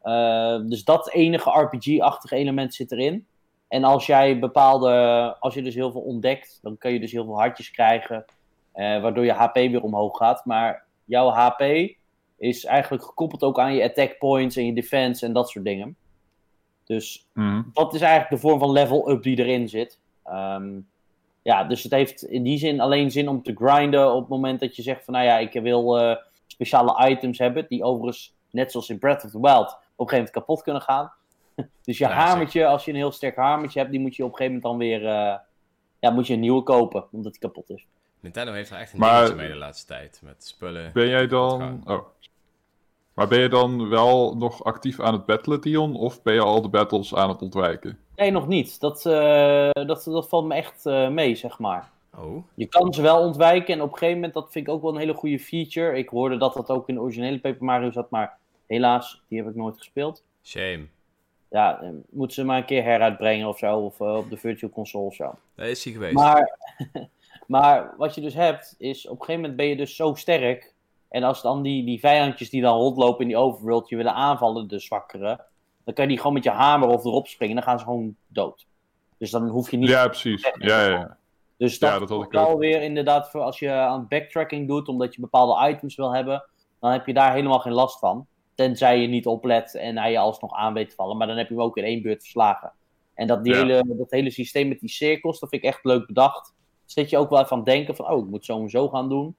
Uh, 0.04 0.60
dus 0.70 0.84
dat 0.84 1.12
enige 1.12 1.50
RPG-achtige 1.50 2.36
element 2.36 2.74
zit 2.74 2.92
erin. 2.92 3.26
En 3.68 3.84
als 3.84 4.06
jij 4.06 4.40
bepaalde, 4.40 4.90
als 5.40 5.54
je 5.54 5.62
dus 5.62 5.76
heel 5.76 5.92
veel 5.92 6.02
ontdekt, 6.02 6.60
dan 6.62 6.78
kan 6.78 6.94
je 6.94 7.00
dus 7.00 7.12
heel 7.12 7.26
veel 7.26 7.40
hartjes 7.40 7.72
krijgen, 7.72 8.26
uh, 8.76 9.02
waardoor 9.02 9.26
je 9.26 9.32
HP 9.32 9.54
weer 9.54 9.84
omhoog 9.84 10.18
gaat. 10.18 10.46
Maar 10.46 10.86
jouw 11.06 11.30
HP 11.30 11.62
is 12.38 12.66
eigenlijk 12.66 13.04
gekoppeld 13.04 13.44
ook 13.44 13.60
aan 13.60 13.74
je 13.74 13.84
attack 13.84 14.18
points 14.18 14.56
en 14.56 14.66
je 14.66 14.74
defense 14.74 15.26
en 15.26 15.34
dat 15.34 15.50
soort 15.50 15.66
dingen. 15.66 15.96
Dus 16.84 17.28
Mhm. 17.34 17.62
dat 17.74 17.94
is 17.94 18.02
eigenlijk 18.02 18.32
de 18.32 18.48
vorm 18.48 18.60
van 18.60 18.72
level-up 18.72 19.24
die 19.24 19.38
erin 19.38 19.70
zit. 19.70 20.02
Ehm, 20.24 20.80
ja, 21.44 21.64
dus 21.64 21.84
het 21.84 21.92
heeft 21.92 22.24
in 22.24 22.44
die 22.44 22.58
zin 22.58 22.80
alleen 22.80 23.12
zin 23.12 23.28
om 23.30 23.44
te 23.44 23.54
grinden 23.56 24.14
op 24.14 24.20
het 24.20 24.30
moment 24.30 24.60
dat 24.60 24.76
je 24.76 24.82
zegt 24.82 25.06
van, 25.06 25.14
nou 25.14 25.26
ja, 25.26 25.38
ik 25.38 25.54
wil 25.62 26.00
eh, 26.00 26.16
speciale 26.48 27.10
items 27.10 27.38
hebben, 27.38 27.66
die 27.70 27.84
overigens, 27.84 28.34
net 28.52 28.72
zoals 28.72 28.90
in 28.90 29.00
Breath 29.00 29.24
of 29.24 29.32
the 29.32 29.40
Wild, 29.40 29.68
op 29.68 29.70
een 29.70 29.78
gegeven 29.96 30.16
moment 30.16 30.30
kapot 30.32 30.62
kunnen 30.64 30.82
gaan. 30.82 31.12
dus 31.86 31.98
je 31.98 32.04
Ja, 32.04 32.12
hamertje, 32.12 32.66
als 32.66 32.86
je 32.86 32.92
een 32.92 32.98
heel 32.98 33.12
sterk 33.12 33.36
hamertje 33.36 33.80
hebt, 33.80 33.92
die 33.92 34.00
moet 34.00 34.16
je 34.16 34.24
op 34.24 34.30
een 34.30 34.36
gegeven 34.36 34.60
moment 34.62 34.80
dan 34.80 34.88
weer, 34.90 35.08
eh, 35.08 35.36
ja, 36.00 36.10
moet 36.10 36.28
je 36.28 36.34
een 36.34 36.40
nieuwe 36.40 36.64
kopen, 36.64 37.06
omdat 37.12 37.32
die 37.32 37.42
kapot 37.42 37.70
is. 37.70 37.86
Nintendo 38.20 38.52
heeft 38.54 38.70
er 38.72 38.78
echt 38.78 38.94
een 38.94 39.00
Maar- 39.00 39.14
dingetje 39.14 39.36
mee 39.36 39.48
de 39.48 39.56
laatste 39.56 39.86
tijd. 39.88 40.20
Met 40.24 40.46
spullen. 40.46 40.92
Ben 40.94 41.08
jij 41.08 41.28
dan... 41.28 41.84
Oh. 41.86 42.06
Maar 43.14 43.28
ben 43.28 43.40
je 43.40 43.50
dan 43.50 43.90
wel 43.90 44.36
nog 44.38 44.64
actief 44.64 45.00
aan 45.00 45.14
het 45.14 45.26
battlen, 45.26 45.62
Dion? 45.62 45.96
Of 45.96 46.22
ben 46.22 46.34
je 46.34 46.42
al 46.42 46.62
de 46.62 46.70
battles 46.70 47.16
aan 47.16 47.30
het 47.30 47.42
ontwijken? 47.42 47.98
Nee, 48.16 48.32
nog 48.32 48.48
niet. 48.48 48.80
Dat, 48.80 49.06
eh, 49.06 49.70
dat, 49.72 50.04
dat 50.04 50.30
valt 50.30 50.46
me 50.46 50.54
echt 50.54 50.86
eh, 50.86 51.10
mee, 51.10 51.36
zeg 51.36 51.60
maar. 51.60 51.92
Oh, 52.18 52.44
Je 52.54 52.66
kan 52.66 52.94
ze 52.94 53.02
wel 53.02 53.20
ontwijken 53.20 53.74
en 53.74 53.82
op 53.82 53.92
een 53.92 53.98
gegeven 53.98 54.16
moment, 54.16 54.34
dat 54.34 54.52
vind 54.52 54.68
ik 54.68 54.74
ook 54.74 54.82
wel 54.82 54.92
een 54.92 55.00
hele 55.00 55.14
goede 55.14 55.40
feature. 55.40 55.98
Ik 55.98 56.10
hoorde 56.10 56.38
dat 56.38 56.54
dat 56.54 56.70
ook 56.70 56.90
in 56.90 56.96
de 56.96 57.02
originele 57.02 57.40
Paper 57.40 57.66
Mario 57.66 57.92
zat, 57.92 58.10
maar 58.10 58.38
helaas, 58.68 59.22
die 59.28 59.38
heb 59.38 59.48
ik 59.48 59.56
nooit 59.56 59.78
gespeeld. 59.78 60.24
shame. 60.44 60.86
Ja, 61.50 61.82
eh, 61.82 61.90
moeten 62.10 62.36
ze 62.36 62.44
maar 62.44 62.58
een 62.58 62.66
keer 62.66 62.84
heruitbrengen 62.84 63.48
of 63.48 63.58
zo, 63.58 63.78
of 63.78 64.00
eh, 64.00 64.16
op 64.16 64.30
de 64.30 64.38
Virtual 64.38 64.72
Console 64.72 65.06
of 65.06 65.16
zo. 65.16 65.36
Daar 65.56 65.68
is 65.70 65.84
hij 65.84 65.94
geweest. 65.94 66.14
Maar, 66.14 66.58
maar 67.48 67.94
wat 67.98 68.16
je 68.16 68.22
dus 68.22 68.34
hebt, 68.34 68.76
is 68.78 69.06
op 69.06 69.12
een 69.12 69.26
gegeven 69.26 69.42
moment 69.42 69.56
ben 69.58 69.68
je 69.68 69.76
dus 69.76 69.96
zo 69.96 70.14
sterk. 70.14 70.73
En 71.14 71.24
als 71.24 71.42
dan 71.42 71.62
die, 71.62 71.86
die 71.86 72.00
vijandjes 72.00 72.50
die 72.50 72.62
dan 72.62 72.78
rondlopen 72.78 73.22
in 73.22 73.28
die 73.28 73.38
overworld 73.38 73.90
je 73.90 73.96
willen 73.96 74.14
aanvallen, 74.14 74.68
de 74.68 74.80
zwakkere, 74.80 75.46
dan 75.84 75.94
kan 75.94 76.04
je 76.04 76.10
die 76.10 76.18
gewoon 76.18 76.34
met 76.34 76.44
je 76.44 76.50
hamer 76.50 76.90
of 76.90 77.06
erop 77.06 77.28
springen, 77.28 77.56
dan 77.56 77.64
gaan 77.64 77.80
ze 77.80 77.86
gewoon 77.86 78.16
dood. 78.28 78.66
Dus 79.18 79.32
dan 79.32 79.48
hoef 79.48 79.72
je 79.72 79.78
niet 79.78 79.90
Ja, 79.90 80.08
precies. 80.08 80.42
Ja, 80.42 80.82
ja, 80.84 80.90
ja. 80.90 81.18
Dus 81.58 81.78
Ja, 81.78 81.90
dat, 81.90 82.00
dat 82.00 82.10
had 82.18 82.26
ik 82.26 82.32
wel 82.32 82.58
weer 82.58 82.82
inderdaad 82.82 83.30
voor 83.30 83.42
als 83.42 83.60
je 83.60 83.72
aan 83.72 84.08
backtracking 84.08 84.68
doet, 84.68 84.88
omdat 84.88 85.16
je 85.16 85.22
bepaalde 85.22 85.70
items 85.70 85.96
wil 85.96 86.14
hebben, 86.14 86.46
dan 86.80 86.92
heb 86.92 87.06
je 87.08 87.14
daar 87.14 87.34
helemaal 87.34 87.60
geen 87.60 87.74
last 87.74 88.00
van. 88.00 88.28
Tenzij 88.56 89.00
je 89.00 89.08
niet 89.08 89.26
oplet 89.28 89.76
en 89.76 89.98
hij 89.98 90.12
je 90.12 90.20
alsnog 90.20 90.54
aan 90.54 90.74
weet 90.74 90.90
te 90.90 90.96
vallen, 90.96 91.18
maar 91.18 91.28
dan 91.28 91.38
heb 91.38 91.48
je 91.48 91.54
hem 91.54 91.64
ook 91.64 91.78
in 91.78 91.84
één 91.84 92.02
beurt 92.02 92.22
verslagen. 92.22 92.72
En 93.14 93.28
dat, 93.28 93.44
die 93.44 93.54
Ja. 93.54 93.60
hele, 93.60 93.84
dat 93.88 94.12
hele 94.12 94.32
systeem 94.32 94.68
met 94.68 94.80
die 94.80 94.90
cirkels, 94.90 95.40
dat 95.40 95.50
vind 95.50 95.64
ik 95.64 95.70
echt 95.70 95.84
leuk 95.84 96.08
bedacht. 96.08 96.54
Zit 96.86 97.10
je 97.10 97.18
ook 97.18 97.30
wel 97.30 97.40
even 97.40 97.52
aan 97.52 97.58
het 97.58 97.68
denken 97.68 97.96
van, 97.96 98.10
oh, 98.10 98.20
ik 98.20 98.30
moet 98.30 98.46
zo 98.46 98.60
en 98.62 98.70
zo 98.70 98.90
gaan 98.90 99.10
doen. 99.10 99.36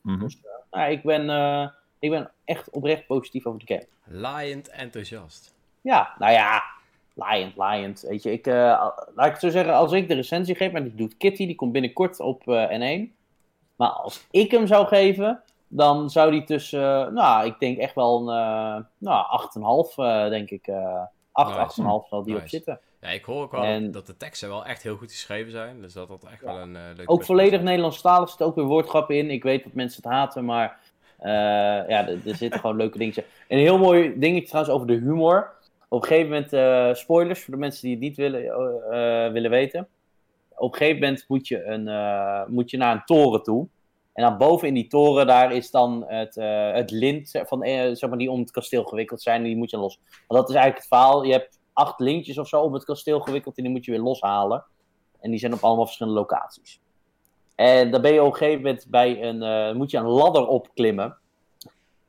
Mhm. 0.00 0.28
Nou, 0.70 0.90
ik 0.90 1.02
ben, 1.02 1.30
eh, 1.30 1.68
ik 1.98 2.10
ben 2.10 2.30
echt 2.44 2.70
oprecht 2.70 3.06
positief 3.06 3.46
over 3.46 3.66
de 3.66 3.74
game. 3.74 3.86
Lion 4.44 4.62
enthousiast. 4.70 5.54
Ja, 5.80 6.14
nou 6.18 6.32
ja, 6.32 6.62
Lion, 7.14 7.52
Lion. 7.56 7.96
Weet 8.00 8.22
je, 8.22 8.32
ik, 8.32 8.46
eh, 8.46 8.54
laat 9.14 9.26
ik 9.26 9.32
het 9.32 9.40
zo 9.40 9.48
zeggen, 9.50 9.74
als 9.74 9.92
ik 9.92 10.08
de 10.08 10.14
recensie 10.14 10.54
geef, 10.54 10.72
maar 10.72 10.82
die 10.82 10.94
doet 10.94 11.16
Kitty, 11.16 11.46
die 11.46 11.54
komt 11.54 11.72
binnenkort 11.72 12.20
op 12.20 12.48
eh, 12.48 12.70
N1. 12.70 13.12
Maar 13.76 13.88
als 13.88 14.26
ik 14.30 14.50
hem 14.50 14.66
zou 14.66 14.86
geven, 14.86 15.42
dan 15.68 16.10
zou 16.10 16.30
die 16.30 16.44
tussen, 16.44 17.14
nou, 17.14 17.46
ik 17.46 17.58
denk 17.58 17.78
echt 17.78 17.94
wel 17.94 18.18
een, 18.18 18.86
nou, 18.98 19.26
8,5, 19.88 19.96
eh, 19.98 20.28
denk 20.28 20.50
ik. 20.50 20.66
eh 20.66 21.02
8, 21.32 21.48
Nice. 21.48 21.82
8,5 22.02 22.08
zal 22.08 22.22
die 22.22 22.36
op 22.36 22.48
zitten. 22.48 22.80
Ja, 23.00 23.08
ik 23.08 23.24
hoor 23.24 23.42
ook 23.42 23.52
wel 23.52 23.62
En- 23.62 23.90
dat 23.90 24.06
de 24.06 24.16
teksten 24.16 24.48
wel 24.48 24.64
echt 24.64 24.82
heel 24.82 24.96
goed 24.96 25.10
geschreven 25.10 25.52
zijn. 25.52 25.80
Dus 25.80 25.92
dat 25.92 26.08
dat 26.08 26.24
echt 26.32 26.42
wel 26.42 26.58
een 26.58 26.74
uh, 26.74 26.82
leuk 26.96 27.10
Ook 27.10 27.24
volledig 27.24 27.60
Nederlandstalig, 27.62 28.22
er 28.22 28.28
zitten 28.28 28.46
ook 28.46 28.54
weer 28.54 28.64
woordgrappen 28.64 29.16
in. 29.16 29.30
Ik 29.30 29.42
weet 29.42 29.64
dat 29.64 29.72
mensen 29.72 30.02
het 30.02 30.12
haten, 30.12 30.44
maar 30.44 30.78
eh, 31.18 31.30
ja, 31.88 32.08
er, 32.08 32.18
er 32.26 32.34
zitten 32.34 32.60
gewoon 32.60 32.76
leuke 32.76 32.98
dingen. 32.98 33.24
Een 33.48 33.58
heel 33.58 33.78
mooi 33.78 34.18
dingetje 34.18 34.48
trouwens 34.48 34.74
over 34.74 34.86
de 34.86 34.92
humor. 34.94 35.52
Op 35.88 36.02
een 36.02 36.08
gegeven 36.08 36.30
moment, 36.30 36.52
eh, 36.52 36.94
spoilers 36.94 37.40
voor 37.44 37.54
de 37.54 37.60
mensen 37.60 37.82
die 37.82 37.90
het 37.90 38.00
niet 38.00 38.16
willen, 38.16 38.44
eh, 38.90 39.32
willen 39.32 39.50
weten. 39.50 39.88
Op 40.56 40.72
een 40.72 40.78
gegeven 40.78 41.00
moment 41.00 41.24
moet 41.28 41.48
je, 41.48 41.64
een, 41.64 41.88
eh, 41.88 42.46
moet 42.46 42.70
je 42.70 42.76
naar 42.76 42.94
een 42.94 43.04
toren 43.04 43.42
toe. 43.42 43.68
En 44.12 44.24
dan 44.24 44.38
boven 44.38 44.68
in 44.68 44.74
die 44.74 44.86
toren, 44.86 45.26
daar 45.26 45.52
is 45.52 45.70
dan 45.70 46.04
het, 46.06 46.36
eh, 46.36 46.72
het 46.72 46.90
lint 46.90 47.40
van, 47.44 47.62
eh, 47.62 47.94
zeg 47.94 48.08
maar, 48.08 48.18
die 48.18 48.30
om 48.30 48.40
het 48.40 48.50
kasteel 48.50 48.84
gewikkeld 48.84 49.22
zijn. 49.22 49.36
En 49.36 49.44
die 49.46 49.56
moet 49.56 49.70
je 49.70 49.76
los. 49.76 49.98
Want 50.26 50.40
dat 50.40 50.48
is 50.48 50.54
eigenlijk 50.54 50.76
het 50.78 50.86
verhaal. 50.98 51.22
Je 51.24 51.32
hebt 51.32 51.57
acht 51.78 52.00
lintjes 52.00 52.38
of 52.38 52.48
zo 52.48 52.60
om 52.60 52.72
het 52.72 52.84
kasteel 52.84 53.20
gewikkeld 53.20 53.56
en 53.56 53.62
die 53.62 53.72
moet 53.72 53.84
je 53.84 53.90
weer 53.90 54.00
loshalen. 54.00 54.64
En 55.20 55.30
die 55.30 55.40
zijn 55.40 55.52
op 55.52 55.60
allemaal 55.60 55.84
verschillende 55.84 56.18
locaties. 56.18 56.80
En 57.54 57.90
dan 57.90 58.02
ben 58.02 58.12
je 58.12 58.22
op 58.22 58.32
een 58.32 58.36
gegeven 58.36 58.62
moment 58.62 58.86
bij 58.88 59.22
een, 59.22 59.42
eh, 59.42 59.74
moet 59.74 59.90
je 59.90 59.96
een 59.96 60.06
ladder 60.06 60.46
opklimmen. 60.46 61.16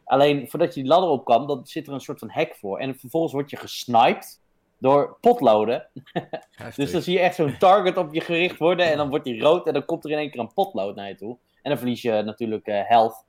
Alleen 0.03 0.49
voordat 0.49 0.73
je 0.73 0.81
die 0.81 0.89
ladder 0.89 1.09
op 1.09 1.25
kan, 1.25 1.47
dan 1.47 1.65
zit 1.65 1.87
er 1.87 1.93
een 1.93 1.99
soort 1.99 2.19
van 2.19 2.29
hek 2.29 2.55
voor. 2.55 2.79
En 2.79 2.95
vervolgens 2.95 3.33
word 3.33 3.49
je 3.49 3.57
gesniped 3.57 4.41
door 4.77 5.17
potloden. 5.21 5.87
Dus 6.75 6.91
dan 6.91 7.01
zie 7.01 7.13
je 7.13 7.19
echt 7.19 7.35
zo'n 7.35 7.57
target 7.57 7.97
op 7.97 8.13
je 8.13 8.21
gericht 8.21 8.57
worden 8.57 8.85
en 8.85 8.97
dan 8.97 9.09
wordt 9.09 9.25
die 9.25 9.41
rood 9.41 9.67
en 9.67 9.73
dan 9.73 9.85
komt 9.85 10.05
er 10.05 10.11
in 10.11 10.17
één 10.17 10.31
keer 10.31 10.39
een 10.39 10.53
potlood 10.53 10.95
naar 10.95 11.07
je 11.07 11.15
toe. 11.15 11.37
En 11.61 11.69
dan 11.69 11.77
verlies 11.77 12.01
je 12.01 12.21
natuurlijk 12.21 12.67
eh, 12.67 12.81
health. 12.83 13.25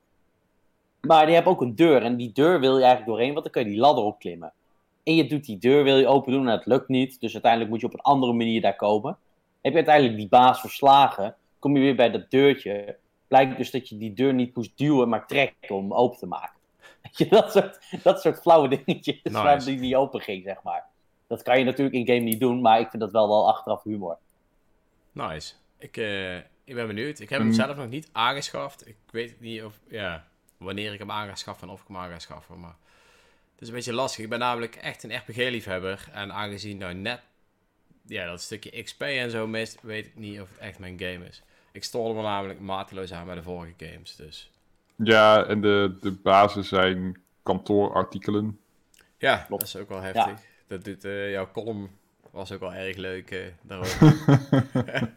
Maar 1.00 1.24
die 1.24 1.34
hebben 1.34 1.52
ook 1.52 1.60
een 1.60 1.74
deur 1.74 2.02
en 2.02 2.16
die 2.16 2.32
deur 2.32 2.60
wil 2.60 2.76
je 2.76 2.84
eigenlijk 2.84 3.06
doorheen, 3.06 3.32
want 3.32 3.44
dan 3.44 3.52
kun 3.52 3.62
je 3.64 3.70
die 3.70 3.80
ladder 3.80 4.04
opklimmen. 4.04 4.52
En 5.02 5.14
je 5.14 5.26
doet 5.26 5.44
die 5.44 5.58
deur, 5.58 5.84
wil 5.84 5.98
je 5.98 6.06
open 6.06 6.32
doen 6.32 6.46
en 6.48 6.52
het 6.56 6.66
lukt 6.66 6.88
niet. 6.88 7.20
Dus 7.20 7.32
uiteindelijk 7.32 7.70
moet 7.70 7.80
je 7.80 7.86
op 7.86 7.92
een 7.94 8.00
andere 8.00 8.32
manier 8.32 8.60
daar 8.60 8.76
komen. 8.76 9.18
Heb 9.60 9.72
je 9.72 9.78
uiteindelijk 9.78 10.16
die 10.16 10.28
baas 10.28 10.60
verslagen, 10.60 11.36
kom 11.58 11.76
je 11.76 11.82
weer 11.82 11.96
bij 11.96 12.10
dat 12.10 12.30
deurtje. 12.30 12.96
Blijkt 13.28 13.56
dus 13.56 13.70
dat 13.70 13.88
je 13.88 13.96
die 13.98 14.12
deur 14.12 14.34
niet 14.34 14.56
moest 14.56 14.78
duwen, 14.78 15.08
maar 15.08 15.26
trekken 15.26 15.74
om 15.74 15.92
open 15.94 16.18
te 16.18 16.26
maken. 16.26 16.58
Weet 17.02 17.18
je, 17.18 17.26
dat 17.28 17.52
soort, 17.52 17.78
dat 18.02 18.20
soort 18.20 18.40
flauwe 18.40 18.68
dingetjes 18.68 19.20
Nice. 19.22 19.36
waar 19.42 19.64
die 19.64 19.78
niet 19.78 19.94
open 19.94 20.20
ging, 20.20 20.42
zeg 20.44 20.62
maar. 20.62 20.84
Dat 21.26 21.42
kan 21.42 21.58
je 21.58 21.64
natuurlijk 21.64 21.96
in 21.96 22.06
game 22.06 22.18
niet 22.18 22.40
doen, 22.40 22.60
maar 22.60 22.80
ik 22.80 22.90
vind 22.90 23.02
dat 23.02 23.10
wel 23.12 23.28
wel 23.28 23.48
achteraf 23.48 23.82
humor. 23.82 24.18
Nice. 25.12 25.54
Ik, 25.78 25.96
eh, 25.96 26.36
ik 26.36 26.74
ben 26.74 26.86
benieuwd. 26.86 27.18
Ik 27.20 27.28
heb 27.28 27.38
hem 27.38 27.48
Mm. 27.48 27.54
zelf 27.54 27.76
nog 27.76 27.88
niet 27.88 28.08
aangeschaft. 28.12 28.86
Ik 28.88 28.96
weet 29.10 29.40
niet 29.40 29.62
of, 29.62 29.80
ja, 29.88 30.24
wanneer 30.56 30.92
ik 30.92 30.98
hem 30.98 31.10
aan 31.10 31.28
ga 31.28 31.34
schaffen 31.34 31.68
en 31.68 31.74
of 31.74 31.80
ik 31.80 31.86
hem 31.86 31.96
aan 31.96 32.10
ga 32.10 32.18
schaffen. 32.18 32.60
Maar 32.60 32.76
is 33.60 33.68
een 33.68 33.74
beetje 33.74 33.92
lastig. 33.92 34.24
Ik 34.24 34.30
ben 34.30 34.38
namelijk 34.38 34.76
echt 34.76 35.02
een 35.02 35.16
RPG-liefhebber. 35.16 36.08
En 36.12 36.32
aangezien 36.32 36.78
nou 36.78 36.94
net 36.94 37.20
ja, 38.06 38.26
dat 38.26 38.40
stukje 38.40 38.82
XP 38.82 39.02
en 39.02 39.30
zo 39.30 39.46
mist, 39.46 39.78
weet 39.82 40.06
ik 40.06 40.16
niet 40.16 40.40
of 40.40 40.48
het 40.50 40.58
echt 40.58 40.78
mijn 40.78 40.98
game 40.98 41.26
is. 41.28 41.42
Ik 41.72 41.84
stoorde 41.84 42.14
me 42.14 42.22
namelijk 42.22 42.60
mateloos 42.60 43.12
aan 43.12 43.26
bij 43.26 43.34
de 43.34 43.42
vorige 43.42 43.74
games. 43.76 44.16
Dus 44.16 44.50
Ja, 44.96 45.44
en 45.46 45.60
de, 45.60 45.96
de 46.00 46.12
basis 46.12 46.68
zijn 46.68 47.22
kantoorartikelen. 47.42 48.58
ja, 49.18 49.36
Klopt. 49.36 49.60
dat 49.60 49.68
is 49.68 49.76
ook 49.76 49.88
wel 49.88 50.00
heftig. 50.00 50.40
Dat 50.66 50.84
doet 50.84 51.04
eh, 51.04 51.30
jouw 51.30 51.50
column 51.50 51.90
was 52.30 52.52
ook 52.52 52.60
wel 52.60 52.72
erg 52.74 52.96
leuk 52.96 53.30
eh, 53.30 53.46
daarover. 53.62 54.06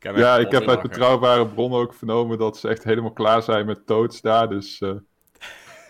ik 0.00 0.16
Ja, 0.16 0.38
ik 0.38 0.50
heb 0.50 0.68
uit 0.68 0.82
betrouwbare 0.82 1.48
bronnen 1.48 1.80
ook 1.80 1.94
vernomen 1.94 2.38
dat 2.38 2.58
ze 2.58 2.68
echt 2.68 2.84
helemaal 2.84 3.12
klaar 3.12 3.42
zijn 3.42 3.66
met 3.66 3.86
Toads 3.86 4.20
daar. 4.20 4.48
Dus 4.48 4.80
eh, 4.80 4.94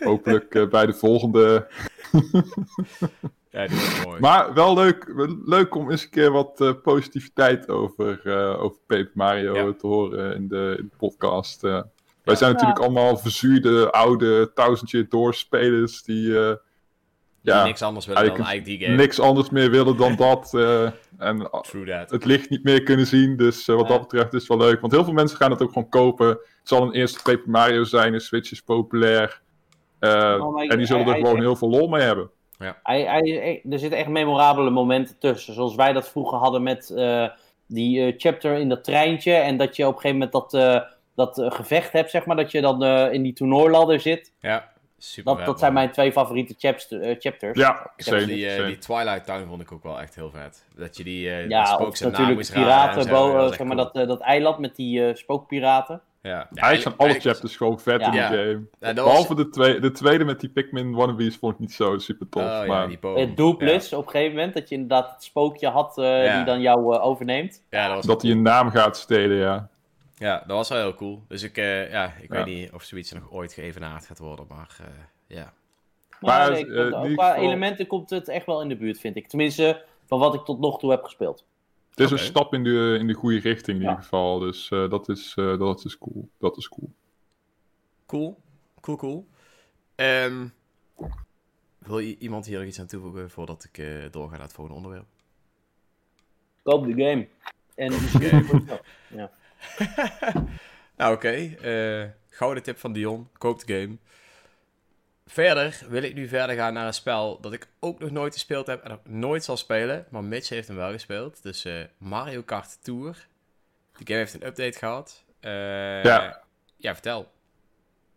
hopelijk 0.05 0.55
eh, 0.55 0.69
bij 0.69 0.87
de 0.87 0.95
volgende. 0.95 1.67
Ja, 3.51 3.67
die 3.67 3.77
was 3.79 4.05
mooi. 4.05 4.21
Maar 4.21 4.55
wel 4.55 4.75
leuk, 4.75 5.12
leuk 5.45 5.75
om 5.75 5.91
eens 5.91 6.03
een 6.05 6.11
keer 6.11 6.31
wat 6.31 6.61
eh, 6.61 6.71
positiviteit 6.83 7.69
over, 7.69 8.21
eh, 8.25 8.62
over 8.62 8.79
Paper 8.87 9.11
Mario 9.15 9.55
Ja. 9.55 9.73
te 9.73 9.87
horen 9.87 10.35
in 10.35 10.49
de, 10.49 10.75
in 10.79 10.88
de 10.91 10.97
podcast. 10.97 11.61
wij 11.61 12.37
zijn 12.37 12.53
natuurlijk 12.53 12.79
Ja. 12.79 12.85
allemaal 12.85 13.17
verzuurde, 13.17 13.91
oude, 13.91 14.53
thousand 14.55 14.91
year 14.91 15.07
door 15.09 15.35
spelers 15.35 16.03
die 16.03 16.38
eh, 16.38 16.55
Die 17.43 17.53
ja, 17.53 17.65
niks 17.65 17.83
anders 17.83 18.07
willen 18.07 18.23
dan 18.27 18.31
eigenlijk 18.37 18.65
die 18.79 18.87
game. 18.87 18.97
niks 18.97 19.21
anders 19.21 19.51
meer 19.51 19.71
willen 19.71 19.97
dan 19.97 20.17
dat. 20.17 20.55
eh, 20.55 20.83
en 21.19 21.49
True 21.62 21.87
that. 21.87 22.11
het 22.11 22.25
licht 22.25 22.51
niet 22.51 22.65
meer 22.65 22.83
kunnen 22.83 23.07
zien. 23.07 23.37
Dus 23.37 23.67
wat 23.67 23.81
Ja. 23.81 23.87
dat 23.88 24.01
betreft 24.01 24.33
is 24.35 24.49
het 24.49 24.59
wel 24.59 24.69
leuk. 24.69 24.81
Want 24.81 24.93
heel 24.93 25.05
veel 25.05 25.12
mensen 25.12 25.37
gaan 25.37 25.51
het 25.51 25.62
ook 25.62 25.73
gewoon 25.73 25.88
kopen. 25.88 26.29
Het 26.29 26.38
zal 26.62 26.83
een 26.83 26.93
eerste 26.93 27.23
Paper 27.23 27.51
Mario 27.51 27.85
zijn. 27.85 28.12
De 28.12 28.21
Switch 28.21 28.51
is 28.51 28.61
populair. 28.62 29.41
Eh, 30.03 30.47
Oh, 30.47 30.62
en 30.62 30.77
die 30.77 30.87
zullen 30.87 31.03
hij- 31.05 31.12
er 31.12 31.19
hij- 31.19 31.29
gewoon 31.29 31.41
heel 31.41 31.57
veel 31.57 31.69
lol 31.71 31.88
mee 31.88 32.03
hebben. 32.03 32.31
Hij, 32.83 33.03
hij, 33.03 33.62
er 33.71 33.79
zitten 33.79 33.99
echt 33.99 34.09
memorabele 34.09 34.71
momenten 34.71 35.19
tussen. 35.19 35.55
Zoals 35.55 35.75
wij 35.75 35.93
dat 35.93 36.09
vroeger 36.09 36.38
hadden 36.38 36.62
met 36.62 36.91
eh, 36.91 37.29
die 37.67 38.07
eh, 38.07 38.15
chapter 38.17 38.55
in 38.59 38.69
dat 38.69 38.85
treintje. 38.85 39.33
En 39.33 39.57
dat 39.57 39.77
je 39.77 39.87
op 39.87 39.95
een 39.95 40.01
gegeven 40.01 40.17
moment 40.17 40.33
dat, 40.51 40.55
eh, 40.55 40.81
dat 41.15 41.55
gevecht 41.55 41.93
hebt, 41.93 42.11
zeg 42.11 42.25
maar. 42.27 42.37
Dat 42.37 42.51
je 42.51 42.61
dan 42.61 42.83
eh, 42.85 43.12
in 43.12 43.23
die 43.23 43.33
toernooiladder 43.33 44.01
zit. 44.01 44.33
Ja, 44.41 44.69
super 44.99 45.37
Dat, 45.37 45.47
dat 45.47 45.59
zijn 45.59 45.73
mijn 45.73 45.91
twee 45.91 46.12
favoriete 46.12 46.55
chapters. 47.19 47.59
Ja. 47.59 47.91
Die, 48.27 48.49
eh, 48.49 48.67
die 48.67 48.79
Twilight 48.79 49.25
Town 49.27 49.47
vond 49.49 49.62
ik 49.62 49.73
ook 49.73 49.83
wel 49.83 50.01
echt 50.01 50.15
heel 50.15 50.31
vet. 50.31 50.65
Dat 50.77 50.97
je 50.97 51.05
die 51.05 51.27
uh, 51.27 51.49
Ja, 51.49 51.77
of 51.77 52.01
natuurlijk 52.01 52.38
piraten, 52.53 53.09
bo- 53.09 53.49
zeg 53.49 53.67
maar 53.67 53.77
dat, 53.77 53.95
eh, 53.97 54.07
dat 54.07 54.21
eiland 54.21 54.59
met 54.59 54.77
die 54.77 55.07
eh, 55.09 55.15
spookpiraten. 55.15 56.01
Ja, 56.22 56.48
Eigenlijk 56.54 56.82
zijn 56.82 57.11
alle 57.11 57.20
chapters 57.20 57.56
gewoon 57.56 57.80
vet 57.80 58.00
in 58.00 58.12
Ja. 58.12 58.28
die 58.28 58.38
game. 58.38 58.66
Ja, 58.80 58.92
dat 58.92 59.04
was... 59.04 59.04
Behalve 59.04 59.35
de, 59.35 59.48
twee, 59.48 59.80
de 59.80 59.90
tweede 59.90 60.24
met 60.24 60.40
die 60.40 60.48
Pikmin 60.48 60.92
wannabes 60.94 61.37
vond 61.37 61.52
ik 61.54 61.58
niet 61.58 61.72
zo 61.72 61.98
super 61.98 62.28
tof. 62.28 62.42
Oh, 62.42 62.48
ja, 62.48 62.64
maar. 62.66 62.88
Het 63.14 63.37
Doopless 63.37 63.92
op 63.92 64.04
een 64.04 64.11
gegeven 64.11 64.37
moment, 64.37 64.54
dat 64.54 64.68
je 64.68 64.74
inderdaad 64.74 65.11
het 65.12 65.22
spookje 65.22 65.68
had 65.68 65.98
eh, 65.98 66.24
Ja. 66.24 66.37
die 66.37 66.44
dan 66.44 66.61
jou 66.61 66.94
eh, 66.96 67.04
overneemt. 67.04 67.62
Ja, 67.70 67.87
dat 67.87 67.96
was 67.96 68.06
dat 68.06 68.22
hij 68.22 68.30
een 68.30 68.42
naam 68.42 68.70
gaat 68.70 68.96
stelen, 68.96 69.37
ja. 69.37 69.68
Ja, 70.14 70.42
dat 70.46 70.56
was 70.56 70.68
wel 70.68 70.78
heel 70.78 70.94
cool. 70.94 71.22
Dus 71.28 71.42
ik, 71.42 71.56
eh, 71.56 71.90
ja, 71.90 72.04
ik 72.20 72.32
Ja. 72.32 72.44
weet 72.44 72.54
niet 72.54 72.72
of 72.72 72.82
zoiets 72.82 73.12
nog 73.12 73.30
ooit 73.30 73.52
geëvenaard 73.52 74.06
gaat 74.06 74.18
worden, 74.18 74.44
maar 74.48 74.76
eh, 74.80 74.87
ja. 75.26 75.52
Maar, 76.20 76.50
nee, 76.50 76.66
uh, 76.66 77.12
qua 77.16 77.37
elementen 77.37 77.87
komt 77.87 78.11
het 78.11 78.28
echt 78.28 78.46
wel 78.46 78.62
in 78.62 78.68
de 78.68 78.76
buurt, 78.76 78.98
vind 79.00 79.16
ik. 79.16 79.28
Tenminste, 79.28 79.82
van 80.06 80.18
wat 80.18 80.35
ik 80.35 80.40
tot 80.44 80.61
nog 80.61 80.78
toe 80.78 80.90
heb 80.90 81.04
gespeeld. 81.04 81.44
Het 81.94 82.00
is 82.00 82.11
een 82.11 82.18
stap 82.18 82.55
in 82.55 82.64
de, 82.64 82.96
in 83.00 83.07
de 83.07 83.12
goede 83.14 83.38
richting 83.38 83.76
in 83.76 83.83
ieder 83.83 84.02
geval. 84.02 84.38
Dus 84.38 84.70
uh, 84.70 84.90
dat, 84.90 85.09
is, 85.09 85.37
uh, 85.38 85.59
dat 85.59 85.85
is 85.85 85.98
cool. 85.98 86.28
Dat 86.38 86.57
is 86.57 86.68
cool. 86.68 86.92
Cool. 88.07 88.40
Cool, 88.81 88.96
cool. 88.96 89.26
Um, 89.96 90.52
wil 91.78 91.98
je 91.98 92.18
iemand 92.18 92.46
hier 92.46 92.59
nog 92.59 92.68
iets 92.68 92.81
aan 92.81 92.87
toevoegen 92.87 93.31
voordat 93.31 93.64
ik 93.64 93.78
uh, 93.78 94.05
doorga 94.11 94.33
naar 94.33 94.44
het 94.44 94.52
volgende 94.52 94.81
onderwerp? 94.81 95.07
Koop 96.62 96.85
de 96.85 97.05
game. 97.05 97.28
En 97.74 97.92
ja. 99.18 99.31
nou, 100.96 101.14
oké. 101.14 101.28
Okay. 101.28 102.14
gouden 102.28 102.62
tip 102.62 102.78
van 102.78 102.92
Dion. 102.92 103.28
Koop 103.38 103.64
de 103.64 103.74
game. 103.74 103.96
Verder 105.33 105.83
wil 105.88 106.03
ik 106.03 106.14
nu 106.14 106.29
verder 106.29 106.57
gaan 106.57 106.73
naar 106.73 106.87
een 106.87 106.95
spel 106.95 107.40
dat 107.40 107.53
ik 107.53 107.68
ook 107.81 107.99
nog 107.99 108.11
nooit 108.11 108.33
gespeeld 108.33 108.66
heb 108.66 108.85
en 108.85 108.92
ook 108.92 109.09
nooit 109.09 109.45
zal 109.45 109.57
spelen. 109.57 110.07
Maar 110.11 110.25
Mitch 110.25 110.49
heeft 110.49 110.68
hem 110.68 110.77
wel 110.77 110.90
gespeeld. 110.90 111.42
Dus 111.42 111.66
uh, 111.66 111.75
Mario 111.99 112.42
Kart 112.42 112.85
Tour. 112.85 113.27
Die 113.97 114.07
game 114.07 114.18
heeft 114.18 114.35
een 114.35 114.47
update 114.47 114.79
gehad. 114.79 115.25
Uh, 115.40 116.03
ja. 116.05 116.42
Ja, 116.77 116.92
vertel. 116.92 117.31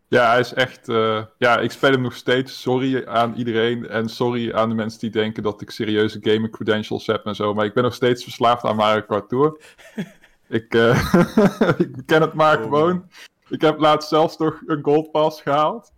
Ja, 0.08 0.30
hij 0.30 0.40
is 0.40 0.52
echt. 0.52 0.88
Uh, 0.88 1.24
ja, 1.38 1.58
ik 1.58 1.70
speel 1.70 1.90
hem 1.90 2.00
nog 2.00 2.14
steeds. 2.14 2.60
Sorry 2.60 3.06
aan 3.06 3.34
iedereen. 3.34 3.88
En 3.88 4.08
sorry 4.08 4.52
aan 4.52 4.68
de 4.68 4.74
mensen 4.74 5.00
die 5.00 5.10
denken 5.10 5.42
dat 5.42 5.60
ik 5.60 5.70
serieuze 5.70 6.18
gaming 6.20 6.50
credentials 6.50 7.06
heb 7.06 7.26
en 7.26 7.34
zo. 7.34 7.54
Maar 7.54 7.64
ik 7.64 7.74
ben 7.74 7.82
nog 7.82 7.94
steeds 7.94 8.22
verslaafd 8.22 8.64
aan 8.64 8.76
Mario 8.76 9.02
Kart 9.02 9.28
Tour. 9.28 9.60
ik, 10.48 10.74
ik 11.84 11.96
ken 12.06 12.20
het 12.20 12.32
maar 12.32 12.56
oh, 12.56 12.62
gewoon. 12.62 13.10
Ik 13.48 13.60
heb 13.60 13.78
laatst 13.78 14.08
zelfs 14.08 14.36
nog 14.36 14.62
een 14.66 14.82
Gold 14.82 15.10
Pass 15.10 15.42
gehaald. 15.42 15.94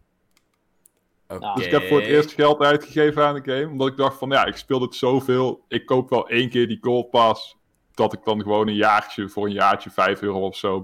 Okay. 1.29 1.55
Dus 1.55 1.65
ik 1.65 1.71
heb 1.71 1.87
voor 1.87 1.99
het 1.99 2.09
eerst 2.09 2.33
geld 2.33 2.61
uitgegeven 2.61 3.25
aan 3.25 3.35
de 3.35 3.53
game. 3.53 3.69
Omdat 3.69 3.89
ik 3.89 3.97
dacht 3.97 4.19
van 4.19 4.31
ja, 4.31 4.45
ik 4.45 4.57
speel 4.57 4.79
dit 4.79 4.95
zoveel. 4.95 5.65
Ik 5.69 5.87
koop 5.87 6.11
wel 6.11 6.29
één 6.29 6.51
keer 6.51 6.69
die 6.69 6.79
Gold 6.81 7.11
Pass. 7.11 7.57
Dat 7.95 8.13
ik 8.13 8.21
dan 8.25 8.43
gewoon 8.43 8.69
een 8.69 8.75
jaartje 8.75 9.29
voor 9.29 9.47
een 9.47 9.53
jaartje 9.53 9.91
5 9.91 10.23
euro 10.23 10.47
of 10.47 10.57
zo 10.57 10.83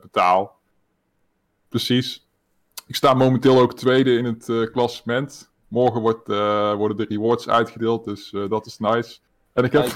betaal. 0.00 0.58
Precies. 1.68 2.26
Ik 2.86 2.94
sta 2.94 3.14
momenteel 3.14 3.60
ook 3.60 3.74
tweede 3.74 4.16
in 4.16 4.24
het 4.24 4.48
uh, 4.48 4.70
klassement. 4.72 5.52
Morgen 5.68 6.00
wordt, 6.00 6.28
uh, 6.28 6.74
worden 6.74 6.96
de 6.96 7.06
rewards 7.08 7.48
uitgedeeld, 7.48 8.04
dus 8.04 8.32
uh, 8.32 8.50
dat 8.50 8.66
is 8.66 8.78
nice. 8.78 9.18
En 9.52 9.64
ik 9.64 9.72
heb... 9.72 9.86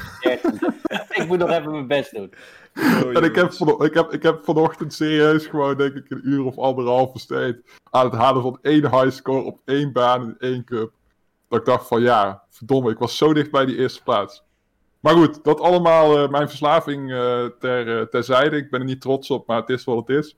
ik 1.19 1.27
moet 1.27 1.39
nog 1.39 1.51
even 1.51 1.71
mijn 1.71 1.87
best 1.87 2.15
doen. 2.15 2.33
Oh, 2.79 3.17
en 3.17 3.25
ik 3.25 3.35
heb, 3.35 3.53
van, 3.53 3.85
ik, 3.85 3.95
heb, 3.95 4.13
ik 4.13 4.23
heb 4.23 4.45
vanochtend 4.45 4.95
serieus 4.95 5.47
gewoon, 5.47 5.77
denk 5.77 5.95
ik, 5.95 6.11
een 6.11 6.29
uur 6.29 6.45
of 6.45 6.59
anderhalf 6.59 7.13
besteed 7.13 7.57
aan 7.91 8.05
het 8.05 8.15
halen 8.15 8.43
van 8.43 8.59
één 8.63 8.91
highscore 8.91 9.43
op 9.43 9.61
één 9.65 9.93
baan 9.93 10.23
in 10.23 10.37
één 10.39 10.65
cup. 10.65 10.93
Dat 11.49 11.59
ik 11.59 11.65
dacht 11.65 11.87
van 11.87 12.01
ja, 12.01 12.43
verdomme, 12.51 12.91
ik 12.91 12.99
was 12.99 13.17
zo 13.17 13.33
dicht 13.33 13.51
bij 13.51 13.67
die 13.67 13.77
eerste 13.77 14.03
plaats. 14.03 14.47
Maar 15.01 15.15
goed, 15.15 15.45
dat 15.45 15.61
allemaal 15.61 16.23
uh, 16.23 16.29
mijn 16.31 16.49
verslaving 16.49 17.11
uh, 17.11 17.45
ter, 17.59 17.87
uh, 17.87 18.03
terzijde. 18.03 18.57
Ik 18.57 18.71
ben 18.71 18.81
er 18.81 18.87
niet 18.87 19.01
trots 19.01 19.31
op, 19.31 19.47
maar 19.47 19.61
het 19.61 19.69
is 19.69 19.85
wat 19.85 20.07
het 20.07 20.17
is. 20.17 20.37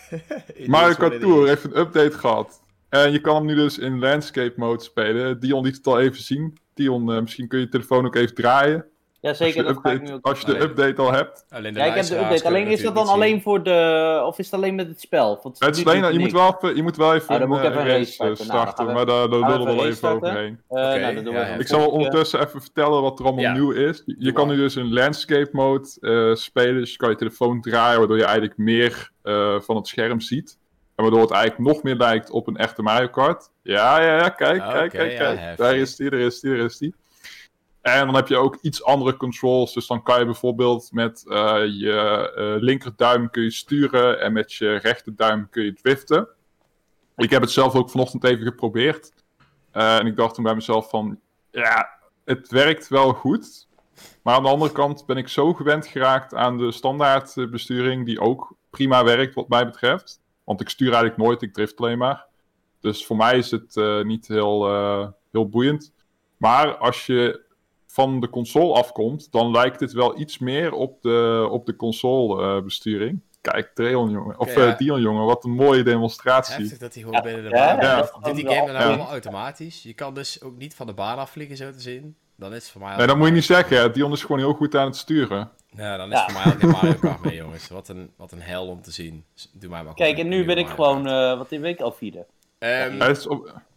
Mario 0.66 0.94
Kart 0.94 1.20
Tour 1.20 1.46
heeft 1.46 1.64
een 1.64 1.78
update 1.78 2.18
gehad. 2.18 2.62
En 2.88 3.12
je 3.12 3.20
kan 3.20 3.36
hem 3.36 3.46
nu 3.46 3.54
dus 3.54 3.78
in 3.78 3.98
landscape 3.98 4.54
mode 4.56 4.82
spelen. 4.82 5.40
Dion 5.40 5.64
liet 5.64 5.76
het 5.76 5.86
al 5.86 6.00
even 6.00 6.22
zien. 6.22 6.58
Dion, 6.74 7.04
misschien 7.04 7.48
kun 7.48 7.58
je 7.58 7.64
je 7.64 7.70
telefoon 7.70 8.06
ook 8.06 8.14
even 8.14 8.34
draaien. 8.34 8.86
Ja, 9.22 9.34
zeker. 9.34 9.66
Als 9.66 9.76
je, 9.76 9.82
dat 9.82 9.92
update, 9.92 10.18
als 10.22 10.40
je 10.40 10.46
de 10.46 10.60
update 10.60 11.02
al 11.02 11.12
hebt. 11.12 11.44
Alleen 11.50 11.74
ja, 11.74 11.84
ik 11.84 11.94
heb 11.94 12.04
de 12.04 12.18
update. 12.18 12.46
Alleen 12.46 12.66
is 12.66 12.82
dat 12.82 12.94
dan 12.94 13.06
alleen 13.06 13.42
voor 13.42 13.62
de. 13.62 14.22
Of 14.26 14.38
is 14.38 14.44
het 14.44 14.54
alleen 14.54 14.74
met 14.74 14.88
het 14.88 15.00
spel? 15.00 15.40
Want 15.42 15.58
het 15.58 15.76
is 15.76 15.84
alleen, 15.84 16.12
je, 16.12 16.18
moet 16.18 16.32
wel 16.32 16.56
even, 16.56 16.76
je 16.76 16.82
moet 16.82 16.96
wel 16.96 17.14
even, 17.14 17.34
oh, 17.34 17.40
een, 17.40 17.48
moet 17.48 17.58
even 17.58 17.80
een, 17.80 17.86
race, 17.86 18.24
race 18.24 18.44
starten. 18.44 18.84
Nou, 18.84 18.96
maar 18.96 19.06
daar, 19.06 19.28
daar 19.28 19.50
lullen 19.50 19.66
we 19.66 19.74
wel 19.74 19.86
even 19.86 20.08
overheen. 20.08 20.60
Uh, 20.70 20.78
okay. 20.78 21.12
nou, 21.12 21.30
ja, 21.30 21.44
ik 21.44 21.66
zal 21.66 21.90
ondertussen 21.90 22.40
even 22.40 22.60
vertellen 22.60 23.02
wat 23.02 23.18
er 23.18 23.24
allemaal 23.24 23.44
ja. 23.44 23.52
nieuw 23.52 23.70
is. 23.70 24.02
Je, 24.06 24.16
je 24.18 24.32
kan 24.32 24.48
nu 24.48 24.56
dus 24.56 24.76
in 24.76 24.92
landscape 24.92 25.50
mode 25.52 25.88
uh, 26.00 26.34
spelen. 26.34 26.80
Dus 26.80 26.90
je 26.90 26.96
kan 26.96 27.10
je 27.10 27.16
telefoon 27.16 27.60
draaien, 27.60 27.98
waardoor 27.98 28.18
je 28.18 28.24
eigenlijk 28.24 28.58
meer 28.58 29.10
uh, 29.22 29.60
van 29.60 29.76
het 29.76 29.86
scherm 29.86 30.20
ziet. 30.20 30.58
En 30.94 31.02
waardoor 31.04 31.20
het 31.20 31.30
eigenlijk 31.30 31.74
nog 31.74 31.82
meer 31.82 31.96
lijkt 31.96 32.30
op 32.30 32.46
een 32.46 32.56
echte 32.56 32.82
Mario 32.82 33.08
Kart. 33.08 33.50
Ja, 33.62 34.00
ja, 34.00 34.16
ja, 34.16 34.28
kijk, 34.28 34.60
oh, 34.62 34.72
kijk, 34.72 34.92
okay, 34.92 35.08
kijk, 35.08 35.36
kijk. 35.36 35.56
Daar 35.56 35.76
is 35.76 35.96
die, 35.96 36.10
daar 36.10 36.20
is 36.20 36.40
die, 36.40 36.56
daar 36.56 36.64
is 36.64 36.78
die. 36.78 36.94
En 37.82 38.06
dan 38.06 38.14
heb 38.14 38.28
je 38.28 38.36
ook 38.36 38.58
iets 38.60 38.84
andere 38.84 39.16
controls. 39.16 39.72
Dus 39.72 39.86
dan 39.86 40.02
kan 40.02 40.18
je 40.18 40.24
bijvoorbeeld 40.24 40.92
met 40.92 41.24
uh, 41.26 41.34
je 41.64 42.32
uh, 42.36 42.62
linkerduim 42.62 43.30
kun 43.30 43.42
je 43.42 43.50
sturen 43.50 44.20
en 44.20 44.32
met 44.32 44.52
je 44.52 44.76
rechterduim 44.76 45.48
kun 45.50 45.64
je 45.64 45.72
driften. 45.72 46.28
Ik 47.16 47.30
heb 47.30 47.40
het 47.40 47.50
zelf 47.50 47.74
ook 47.74 47.90
vanochtend 47.90 48.24
even 48.24 48.44
geprobeerd. 48.44 49.12
Uh, 49.72 49.98
en 49.98 50.06
ik 50.06 50.16
dacht 50.16 50.34
toen 50.34 50.44
bij 50.44 50.54
mezelf 50.54 50.90
van, 50.90 51.20
ja, 51.50 51.88
het 52.24 52.50
werkt 52.50 52.88
wel 52.88 53.12
goed. 53.12 53.68
Maar 54.22 54.34
aan 54.34 54.42
de 54.42 54.48
andere 54.48 54.72
kant 54.72 55.06
ben 55.06 55.16
ik 55.16 55.28
zo 55.28 55.52
gewend 55.52 55.86
geraakt 55.86 56.34
aan 56.34 56.58
de 56.58 56.72
standaardbesturing, 56.72 58.06
die 58.06 58.20
ook 58.20 58.54
prima 58.70 59.04
werkt 59.04 59.34
wat 59.34 59.48
mij 59.48 59.64
betreft. 59.64 60.20
Want 60.44 60.60
ik 60.60 60.68
stuur 60.68 60.92
eigenlijk 60.92 61.16
nooit, 61.16 61.42
ik 61.42 61.54
drift 61.54 61.80
alleen 61.80 61.98
maar. 61.98 62.26
Dus 62.80 63.06
voor 63.06 63.16
mij 63.16 63.38
is 63.38 63.50
het 63.50 64.04
niet 64.04 64.28
heel, 64.28 64.66
heel 65.32 65.48
boeiend. 65.48 65.92
Maar 66.36 66.76
als 66.76 67.06
je 67.06 67.40
van 67.92 68.20
de 68.20 68.30
console 68.30 68.74
afkomt, 68.74 69.32
dan 69.32 69.50
lijkt 69.50 69.80
het 69.80 69.92
wel 69.92 70.20
iets 70.20 70.38
meer 70.38 70.72
op 70.72 71.02
de, 71.02 71.48
op 71.50 71.66
de 71.66 71.76
console 71.76 72.56
uh, 72.56 72.64
besturing. 72.64 73.20
Kijk, 73.40 73.70
Treon 73.74 74.10
jongen, 74.10 74.38
of 74.38 74.50
okay, 74.50 74.64
ja. 74.64 74.72
uh, 74.72 74.78
Dion 74.78 75.00
jongen, 75.00 75.24
wat 75.24 75.44
een 75.44 75.50
mooie 75.50 75.82
demonstratie. 75.82 76.54
Heftig 76.54 76.78
dat 76.78 76.94
hij 76.94 77.02
gewoon 77.02 77.22
binnen 77.22 77.44
de 77.44 77.50
baan 77.50 77.80
ja, 77.80 78.10
Dit 78.22 78.34
die 78.34 78.48
game 78.48 78.66
dan 78.66 78.74
nou 78.74 78.84
helemaal 78.84 79.10
automatisch. 79.10 79.82
Je 79.82 79.92
kan 79.92 80.14
dus 80.14 80.42
ook 80.42 80.56
niet 80.56 80.74
van 80.74 80.86
de 80.86 80.92
baan 80.92 81.18
afvliegen, 81.18 81.56
zo 81.56 81.70
te 81.70 81.80
zien. 81.80 82.16
Dan 82.36 82.54
is 82.54 82.62
het 82.62 82.72
voor 82.72 82.80
mij... 82.80 82.96
Nee, 82.96 83.06
dat 83.06 83.16
moet 83.16 83.26
je 83.26 83.32
niet 83.32 83.44
zeggen. 83.44 83.92
Dion 83.92 84.12
is 84.12 84.20
gewoon 84.20 84.38
heel 84.38 84.52
goed 84.52 84.76
aan 84.76 84.86
het 84.86 84.96
sturen. 84.96 85.50
Ja, 85.68 85.96
dan 85.96 86.12
is 86.12 86.20
het 86.20 86.32
voor 86.32 86.42
mij 86.42 86.52
ook 86.52 86.60
geen 86.60 86.70
Mario 86.80 86.94
Kart 87.00 87.24
mee, 87.24 87.36
jongens. 87.36 87.68
Wat 87.68 87.88
een, 87.88 88.10
wat 88.16 88.32
een 88.32 88.42
hel 88.42 88.66
om 88.66 88.82
te 88.82 88.90
zien. 88.90 89.24
Doe 89.52 89.70
mij 89.70 89.82
maar 89.82 89.94
Kijk, 89.94 90.18
en 90.18 90.28
nu 90.28 90.44
ben 90.44 90.58
ik 90.58 90.68
gewoon, 90.68 91.06
uh, 91.06 91.38
wat 91.38 91.52
in 91.52 91.60
week 91.60 91.80
al 91.80 91.92
vierde. 91.92 92.26
Um, 92.58 93.00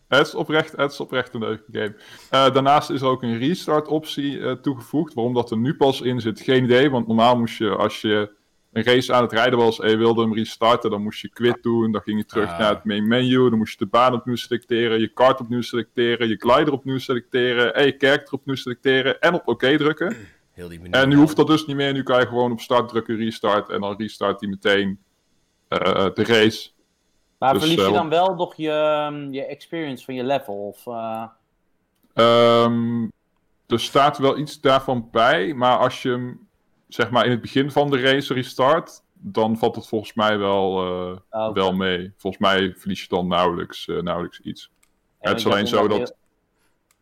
het 0.07 0.27
is 0.27 0.35
oprecht, 0.35 0.75
het 0.75 0.91
is 0.91 0.99
oprecht 0.99 1.33
een 1.33 1.39
leuke 1.39 1.63
game. 1.71 1.95
Uh, 2.31 2.53
daarnaast 2.53 2.89
is 2.89 3.01
er 3.01 3.07
ook 3.07 3.23
een 3.23 3.37
restart 3.37 3.87
optie 3.87 4.37
uh, 4.37 4.51
toegevoegd. 4.51 5.13
Waarom 5.13 5.33
dat 5.33 5.51
er 5.51 5.57
nu 5.57 5.75
pas 5.75 6.01
in 6.01 6.21
zit, 6.21 6.41
geen 6.41 6.63
idee. 6.63 6.89
Want 6.89 7.07
normaal 7.07 7.37
moest 7.37 7.57
je, 7.57 7.69
als 7.69 8.01
je 8.01 8.31
een 8.71 8.83
race 8.83 9.13
aan 9.13 9.21
het 9.21 9.31
rijden 9.31 9.59
was 9.59 9.79
en 9.79 9.89
je 9.89 9.97
wilde 9.97 10.21
hem 10.21 10.33
restarten, 10.33 10.89
dan 10.89 11.01
moest 11.01 11.21
je 11.21 11.29
quit 11.29 11.63
doen. 11.63 11.91
Dan 11.91 12.01
ging 12.01 12.17
je 12.17 12.25
terug 12.25 12.49
ah. 12.49 12.59
naar 12.59 12.73
het 12.73 12.83
main 12.83 13.07
menu. 13.07 13.49
Dan 13.49 13.57
moest 13.57 13.79
je 13.79 13.85
de 13.85 13.91
baan 13.91 14.13
opnieuw 14.13 14.35
selecteren, 14.35 14.99
je 14.99 15.07
kart 15.07 15.39
opnieuw 15.39 15.61
selecteren, 15.61 16.27
je 16.27 16.35
glider 16.35 16.73
opnieuw 16.73 16.97
selecteren, 16.97 17.75
en 17.75 17.85
je 17.85 17.95
character 17.97 18.33
opnieuw 18.33 18.55
selecteren 18.55 19.19
en 19.19 19.33
op 19.33 19.47
oké 19.47 19.67
OK 19.67 19.77
drukken. 19.77 20.15
Heel 20.51 20.69
die 20.69 20.89
en 20.89 21.09
nu 21.09 21.15
hoeft 21.15 21.35
dat 21.35 21.47
dus 21.47 21.65
niet 21.65 21.75
meer. 21.75 21.93
Nu 21.93 22.03
kan 22.03 22.19
je 22.19 22.27
gewoon 22.27 22.51
op 22.51 22.59
start 22.59 22.89
drukken, 22.89 23.15
restart 23.15 23.69
en 23.69 23.81
dan 23.81 23.95
restart 23.97 24.39
hij 24.39 24.49
meteen 24.49 24.99
uh, 25.69 26.07
de 26.13 26.23
race. 26.23 26.69
Maar 27.37 27.53
dus, 27.53 27.61
verlies 27.61 27.81
je 27.81 27.87
eh, 27.87 27.93
dan 27.93 28.09
wel 28.09 28.35
nog 28.35 28.55
je, 28.55 28.71
ehm, 28.71 29.33
je 29.33 29.45
experience 29.45 30.05
van 30.05 30.15
je 30.15 30.23
level? 30.23 30.67
Of, 30.67 30.85
um, 32.13 33.11
er 33.67 33.79
staat 33.79 34.17
wel 34.17 34.37
iets 34.37 34.61
daarvan 34.61 35.07
bij, 35.11 35.53
maar 35.53 35.77
als 35.77 36.01
je 36.01 36.09
hem 36.09 36.47
zeg 36.87 37.09
maar 37.09 37.25
in 37.25 37.31
het 37.31 37.41
begin 37.41 37.71
van 37.71 37.89
de 37.89 38.01
race 38.01 38.33
restart, 38.33 39.03
dan 39.13 39.57
valt 39.57 39.75
het 39.75 39.87
volgens 39.87 40.13
mij 40.13 40.37
wel, 40.37 40.85
uh, 40.85 41.17
oh, 41.29 41.53
wel 41.53 41.73
mee. 41.73 42.13
Volgens 42.17 42.41
mij 42.41 42.73
verlies 42.77 43.01
je 43.01 43.07
dan 43.07 43.27
nauwelijks, 43.27 43.87
uh, 43.87 44.01
nauwelijks 44.01 44.39
iets. 44.39 44.71
het 45.19 45.37
is 45.37 45.45
alleen 45.45 45.67
zo 45.67 45.87
dat. 45.87 46.15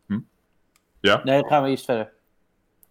Hm? 0.06 0.18
Ja? 1.00 1.20
Nee, 1.24 1.40
dan 1.40 1.50
gaan 1.50 1.62
we 1.62 1.68
eerst 1.68 1.84
verder. 1.84 2.12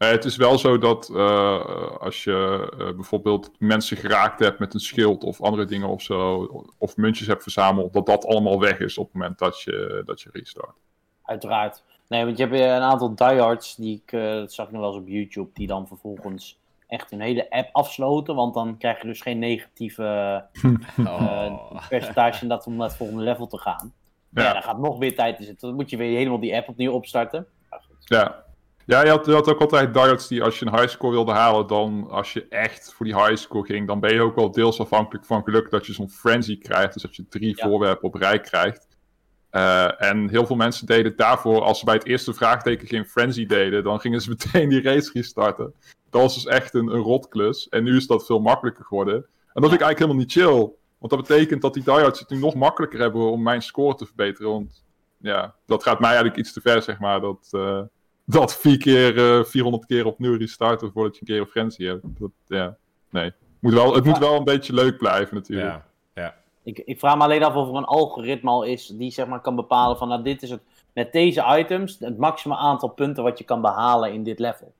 Eh, 0.04 0.12
het 0.12 0.26
is 0.26 0.36
wel 0.36 0.58
zo 0.58 0.78
dat 0.78 1.10
uh, 1.14 1.98
als 2.00 2.24
je 2.24 2.72
uh, 2.80 2.96
bijvoorbeeld 2.96 3.52
mensen 3.60 3.98
geraakt 3.98 4.40
hebt 4.40 4.60
met 4.60 4.74
een 4.74 4.80
schild 4.80 5.24
of 5.24 5.42
andere 5.42 5.66
dingen 5.66 5.88
of 5.88 6.02
zo, 6.02 6.48
of 6.78 6.98
muntjes 6.98 7.28
hebt 7.28 7.44
verzameld, 7.44 7.94
dat 7.94 8.06
dat 8.06 8.26
allemaal 8.26 8.60
weg 8.60 8.80
is 8.80 8.98
op 8.98 9.06
het 9.06 9.14
moment 9.14 9.40
dat 9.40 9.62
je, 9.62 10.04
dat 10.06 10.22
je 10.22 10.30
restart. 10.32 10.78
Uiteraard. 11.24 11.84
Nee, 12.08 12.26
want 12.26 12.38
je 12.38 12.44
hebt 12.44 12.60
een 12.60 12.82
aantal 12.82 13.16
diehards, 13.16 13.76
die 13.76 14.04
ik, 14.06 14.12
dat 14.12 14.54
zag 14.54 14.66
ik 14.66 14.72
nog 14.72 14.82
wel 14.82 14.90
eens 14.90 15.02
op 15.02 15.08
YouTube, 15.08 15.50
die 15.54 15.68
dan 15.68 15.88
vervolgens 15.88 16.60
echt 16.88 17.10
hun 17.10 17.22
hele 17.22 17.50
app 17.50 17.70
afsloten, 17.72 18.36
want 18.36 18.54
dan 18.54 18.78
krijg 18.78 19.02
je 19.02 19.08
dus 19.08 19.22
geen 19.22 19.40
negatieve 19.40 20.46
oh. 20.98 21.88
percentage 21.90 22.48
dat 22.48 22.66
om 22.66 22.76
naar 22.76 22.88
het 22.88 22.98
volgende 22.98 23.24
level 23.24 23.48
te 23.48 23.58
gaan. 23.58 23.94
Ja. 24.30 24.44
ja, 24.44 24.54
dan 24.54 24.64
gaat 24.64 24.80
nog 24.80 24.98
weer 24.98 25.16
tijd 25.16 25.40
in 25.40 25.46
zitten. 25.46 25.68
Dan 25.68 25.78
moet 25.78 25.90
je 25.90 25.98
weer 25.98 26.18
helemaal 26.18 26.40
die 26.40 26.56
app 26.56 26.70
opnieuw 26.70 26.92
opstarten. 26.92 27.48
Ja, 28.00 28.43
ja, 28.86 29.04
je 29.04 29.10
had, 29.10 29.26
je 29.26 29.32
had 29.32 29.50
ook 29.50 29.62
altijd 29.62 29.94
darts 29.94 30.28
die 30.28 30.44
als 30.44 30.60
je 30.60 30.66
een 30.66 30.80
highscore 30.80 31.14
wilde 31.14 31.32
halen, 31.32 31.68
dan 31.68 32.08
als 32.10 32.34
je 32.34 32.48
echt 32.50 32.94
voor 32.94 33.06
die 33.06 33.16
highscore 33.16 33.66
ging, 33.66 33.88
dan 33.88 34.00
ben 34.00 34.14
je 34.14 34.22
ook 34.22 34.36
wel 34.36 34.52
deels 34.52 34.80
afhankelijk 34.80 35.26
van 35.26 35.44
geluk 35.44 35.70
dat 35.70 35.86
je 35.86 35.94
zo'n 35.94 36.10
frenzy 36.10 36.58
krijgt. 36.58 36.94
Dus 36.94 37.02
dat 37.02 37.16
je 37.16 37.28
drie 37.30 37.58
voorwerpen 37.58 38.08
op 38.08 38.16
rij 38.16 38.40
krijgt. 38.40 38.88
Uh, 39.52 40.02
en 40.02 40.30
heel 40.30 40.46
veel 40.46 40.56
mensen 40.56 40.86
deden 40.88 41.16
daarvoor, 41.16 41.62
als 41.62 41.80
ze 41.80 41.86
bij 41.86 41.94
het 41.94 42.06
eerste 42.06 42.34
vraagteken 42.34 42.88
geen 42.88 43.06
frenzy 43.06 43.46
deden, 43.46 43.84
dan 43.84 44.00
gingen 44.00 44.22
ze 44.22 44.30
meteen 44.38 44.70
die 44.70 44.82
race 44.82 45.12
restarten. 45.14 45.74
Dat 46.10 46.22
was 46.22 46.34
dus 46.34 46.46
echt 46.46 46.74
een, 46.74 46.88
een 46.88 47.02
rotklus. 47.02 47.70
En 47.70 47.84
nu 47.84 47.96
is 47.96 48.08
dat 48.08 48.26
veel 48.26 48.40
makkelijker 48.40 48.86
geworden. 48.86 49.16
En 49.16 49.62
dat 49.62 49.70
vind 49.70 49.82
ik 49.82 49.88
eigenlijk 49.88 50.00
helemaal 50.00 50.22
niet 50.22 50.32
chill. 50.32 50.76
Want 50.98 51.12
dat 51.12 51.28
betekent 51.28 51.62
dat 51.62 51.74
die 51.74 51.84
diehards 51.84 52.20
het 52.20 52.30
nu 52.30 52.38
nog 52.38 52.56
makkelijker 52.56 53.00
hebben 53.00 53.32
om 53.32 53.44
mijn 53.44 53.62
score 53.62 53.96
te 53.96 54.06
verbeteren. 54.06 54.52
Want 54.52 54.84
ja, 55.18 55.56
dat 55.66 55.84
gaat 55.84 56.00
mij 56.00 56.10
eigenlijk 56.10 56.40
iets 56.40 56.54
te 56.54 56.62
ver, 56.62 56.82
zeg 56.82 57.00
maar. 57.00 57.22
Dat, 57.22 57.50
uh, 57.52 57.82
dat 58.26 58.56
vier 58.56 58.78
keer, 58.78 59.16
uh, 59.16 59.40
eh, 59.40 59.46
400 59.46 59.86
keer 59.86 60.06
opnieuw 60.06 60.38
restarten 60.38 60.92
voordat 60.92 61.14
je 61.14 61.22
een 61.22 61.28
keer 61.28 61.40
een 61.40 61.48
frenzy 61.48 61.84
hebt. 61.84 62.02
Dat, 62.20 62.32
ja, 62.48 62.78
nee. 63.10 63.32
Moet 63.60 63.74
wel, 63.74 63.94
het 63.96 64.06
moet 64.06 64.18
wel 64.18 64.36
een 64.36 64.44
beetje 64.44 64.74
leuk 64.74 64.98
blijven 64.98 65.36
natuurlijk. 65.36 65.70
Ja, 65.70 65.86
ja. 66.22 66.36
Ik, 66.64 66.82
ik 66.86 67.00
vraag 67.00 67.18
me 67.18 67.24
alleen 67.24 67.44
af 67.44 67.56
of 67.56 67.70
er 67.70 67.76
een 67.76 67.84
algoritme 67.84 68.50
al 68.50 68.64
is 68.64 68.88
die 68.88 69.12
zeg 69.12 69.28
maar 69.28 69.42
kan 69.42 69.56
bepalen 69.56 69.98
van 69.98 70.08
nou 70.08 70.24
dit 70.24 70.42
is 70.42 70.50
het 70.50 70.62
met 70.94 71.12
deze 71.12 71.58
items 71.58 72.00
het 72.00 72.18
maximum 72.18 72.58
aantal 72.58 72.90
punten 72.90 73.24
wat 73.24 73.38
je 73.38 73.44
kan 73.44 73.62
behalen 73.62 74.14
in 74.14 74.24
dit 74.24 74.40
level. 74.40 74.74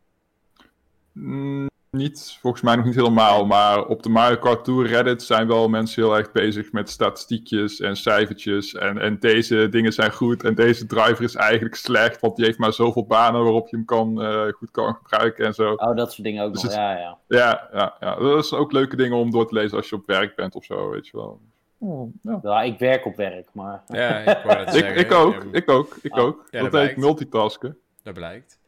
Mm, 1.12 1.70
niet, 1.94 2.38
volgens 2.42 2.64
mij 2.64 2.76
nog 2.76 2.86
niet 2.86 2.96
helemaal. 2.96 3.46
Maar 3.46 3.86
op 3.86 4.04
de 4.04 4.10
Mario 4.10 4.38
Kart 4.38 4.64
Tour 4.64 4.88
Reddit 4.88 5.24
zijn 5.24 5.48
wel 5.48 5.70
mensen 5.70 6.04
heel 6.04 6.18
erg 6.18 6.32
bezig 6.32 6.72
met 6.72 6.90
statistiekjes 6.90 7.80
en 7.80 7.96
cijfertjes. 7.96 8.74
En, 8.74 8.98
en 8.98 9.20
deze 9.20 9.70
dingen 9.70 9.94
zijn 9.94 10.12
goed 10.12 10.44
en 10.44 10.56
deze 10.56 10.86
driver 10.86 11.24
is 11.24 11.36
eigenlijk 11.36 11.76
slecht, 11.76 12.20
want 12.20 12.36
die 12.36 12.46
heeft 12.46 12.58
maar 12.58 12.74
zoveel 12.74 13.06
banen 13.06 13.44
waarop 13.44 13.70
je 13.70 13.76
hem 13.76 13.86
kan, 13.86 14.22
uh, 14.22 14.54
goed 14.54 14.72
kan 14.72 14.94
gebruiken 14.94 15.46
en 15.46 15.54
zo. 15.54 15.74
Oh, 15.74 15.96
dat 15.96 16.12
soort 16.14 16.24
dingen 16.24 16.44
ook 16.44 16.54
dus 16.54 16.64
nog, 16.64 16.74
ja, 16.74 16.98
ja. 16.98 17.18
Ja, 17.28 17.70
ja, 17.74 17.96
ja, 18.00 18.16
dat 18.16 18.46
zijn 18.46 18.62
ook 18.62 18.72
leuke 18.72 18.96
dingen 18.96 19.18
om 19.18 19.32
door 19.32 19.48
te 19.48 19.54
lezen 19.54 19.78
als 19.78 19.90
je 19.90 19.96
op 19.96 20.06
werk 20.06 20.36
bent 20.36 20.56
of 20.56 20.64
zo, 20.64 20.90
weet 20.90 21.08
je 21.08 21.18
wel. 21.18 21.42
Oh, 21.78 22.14
ja. 22.22 22.40
ja. 22.44 22.62
ik 22.62 22.80
werk 22.80 23.06
op 23.06 23.16
werk, 23.16 23.50
maar... 23.54 23.84
Ja, 23.88 24.18
ik 24.18 24.74
ik, 24.86 24.96
ik 24.96 25.12
ook, 25.12 25.44
ik 25.52 25.70
ook, 25.70 25.98
ik 26.02 26.18
oh. 26.18 26.24
ook. 26.24 26.48
dat, 26.52 26.72
dat 26.72 26.82
heet 26.82 26.98
multitasken. 26.98 27.78
Dat 28.04 28.14
blijkt. 28.14 28.60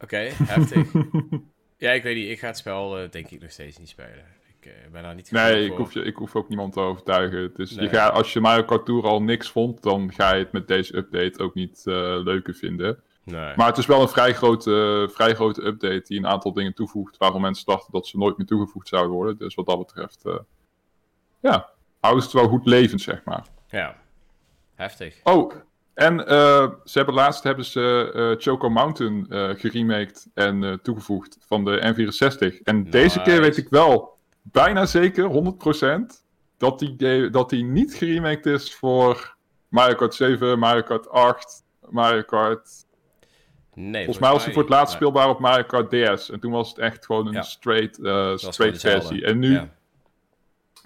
Oké, 0.00 0.04
okay, 0.04 0.32
heftig. 0.46 0.92
Ja, 1.78 1.90
ik 1.90 2.02
weet 2.02 2.16
niet. 2.16 2.30
Ik 2.30 2.38
ga 2.38 2.46
het 2.46 2.56
spel 2.56 3.02
uh, 3.02 3.10
denk 3.10 3.30
ik 3.30 3.40
nog 3.40 3.50
steeds 3.50 3.78
niet 3.78 3.88
spelen. 3.88 4.24
Ik 4.60 4.66
uh, 4.66 4.72
ben 4.92 5.02
daar 5.02 5.14
niet 5.14 5.30
Nee, 5.30 5.64
ik 5.64 5.76
hoef, 5.76 5.92
je, 5.92 6.02
ik 6.02 6.16
hoef 6.16 6.36
ook 6.36 6.48
niemand 6.48 6.72
te 6.72 6.80
overtuigen. 6.80 7.54
Dus 7.54 7.70
nee. 7.70 7.84
je 7.84 7.90
gaat, 7.90 8.12
als 8.12 8.32
je 8.32 8.40
Mario 8.40 8.64
Kart 8.64 8.86
Tour 8.86 9.04
al 9.04 9.22
niks 9.22 9.50
vond, 9.50 9.82
dan 9.82 10.12
ga 10.12 10.34
je 10.34 10.42
het 10.42 10.52
met 10.52 10.68
deze 10.68 10.96
update 10.96 11.42
ook 11.42 11.54
niet 11.54 11.82
uh, 11.84 11.94
leuker 12.24 12.54
vinden. 12.54 13.02
Nee. 13.24 13.56
Maar 13.56 13.66
het 13.66 13.78
is 13.78 13.86
wel 13.86 14.02
een 14.02 14.08
vrij 14.08 14.34
grote, 14.34 15.08
vrij 15.12 15.34
grote 15.34 15.64
update 15.64 16.02
die 16.04 16.18
een 16.18 16.26
aantal 16.26 16.52
dingen 16.52 16.74
toevoegt 16.74 17.16
waarvan 17.16 17.40
mensen 17.40 17.66
dachten 17.66 17.92
dat 17.92 18.06
ze 18.06 18.18
nooit 18.18 18.36
meer 18.36 18.46
toegevoegd 18.46 18.88
zouden 18.88 19.12
worden. 19.12 19.38
Dus 19.38 19.54
wat 19.54 19.66
dat 19.66 19.78
betreft, 19.78 20.22
ja, 21.40 21.70
houdt 22.00 22.22
het 22.22 22.32
wel 22.32 22.48
goed 22.48 22.66
levend, 22.66 23.00
zeg 23.00 23.24
maar. 23.24 23.46
Ja, 23.68 23.96
heftig. 24.74 25.20
Oh, 25.22 25.52
en 25.98 26.20
uh, 26.20 26.70
ze 26.84 26.98
hebben 26.98 27.14
laatst 27.14 27.42
hebben 27.42 27.64
ze 27.64 28.12
uh, 28.14 28.42
Choco 28.42 28.68
Mountain 28.70 29.26
uh, 29.28 29.50
geremaked 29.54 30.26
en 30.34 30.78
toegevoegd 30.82 31.36
van 31.46 31.64
de 31.64 31.94
N64. 31.94 32.62
En 32.62 32.76
nice. 32.78 32.90
deze 32.90 33.22
keer 33.22 33.40
weet 33.40 33.56
ik 33.56 33.68
wel 33.68 34.18
bijna 34.42 34.86
zeker, 34.86 35.54
100%, 36.10 36.24
dat 36.56 36.78
die, 36.78 37.30
dat 37.30 37.50
die 37.50 37.64
niet 37.64 37.94
geremaked 37.94 38.46
is 38.46 38.74
voor 38.74 39.36
Mario 39.68 39.94
Kart 39.94 40.14
7, 40.14 40.58
Mario 40.58 40.82
Kart 40.82 41.08
8, 41.10 41.64
Mario 41.88 42.22
Kart... 42.22 42.86
Nee, 43.74 44.04
volgens 44.04 44.18
mij 44.18 44.32
was 44.32 44.44
hij 44.44 44.52
voor 44.52 44.62
het 44.62 44.70
laatst 44.70 44.94
speelbaar 44.94 45.28
op 45.28 45.38
Mario 45.38 45.64
Kart 45.64 45.90
DS. 45.90 46.30
En 46.30 46.40
toen 46.40 46.52
was 46.52 46.68
het 46.68 46.78
echt 46.78 47.06
gewoon 47.06 47.26
een 47.26 47.32
ja. 47.32 47.42
straight, 47.42 47.94
straight 48.40 48.80
versie. 48.80 49.24
En 49.24 49.38
nu... 49.38 49.52
Ja. 49.52 49.76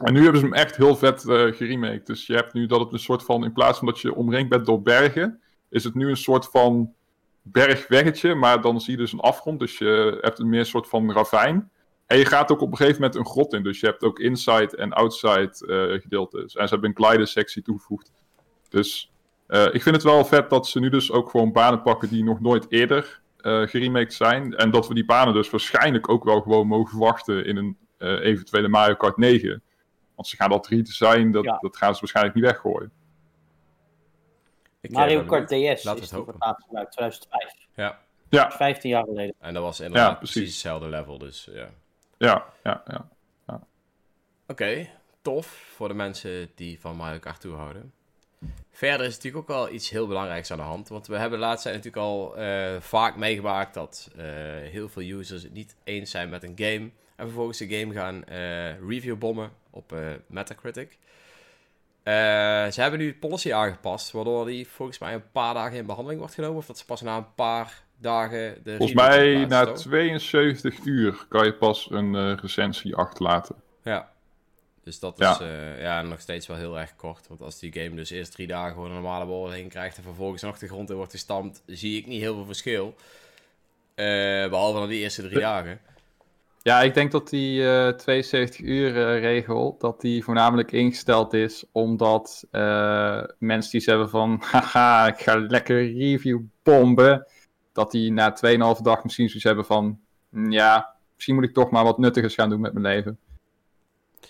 En 0.03 0.13
nu 0.13 0.23
hebben 0.23 0.41
ze 0.41 0.47
hem 0.47 0.55
echt 0.55 0.77
heel 0.77 0.97
vet 0.97 1.25
uh, 1.25 1.55
geremaked. 1.55 2.07
Dus 2.07 2.27
je 2.27 2.35
hebt 2.35 2.53
nu 2.53 2.67
dat 2.67 2.81
het 2.81 2.93
een 2.93 2.99
soort 2.99 3.23
van, 3.23 3.45
in 3.45 3.53
plaats 3.53 3.79
van 3.79 3.87
dat 3.87 4.01
je 4.01 4.15
omringd 4.15 4.49
bent 4.49 4.67
door 4.67 4.83
bergen, 4.83 5.41
is 5.69 5.85
het 5.85 5.95
nu 5.95 6.09
een 6.09 6.17
soort 6.17 6.49
van 6.51 6.95
bergweggetje, 7.43 8.35
maar 8.35 8.61
dan 8.61 8.81
zie 8.81 8.93
je 8.93 8.99
dus 8.99 9.13
een 9.13 9.21
afgrond. 9.21 9.59
Dus 9.59 9.79
je 9.79 10.19
hebt 10.21 10.39
een 10.39 10.49
meer 10.49 10.67
soort 10.67 10.89
van 10.89 11.13
ravijn. 11.13 11.71
En 12.07 12.19
je 12.19 12.27
gaat 12.27 12.51
ook 12.51 12.61
op 12.61 12.71
een 12.71 12.77
gegeven 12.77 13.01
moment 13.01 13.19
een 13.19 13.27
grot 13.27 13.53
in. 13.53 13.63
Dus 13.63 13.81
je 13.81 13.87
hebt 13.87 14.03
ook 14.03 14.19
inside 14.19 14.77
en 14.77 14.93
outside 14.93 15.53
uh, 15.67 16.01
gedeeltes. 16.01 16.57
En 16.57 16.69
ze 16.69 16.75
hebben 16.75 16.91
een 16.91 17.05
glider 17.05 17.27
sectie 17.27 17.63
toegevoegd. 17.63 18.13
Dus 18.69 19.13
uh, 19.49 19.65
ik 19.73 19.83
vind 19.83 19.95
het 19.95 20.05
wel 20.05 20.25
vet 20.25 20.51
dat 20.51 20.67
ze 20.67 20.81
nu 20.81 20.89
dus 20.89 21.13
ook 21.13 21.31
gewoon 21.31 21.53
banen 21.53 21.83
pakken 21.83 22.09
die 22.09 22.25
nog 22.25 22.41
nooit 22.41 22.67
eerder 22.69 23.21
uh, 23.41 23.67
geremaked 23.67 24.15
zijn. 24.15 24.57
En 24.57 24.71
dat 24.71 24.89
we 24.89 24.95
die 24.95 25.05
banen 25.05 25.35
dus 25.35 25.51
waarschijnlijk 25.51 26.09
ook 26.09 26.25
wel 26.25 26.41
gewoon 26.41 26.67
mogen 26.67 26.91
verwachten 26.91 27.45
in 27.45 27.57
een 27.57 27.77
eventuele 28.23 28.69
Mario 28.69 28.95
Kart 28.95 29.17
9. 29.17 29.63
Want 30.15 30.29
ze 30.29 30.37
gaan 30.37 30.51
dat 30.51 30.67
redesign, 30.67 31.31
dat, 31.31 31.45
ja. 31.45 31.59
dat 31.61 31.77
gaan 31.77 31.95
ze 31.95 32.01
waarschijnlijk 32.01 32.35
niet 32.37 32.45
weggooien. 32.45 32.93
Ik 34.81 34.91
Mario 34.91 35.25
Kart 35.25 35.49
DS 35.49 35.85
Laat 35.85 36.01
is 36.01 36.11
het 36.11 36.25
uit 36.39 36.91
2005. 36.91 37.55
Ja. 37.75 37.99
ja. 38.29 38.51
15 38.51 38.91
jaar 38.91 39.05
geleden. 39.05 39.35
En 39.39 39.55
dat 39.55 39.63
was 39.63 39.81
inderdaad 39.81 40.11
ja, 40.11 40.15
precies. 40.15 40.35
precies 40.35 40.53
hetzelfde 40.53 40.89
level, 40.89 41.19
dus 41.19 41.49
ja. 41.53 41.69
Ja, 42.19 42.45
ja, 42.63 42.83
ja. 42.87 43.09
ja. 43.47 43.55
Oké, 43.55 43.63
okay, 44.47 44.91
tof 45.23 45.47
voor 45.47 45.89
de 45.89 45.95
mensen 45.95 46.51
die 46.55 46.81
van 46.81 46.97
Mario 46.97 47.19
Kart 47.19 47.41
toehouden. 47.41 47.93
Verder 48.71 49.07
is 49.07 49.15
natuurlijk 49.15 49.43
ook 49.43 49.57
wel 49.57 49.71
iets 49.71 49.91
heel 49.91 50.07
belangrijks 50.07 50.51
aan 50.51 50.59
de 50.59 50.65
hand. 50.65 50.89
Want 50.89 51.07
we 51.07 51.17
hebben 51.17 51.39
laatst 51.39 51.65
natuurlijk 51.65 51.97
al 51.97 52.39
uh, 52.39 52.81
vaak 52.81 53.17
meegemaakt 53.17 53.75
dat 53.75 54.11
uh, 54.17 54.23
heel 54.71 54.89
veel 54.89 55.03
users 55.03 55.43
het 55.43 55.53
niet 55.53 55.77
eens 55.85 56.11
zijn 56.11 56.29
met 56.29 56.43
een 56.43 56.55
game. 56.57 56.91
En 57.17 57.27
vervolgens 57.27 57.59
de 57.59 57.79
game 57.79 57.93
gaan 57.93 58.25
uh, 58.29 58.89
review 58.89 59.19
bommen 59.19 59.51
op 59.73 59.93
uh, 59.93 59.99
Metacritic. 60.27 60.99
Uh, 62.05 62.15
ze 62.71 62.81
hebben 62.81 62.99
nu 62.99 63.15
policy 63.15 63.53
aangepast, 63.53 64.11
waardoor 64.11 64.47
die 64.47 64.69
volgens 64.69 64.99
mij 64.99 65.15
een 65.15 65.31
paar 65.33 65.55
dagen 65.55 65.77
in 65.77 65.87
behandeling 65.87 66.21
wordt 66.21 66.35
genomen. 66.35 66.57
Of 66.57 66.67
dat 66.67 66.79
ze 66.79 66.85
pas 66.85 67.01
na 67.01 67.17
een 67.17 67.35
paar 67.35 67.83
dagen 67.99 68.61
de 68.65 68.77
Volgens 68.77 69.01
mij 69.01 69.45
na 69.45 69.73
72 69.73 70.85
uur 70.85 71.27
kan 71.29 71.45
je 71.45 71.55
pas 71.55 71.91
een 71.91 72.15
uh, 72.15 72.35
recensie 72.37 72.97
achterlaten. 72.97 73.55
Ja. 73.83 74.11
Dus 74.85 74.99
dat 74.99 75.21
is 75.21 75.39
ja. 75.39 75.75
ja. 75.79 76.03
nog 76.03 76.21
steeds 76.21 76.47
wel 76.47 76.57
heel 76.57 76.79
erg 76.79 76.97
kort. 76.97 77.29
Want 77.29 77.43
als 77.43 77.59
die 77.59 77.73
game 77.73 77.95
dus 77.95 78.11
eerst 78.11 78.33
drie 78.33 78.47
dagen 78.47 78.73
gewoon 78.73 78.89
een 78.89 78.95
normale 78.95 79.27
beoordeling 79.27 79.71
krijgt 79.71 79.97
en 79.97 80.03
vervolgens 80.03 80.43
nog 80.43 80.59
de 80.59 80.69
grond 80.69 80.91
in 80.91 80.97
wordt 80.97 81.13
gestampt, 81.13 81.63
zie 81.67 81.99
ik 81.99 82.07
niet 82.07 82.21
heel 82.21 82.35
veel 82.35 82.45
verschil. 82.45 82.95
behalve 83.95 84.79
dan 84.79 84.89
die 84.89 85.01
eerste 85.01 85.23
drie 85.23 85.41
dagen. 85.41 85.81
Ja, 86.63 86.83
ik 86.83 86.95
denk 86.95 87.11
dat 87.13 87.29
die 87.29 87.61
uh, 87.61 87.89
72 87.89 88.61
uur 88.61 88.97
uh, 88.97 89.21
regel, 89.21 89.77
dat 89.79 90.01
die 90.01 90.25
voornamelijk 90.25 90.73
ingesteld 90.73 91.33
is 91.33 91.65
omdat 91.73 92.47
uh, 92.53 93.23
mensen 93.39 93.79
die 93.79 93.89
hebben 93.89 94.09
van, 94.09 94.43
haha, 94.51 95.07
ik 95.07 95.19
ga 95.19 95.37
lekker 95.37 95.93
review 95.93 96.41
bomben, 96.63 97.27
dat 97.73 97.91
die 97.91 98.13
na 98.13 98.37
2,5 98.77 98.81
dag 98.83 99.03
misschien 99.03 99.27
zoiets 99.27 99.45
hebben 99.45 99.65
van, 99.65 100.01
mm, 100.29 100.51
ja, 100.51 100.95
misschien 101.15 101.35
moet 101.35 101.45
ik 101.45 101.55
toch 101.55 101.71
maar 101.71 101.85
wat 101.85 101.99
nuttigers 101.99 102.35
gaan 102.35 102.49
doen 102.49 102.61
met 102.61 102.73
mijn 102.73 102.85
leven. 102.85 103.19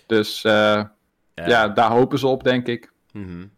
Dus 0.05 0.41
ja. 0.41 0.93
ja. 1.33 1.67
daar 1.67 1.91
hopen 1.91 2.19
ze 2.19 2.27
op, 2.27 2.43
denk 2.43 2.67
ik. 2.67 2.91
Mm 3.11 3.25
-hmm. 3.25 3.51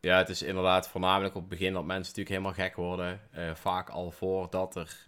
Ja, 0.00 0.18
het 0.18 0.28
is 0.28 0.42
inderdaad 0.42 0.88
voornamelijk 0.88 1.34
op 1.34 1.40
het 1.40 1.50
begin 1.50 1.72
dat 1.72 1.84
mensen 1.84 2.14
natuurlijk 2.16 2.28
helemaal 2.28 2.66
gek 2.66 2.76
worden. 2.76 3.20
vaak 3.54 3.88
al 3.88 4.10
voordat, 4.10 4.76
er, 4.76 5.06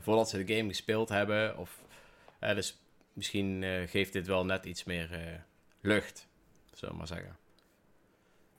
voordat 0.00 0.28
ze 0.28 0.44
de 0.44 0.54
game 0.54 0.68
gespeeld 0.68 1.08
hebben 1.08 1.58
of 1.58 1.82
dus 2.50 2.82
misschien 3.12 3.62
uh, 3.62 3.88
geeft 3.88 4.12
dit 4.12 4.26
wel 4.26 4.44
net 4.44 4.64
iets 4.64 4.84
meer 4.84 5.10
uh, 5.12 5.18
lucht, 5.80 6.28
zullen 6.72 6.94
we 6.94 6.98
maar 6.98 7.06
zeggen. 7.06 7.36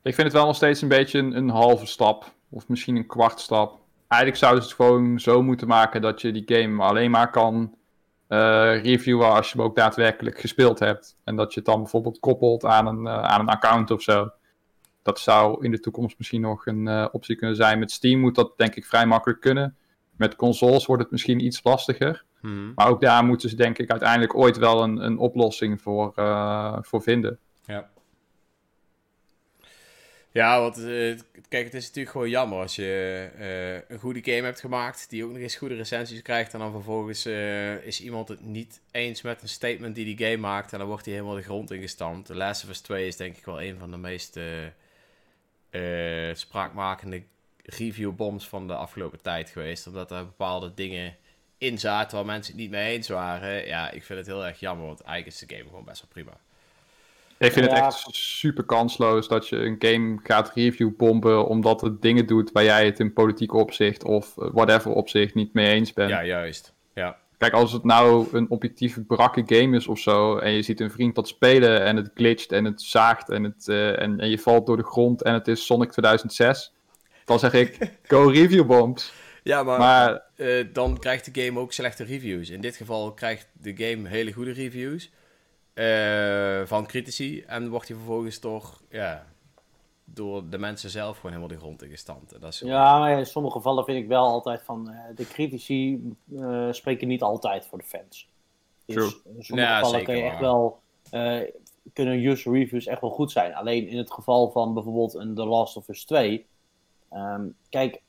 Ik 0.01 0.15
vind 0.15 0.27
het 0.27 0.35
wel 0.35 0.45
nog 0.45 0.55
steeds 0.55 0.81
een 0.81 0.87
beetje 0.87 1.19
een, 1.19 1.35
een, 1.35 1.49
halve 1.49 1.85
stap, 1.85 2.33
of 2.49 2.67
misschien 2.67 2.95
een 2.95 3.07
kwart 3.07 3.39
stap. 3.39 3.81
Eigenlijk 4.07 4.41
zouden 4.41 4.63
ze 4.63 4.69
het 4.69 4.77
gewoon 4.77 5.19
zo 5.19 5.41
moeten 5.41 5.67
maken 5.67 6.01
dat 6.01 6.21
je 6.21 6.31
die 6.31 6.57
game 6.57 6.83
alleen 6.83 7.11
maar 7.11 7.29
kan 7.29 7.77
reviewen 8.81 9.33
als 9.33 9.51
je 9.51 9.57
hem 9.57 9.65
ook 9.65 9.75
daadwerkelijk 9.75 10.39
gespeeld 10.39 10.79
hebt. 10.79 11.17
En 11.23 11.35
dat 11.35 11.53
je 11.53 11.59
het 11.59 11.69
dan 11.69 11.81
bijvoorbeeld 11.81 12.19
koppelt 12.19 12.65
aan 12.65 12.87
een, 12.87 13.07
aan 13.07 13.39
een 13.39 13.47
account 13.47 13.91
of 13.91 14.01
zo. 14.01 14.31
Dat 15.01 15.19
zou 15.19 15.65
in 15.65 15.71
de 15.71 15.79
toekomst 15.79 16.17
misschien 16.17 16.41
nog 16.41 16.65
een 16.65 17.13
optie 17.13 17.35
kunnen 17.35 17.55
zijn. 17.55 17.79
Met 17.79 17.91
Steam 17.91 18.19
moet 18.19 18.35
dat 18.35 18.57
denk 18.57 18.75
ik 18.75 18.85
vrij 18.85 19.05
makkelijk 19.05 19.39
kunnen. 19.39 19.77
Met 20.15 20.35
consoles 20.35 20.85
wordt 20.85 21.01
het 21.01 21.11
misschien 21.11 21.45
iets 21.45 21.63
lastiger. 21.63 22.25
Hmm. 22.43 22.71
Maar 22.75 22.87
ook 22.87 23.01
daar 23.01 23.23
moeten 23.23 23.49
ze 23.49 23.55
denk 23.55 23.77
ik 23.77 23.89
uiteindelijk 23.89 24.35
ooit 24.35 24.57
wel 24.57 24.83
een, 24.83 24.97
een 24.97 25.17
oplossing 25.17 25.81
voor, 25.81 26.13
uh, 26.15 26.77
voor 26.81 27.01
vinden. 27.01 27.39
Ja. 27.65 27.89
Ja, 30.31 30.59
want 30.59 30.79
uh, 30.79 31.19
kijk, 31.49 31.65
het 31.65 31.73
is 31.73 31.85
natuurlijk 31.85 32.09
gewoon 32.09 32.29
jammer 32.29 32.59
als 32.59 32.75
je 32.75 33.29
uh, 33.39 33.73
een 33.95 33.99
goede 33.99 34.23
game 34.23 34.41
hebt 34.41 34.59
gemaakt, 34.59 35.09
die 35.09 35.23
ook 35.23 35.31
nog 35.31 35.39
eens 35.39 35.55
goede 35.55 35.75
recensies 35.75 36.21
krijgt, 36.21 36.53
en 36.53 36.59
dan 36.59 36.71
vervolgens 36.71 37.25
is 37.83 38.01
iemand 38.01 38.27
het 38.27 38.45
niet 38.45 38.81
eens 38.91 39.21
met 39.21 39.41
een 39.41 39.49
statement 39.49 39.95
die 39.95 40.15
die 40.15 40.27
game 40.27 40.37
maakt, 40.37 40.73
en 40.73 40.79
dan 40.79 40.87
wordt 40.87 41.05
hij 41.05 41.13
helemaal 41.13 41.35
de 41.35 41.41
grond 41.41 41.71
ingestampt. 41.71 42.25
The 42.25 42.35
Last 42.35 42.63
of 42.63 42.69
Us 42.69 42.81
2 42.81 43.07
is 43.07 43.15
denk 43.15 43.37
ik 43.37 43.45
wel 43.45 43.61
een 43.61 43.77
van 43.77 43.91
de 43.91 43.97
meest 43.97 44.39
spraakmakende 46.39 47.23
reviewbombs 47.63 48.47
van 48.47 48.67
de 48.67 48.75
afgelopen 48.75 49.21
tijd 49.21 49.49
geweest, 49.49 49.87
omdat 49.87 50.11
er 50.11 50.25
bepaalde 50.25 50.73
dingen 50.73 51.15
in 51.63 51.77
zaten 51.77 52.17
waar 52.17 52.25
mensen 52.25 52.53
het 52.53 52.61
niet 52.61 52.71
mee 52.71 52.93
eens 52.93 53.07
waren. 53.07 53.65
Ja, 53.65 53.91
ik 53.91 54.03
vind 54.03 54.19
het 54.19 54.27
heel 54.27 54.45
erg 54.45 54.59
jammer, 54.59 54.85
want 54.85 55.01
eigenlijk 55.01 55.35
is 55.35 55.47
de 55.47 55.55
game 55.55 55.69
gewoon 55.69 55.85
best 55.85 56.01
wel 56.01 56.09
prima. 56.23 56.37
Ik 57.37 57.51
vind 57.51 57.65
het 57.65 57.75
echt 57.79 58.05
super 58.11 58.63
kansloos 58.63 59.27
dat 59.27 59.47
je 59.47 59.55
een 59.55 59.75
game 59.79 60.19
gaat 60.23 60.51
review 60.55 60.95
pompen 60.95 61.47
omdat 61.47 61.81
het 61.81 62.01
dingen 62.01 62.25
doet 62.25 62.51
waar 62.51 62.63
jij 62.63 62.85
het 62.85 62.99
in 62.99 63.13
politiek 63.13 63.53
opzicht 63.53 64.03
of 64.03 64.33
whatever 64.35 64.91
opzicht 64.91 65.35
niet 65.35 65.53
mee 65.53 65.73
eens 65.73 65.93
bent. 65.93 66.09
Ja, 66.09 66.25
juist. 66.25 66.73
Ja. 66.93 67.17
Kijk, 67.37 67.53
als 67.53 67.71
het 67.71 67.83
nou 67.83 68.27
een 68.31 68.49
objectief 68.49 68.97
brakke 69.07 69.43
game 69.45 69.75
is 69.75 69.87
of 69.87 69.99
zo 69.99 70.37
en 70.37 70.51
je 70.51 70.61
ziet 70.61 70.79
een 70.79 70.91
vriend 70.91 71.15
dat 71.15 71.27
spelen 71.27 71.83
en 71.83 71.95
het 71.95 72.11
glitcht 72.15 72.51
en 72.51 72.65
het 72.65 72.81
zaagt 72.81 73.29
en, 73.29 73.43
het, 73.43 73.67
uh, 73.67 74.01
en, 74.01 74.19
en 74.19 74.29
je 74.29 74.39
valt 74.39 74.65
door 74.65 74.77
de 74.77 74.83
grond 74.83 75.23
en 75.23 75.33
het 75.33 75.47
is 75.47 75.65
Sonic 75.65 75.91
2006 75.91 76.73
dan 77.25 77.39
zeg 77.39 77.53
ik, 77.53 77.77
go 78.03 78.27
review 78.27 78.65
bombs. 78.65 79.13
Ja, 79.43 79.63
maar, 79.63 79.79
Maar 79.79 80.23
eh, 80.35 80.67
dan 80.73 80.97
krijgt 80.99 81.33
de 81.33 81.41
game 81.45 81.59
ook 81.59 81.71
slechte 81.73 82.03
reviews. 82.03 82.49
In 82.49 82.61
dit 82.61 82.75
geval 82.75 83.13
krijgt 83.13 83.47
de 83.53 83.75
game 83.77 84.09
hele 84.09 84.31
goede 84.33 84.51
reviews 84.51 85.11
eh, 85.73 86.61
van 86.65 86.85
critici. 86.87 87.41
En 87.41 87.69
wordt 87.69 87.87
hij 87.87 87.97
vervolgens 87.97 88.39
toch 88.39 88.81
ja, 88.89 89.27
door 90.05 90.49
de 90.49 90.57
mensen 90.57 90.89
zelf 90.89 91.15
gewoon 91.15 91.31
helemaal 91.35 91.55
de 91.57 91.61
grond 91.63 91.83
ingestampt. 91.83 92.33
En 92.33 92.39
dat 92.39 92.53
is 92.53 92.59
Ja, 92.59 92.99
maar 92.99 93.17
in 93.19 93.25
sommige 93.25 93.55
gevallen 93.57 93.85
vind 93.85 93.97
ik 94.03 94.07
wel 94.07 94.25
altijd 94.25 94.61
van 94.63 94.89
eh, 94.89 95.15
de 95.15 95.27
critici 95.27 96.13
eh, 96.37 96.71
spreken 96.71 97.07
niet 97.07 97.21
altijd 97.21 97.65
voor 97.65 97.77
de 97.77 97.83
fans. 97.83 98.29
Dus 98.85 98.95
True. 98.95 99.35
in 99.35 99.43
sommige 99.43 99.69
Ja, 99.69 99.75
gevallen 99.75 99.99
zeker 99.99 100.13
kun 100.13 100.17
je 100.17 100.23
echt 100.23 100.39
waar. 100.39 100.41
wel, 100.41 100.79
eh, 101.09 101.39
kunnen 101.93 102.25
user 102.25 102.53
reviews 102.53 102.85
echt 102.85 103.01
wel 103.01 103.09
goed 103.09 103.31
zijn. 103.31 103.53
Alleen 103.55 103.87
in 103.87 103.97
het 103.97 104.11
geval 104.11 104.51
van 104.51 104.73
bijvoorbeeld 104.73 105.13
een 105.13 105.35
The 105.35 105.45
Last 105.45 105.77
of 105.77 105.87
Us 105.87 106.05
2. 106.05 106.47
ehm, 107.09 107.47
kijk, 107.69 108.01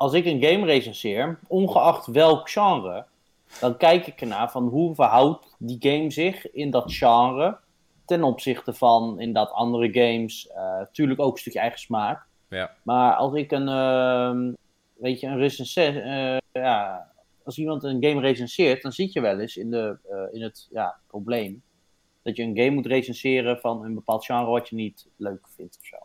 als 0.00 0.12
ik 0.12 0.24
een 0.24 0.42
game 0.42 0.66
recenseer, 0.66 1.38
ongeacht 1.46 2.06
welk 2.06 2.50
genre, 2.50 3.04
dan 3.60 3.76
kijk 3.76 4.06
ik 4.06 4.20
ernaar 4.20 4.50
van 4.50 4.68
hoe 4.68 4.94
verhoudt 4.94 5.56
die 5.58 5.76
game 5.80 6.10
zich 6.10 6.50
in 6.50 6.70
dat 6.70 6.92
genre 6.92 7.58
ten 8.04 8.22
opzichte 8.22 8.72
van 8.72 9.20
in 9.20 9.32
dat 9.32 9.50
andere 9.50 9.92
games. 9.92 10.48
eh 10.48 10.80
tuurlijk 10.92 11.20
ook 11.20 11.32
een 11.32 11.38
stukje 11.38 11.58
eigen 11.58 11.78
smaak. 11.78 12.26
Ja. 12.48 12.70
Maar 12.82 13.14
als 13.14 13.34
ik 13.34 13.50
een, 13.50 13.68
ehm, 13.68 14.52
weet 14.96 15.20
je, 15.20 15.26
een 15.26 15.38
recensent, 15.38 15.96
eh, 15.96 16.62
ja, 16.62 17.10
als 17.44 17.58
iemand 17.58 17.82
een 17.82 18.04
game 18.04 18.20
recenseert, 18.20 18.82
dan 18.82 18.92
zit 18.92 19.12
je 19.12 19.20
wel 19.20 19.38
eens 19.38 19.56
in, 19.56 19.70
de, 19.70 19.98
eh, 20.10 20.34
in 20.34 20.42
het 20.42 20.68
ja, 20.70 20.98
probleem 21.06 21.62
dat 22.22 22.36
je 22.36 22.42
een 22.42 22.56
game 22.56 22.70
moet 22.70 22.86
recenseren 22.86 23.58
van 23.58 23.84
een 23.84 23.94
bepaald 23.94 24.24
genre 24.24 24.50
wat 24.50 24.68
je 24.68 24.74
niet 24.74 25.06
leuk 25.16 25.48
vindt 25.48 25.78
of 25.80 25.86
zo. 25.86 25.96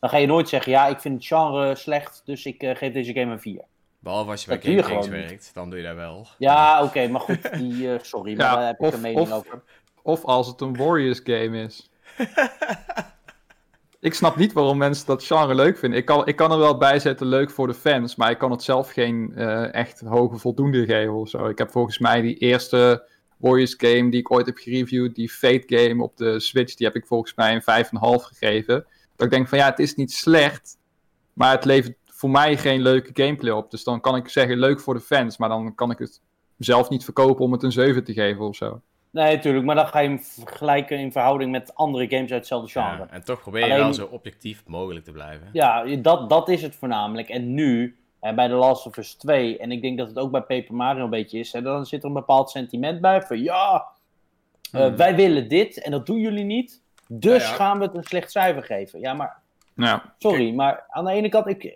Dan 0.00 0.10
ga 0.10 0.16
je 0.16 0.26
nooit 0.26 0.48
zeggen, 0.48 0.72
ja, 0.72 0.86
ik 0.86 1.00
vind 1.00 1.14
het 1.14 1.26
genre 1.26 1.74
slecht, 1.74 2.22
dus 2.24 2.46
ik 2.46 2.62
eh, 2.62 2.76
geef 2.76 2.92
deze 2.92 3.12
game 3.12 3.32
een 3.32 3.40
4. 3.40 3.64
Behalve 3.98 4.30
als 4.30 4.44
je 4.44 4.58
bij 4.58 4.74
Dat 4.76 4.84
gewoon 4.84 5.00
niet. 5.00 5.08
werkt, 5.10 5.50
dan 5.54 5.70
doe 5.70 5.78
je 5.78 5.84
dat 5.84 5.94
wel. 5.94 6.26
Ja, 6.38 6.82
oké, 6.84 7.08
maar 7.08 7.20
goed, 7.20 7.52
die, 7.58 7.92
eh, 7.92 7.98
sorry, 8.02 8.36
maar 8.36 8.56
daar 8.56 8.66
heb 8.66 8.80
ik 8.80 8.92
een 8.92 9.00
mening 9.00 9.20
of- 9.20 9.32
over. 9.32 9.62
Of 10.02 10.24
als 10.24 10.46
het 10.46 10.60
een 10.60 10.76
Warriors 10.76 11.20
game 11.24 11.62
is. 11.62 11.90
ik 14.00 14.14
snap 14.14 14.36
niet 14.36 14.52
waarom 14.52 14.78
mensen 14.78 15.06
dat 15.06 15.24
genre 15.24 15.54
leuk 15.54 15.78
vinden. 15.78 15.98
Ik 15.98 16.04
kan, 16.04 16.26
ik 16.26 16.36
kan 16.36 16.52
er 16.52 16.58
wel 16.58 16.76
bij 16.78 16.98
zetten 16.98 17.26
leuk 17.26 17.50
voor 17.50 17.66
de 17.66 17.74
fans, 17.74 18.16
maar 18.16 18.30
ik 18.30 18.38
kan 18.38 18.50
het 18.50 18.62
zelf 18.62 18.90
geen 18.92 19.32
eh, 19.36 19.74
echt 19.74 20.00
hoge 20.00 20.36
voldoende 20.38 20.84
geven 20.84 21.14
of 21.14 21.28
zo. 21.28 21.46
Ik 21.48 21.58
heb 21.58 21.70
volgens 21.70 21.98
mij 21.98 22.20
die 22.20 22.36
eerste 22.36 23.04
Warriors 23.36 23.74
game 23.78 24.10
die 24.10 24.20
ik 24.20 24.30
ooit 24.32 24.46
heb 24.46 24.56
gereviewd, 24.56 25.14
die 25.14 25.28
Fate 25.30 25.62
game 25.66 26.02
op 26.02 26.16
de 26.16 26.40
Switch, 26.40 26.74
die 26.74 26.86
heb 26.86 26.96
ik 26.96 27.06
volgens 27.06 27.34
mij 27.34 27.54
een 27.54 27.62
5,5 27.62 28.22
gegeven. 28.26 28.86
Dat 29.20 29.28
ik 29.28 29.34
denk 29.34 29.48
van 29.48 29.58
ja, 29.58 29.66
het 29.66 29.78
is 29.78 29.94
niet 29.94 30.12
slecht, 30.12 30.78
maar 31.32 31.50
het 31.50 31.64
levert 31.64 31.96
voor 32.06 32.30
mij 32.30 32.56
geen 32.56 32.80
leuke 32.80 33.10
gameplay 33.22 33.52
op. 33.52 33.70
Dus 33.70 33.84
dan 33.84 34.00
kan 34.00 34.16
ik 34.16 34.28
zeggen 34.28 34.58
leuk 34.58 34.80
voor 34.80 34.94
de 34.94 35.00
fans, 35.00 35.36
maar 35.36 35.48
dan 35.48 35.74
kan 35.74 35.90
ik 35.90 35.98
het 35.98 36.20
zelf 36.58 36.88
niet 36.88 37.04
verkopen 37.04 37.44
om 37.44 37.52
het 37.52 37.62
een 37.62 37.72
7 37.72 38.04
te 38.04 38.12
geven 38.12 38.44
of 38.44 38.56
zo. 38.56 38.80
Nee, 39.10 39.36
natuurlijk, 39.36 39.64
maar 39.64 39.74
dan 39.74 39.86
ga 39.86 39.98
je 39.98 40.08
hem 40.08 40.20
vergelijken 40.22 40.98
in 40.98 41.12
verhouding 41.12 41.50
met 41.50 41.74
andere 41.74 42.04
games 42.08 42.20
uit 42.30 42.30
hetzelfde 42.30 42.68
genre. 42.70 42.96
Ja, 42.98 43.08
en 43.10 43.24
toch 43.24 43.40
probeer 43.40 43.60
je 43.60 43.66
Alleen- 43.66 43.78
wel 43.84 43.92
zo 43.94 44.08
objectief 44.10 44.62
mogelijk 44.66 45.04
te 45.04 45.12
blijven. 45.12 45.48
Ja, 45.52 45.96
dat, 45.96 46.28
dat 46.30 46.48
is 46.48 46.62
het 46.62 46.76
voornamelijk. 46.76 47.28
En 47.28 47.54
nu, 47.54 47.96
hè, 48.20 48.34
bij 48.34 48.48
The 48.48 48.54
Last 48.54 48.86
of 48.86 48.96
Us 48.96 49.14
2, 49.14 49.58
en 49.58 49.72
ik 49.72 49.82
denk 49.82 49.98
dat 49.98 50.08
het 50.08 50.18
ook 50.18 50.30
bij 50.30 50.40
Paper 50.42 50.74
Mario 50.74 51.04
een 51.04 51.10
beetje 51.10 51.38
is, 51.38 51.52
hè, 51.52 51.62
dan 51.62 51.86
zit 51.86 52.02
er 52.02 52.08
een 52.08 52.14
bepaald 52.14 52.50
sentiment 52.50 53.00
bij 53.00 53.22
van 53.22 53.42
ja, 53.42 53.86
eh, 54.72 54.80
Hmm. 54.86 54.96
wij 54.96 55.14
willen 55.14 55.48
dit 55.48 55.82
en 55.82 55.90
dat 55.90 56.06
doen 56.06 56.18
jullie 56.18 56.44
niet, 56.44 56.82
dus 57.12 57.42
Ja, 57.42 57.48
ja. 57.48 57.54
gaan 57.54 57.78
we 57.78 57.84
het 57.84 57.94
een 57.96 58.04
slecht 58.04 58.30
cijfer 58.30 58.62
geven. 58.62 59.00
Ja, 59.00 59.14
maar 59.14 59.36
Ja, 59.74 60.14
sorry, 60.18 60.54
maar 60.54 60.84
aan 60.88 61.04
de 61.04 61.12
ene 61.12 61.28
kant, 61.28 61.46
ik, 61.46 61.74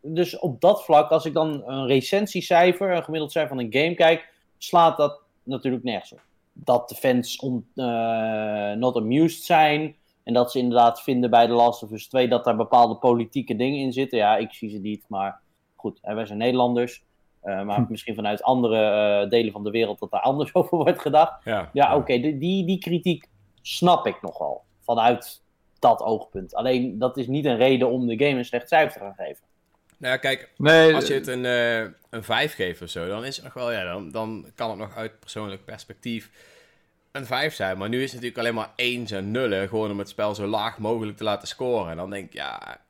dus 0.00 0.38
op 0.38 0.60
dat 0.60 0.84
vlak, 0.84 1.10
als 1.10 1.24
ik 1.24 1.32
dan 1.34 1.62
een 1.66 1.86
recensiecijfer, 1.86 2.90
een 2.96 3.04
gemiddeld 3.04 3.32
cijfer 3.32 3.56
van 3.56 3.64
een 3.64 3.72
game 3.72 3.94
kijk, 3.94 4.32
slaat 4.58 4.96
dat 4.96 5.20
natuurlijk 5.42 5.84
nergens 5.84 6.12
op. 6.12 6.20
Dat 6.52 6.88
de 6.88 6.94
fans 6.94 7.36
on, 7.38 7.66
eh, 7.74 8.72
not 8.72 8.96
amused 8.96 9.42
zijn. 9.44 9.96
En 10.22 10.34
dat 10.34 10.52
ze 10.52 10.58
inderdaad 10.58 11.02
vinden 11.02 11.30
bij 11.30 11.46
The 11.46 11.52
Last 11.52 11.82
of 11.82 11.90
Us 11.90 12.08
2 12.08 12.28
dat 12.28 12.44
daar 12.44 12.56
bepaalde 12.56 12.94
politieke 12.94 13.56
dingen 13.56 13.78
in 13.78 13.92
zitten. 13.92 14.18
Ja, 14.18 14.36
ik 14.36 14.52
zie 14.52 14.70
ze 14.70 14.78
niet, 14.78 15.04
maar 15.08 15.40
goed, 15.76 15.98
hè, 16.02 16.14
wij 16.14 16.26
zijn 16.26 16.38
Nederlanders. 16.38 17.02
Eh, 17.40 17.62
maar 17.62 17.76
Hm. 17.76 17.84
misschien 17.88 18.14
vanuit 18.14 18.42
andere 18.42 18.84
eh, 19.22 19.30
delen 19.30 19.52
van 19.52 19.64
de 19.64 19.70
wereld 19.70 19.98
dat 19.98 20.10
daar 20.10 20.20
anders 20.20 20.54
over 20.58 20.76
wordt 20.78 21.00
gedacht. 21.00 21.44
Ja, 21.44 21.70
Ja, 21.72 21.96
oké, 21.96 22.20
die, 22.20 22.64
die 22.64 22.78
kritiek 22.78 23.28
snap 23.62 24.06
ik 24.06 24.22
nogal. 24.22 24.62
Vanuit 24.80 25.40
dat 25.78 26.00
oogpunt. 26.02 26.54
Alleen 26.54 26.98
dat 26.98 27.16
is 27.16 27.26
niet 27.26 27.44
een 27.44 27.56
reden 27.56 27.90
om 27.90 28.06
de 28.06 28.24
game 28.24 28.38
een 28.38 28.44
slecht 28.44 28.68
cijfer 28.68 28.92
te 28.92 28.98
gaan 29.06 29.14
geven. 29.26 29.44
Nou 29.96 30.12
ja, 30.14 30.20
kijk, 30.20 30.50
nee, 30.56 30.94
als 30.94 31.06
je 31.06 31.14
het 31.14 31.26
een, 31.26 31.44
eh, 31.44 31.78
een 32.10 32.22
5 32.24 32.54
geeft 32.54 32.82
of 32.82 32.88
zo, 32.88 33.08
dan 33.08 33.24
is 33.24 33.34
het 33.36 33.44
nog 33.44 33.54
wel, 33.54 33.72
ja, 33.72 33.84
dan, 33.84 34.10
dan 34.10 34.46
kan 34.54 34.68
het 34.70 34.78
nog 34.78 34.96
uit 34.96 35.20
persoonlijk 35.20 35.64
perspectief 35.64 36.30
een 37.12 37.26
5 37.26 37.54
zijn. 37.54 37.78
Maar 37.78 37.88
nu 37.88 37.96
is 38.02 38.12
het 38.12 38.12
natuurlijk 38.12 38.38
alleen 38.38 38.54
maar 38.54 38.70
1 38.76 39.06
en 39.06 39.30
nullen, 39.30 39.68
gewoon 39.68 39.90
om 39.90 39.98
het 39.98 40.08
spel 40.08 40.34
zo 40.34 40.46
laag 40.46 40.78
mogelijk 40.78 41.16
te 41.16 41.24
laten 41.24 41.48
scoren. 41.48 41.90
En 41.90 41.96
dan 41.96 42.10
denk 42.10 42.26
ik, 42.26 42.32
ja, 42.32 42.80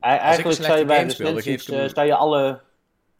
Ei- 0.00 0.18
Eigenlijk 0.18 0.62
zou 0.62 0.78
je 0.78 0.84
bij 0.84 1.04
de 1.04 1.10
speel, 1.10 1.26
dan 1.26 1.34
recensies, 1.34 1.66
geef 1.66 1.74
ik 1.74 1.80
hem- 1.80 1.88
eh, 1.88 1.94
zou 1.94 2.06
je 2.06 2.14
alle 2.14 2.60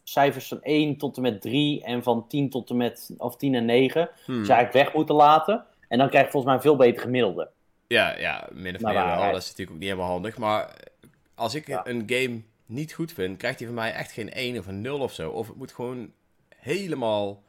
cijfers 0.05 0.49
van 0.49 0.59
1 0.63 0.97
tot 0.97 1.17
en 1.17 1.23
met 1.23 1.41
3 1.41 1.85
en 1.85 2.03
van 2.03 2.29
10 2.29 2.51
tot 2.51 2.71
en 2.71 2.77
met, 2.77 3.11
of 3.19 3.37
10 3.37 3.55
en 3.55 3.65
9, 3.65 4.11
hmm, 4.25 4.45
zou 4.45 4.57
eigenlijk 4.59 4.73
weg 4.87 4.95
moeten 4.95 5.15
laten. 5.15 5.65
En 5.91 5.99
dan 5.99 6.09
krijg 6.09 6.25
je 6.25 6.31
volgens 6.31 6.45
mij 6.45 6.55
een 6.55 6.67
veel 6.69 6.77
beter 6.77 7.03
gemiddelde. 7.03 7.51
ja, 7.87 8.19
ja, 8.19 8.49
min 8.53 8.75
of 8.75 8.81
meer 8.81 8.95
wel. 8.95 9.33
Dat 9.33 9.41
is 9.43 9.49
natuurlijk 9.49 9.71
ook 9.71 9.79
niet 9.79 9.89
helemaal 9.89 10.11
handig. 10.11 10.39
Maar 10.39 10.75
als 11.35 11.55
ik 11.55 11.67
Ja. 11.67 11.87
een 11.87 12.03
game 12.07 12.43
niet 12.67 12.93
goed 12.93 13.13
vind, 13.13 13.37
krijgt 13.37 13.59
hij 13.59 13.67
van 13.67 13.77
mij 13.77 13.93
echt 13.93 14.13
geen 14.13 14.31
1 14.33 14.59
of 14.59 14.67
een 14.67 14.81
0 14.81 14.99
of 15.01 15.13
zo. 15.13 15.31
Of 15.31 15.47
het 15.47 15.57
moet 15.57 15.73
gewoon 15.73 16.13
helemaal 16.57 17.43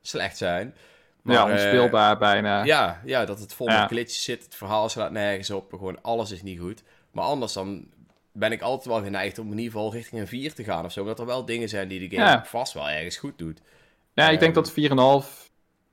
slecht 0.00 0.36
zijn. 0.36 0.74
Maar, 1.22 1.34
ja, 1.34 1.44
eh, 1.46 1.52
onspeelbaar 1.52 2.18
bijna. 2.18 2.64
Ja, 2.64 3.00
ja, 3.04 3.24
dat 3.24 3.38
het 3.40 3.54
vol 3.54 3.68
Ja. 3.70 3.80
met 3.80 3.90
glitches 3.90 4.24
zit. 4.24 4.44
Het 4.44 4.54
verhaal 4.54 4.88
slaat 4.88 5.10
nergens 5.12 5.50
op. 5.50 5.70
Gewoon 5.70 6.02
alles 6.02 6.30
is 6.30 6.42
niet 6.42 6.58
goed. 6.60 6.82
Maar 7.10 7.24
anders 7.24 7.52
dan 7.52 7.84
ben 8.32 8.52
ik 8.52 8.60
altijd 8.62 8.86
wel 8.88 9.02
geneigd 9.02 9.38
om 9.38 9.50
in 9.52 9.58
ieder 9.58 9.72
geval 9.72 9.92
richting 9.92 10.20
een 10.20 10.26
4 10.26 10.54
te 10.54 10.64
gaan 10.64 10.84
of 10.84 10.92
zo. 10.92 11.00
Omdat 11.00 11.18
er 11.18 11.26
wel 11.26 11.44
dingen 11.44 11.68
zijn 11.68 11.88
die 11.88 12.08
de 12.08 12.16
game 12.16 12.28
Ja. 12.30 12.44
vast 12.44 12.72
wel 12.72 12.88
ergens 12.88 13.16
goed 13.16 13.38
doet. 13.38 13.60
Ja, 14.14 14.24
ik 14.30 14.40
denk 14.40 14.54
Ehm. 14.56 14.62
dat 14.62 14.72
4,5, 14.72 15.49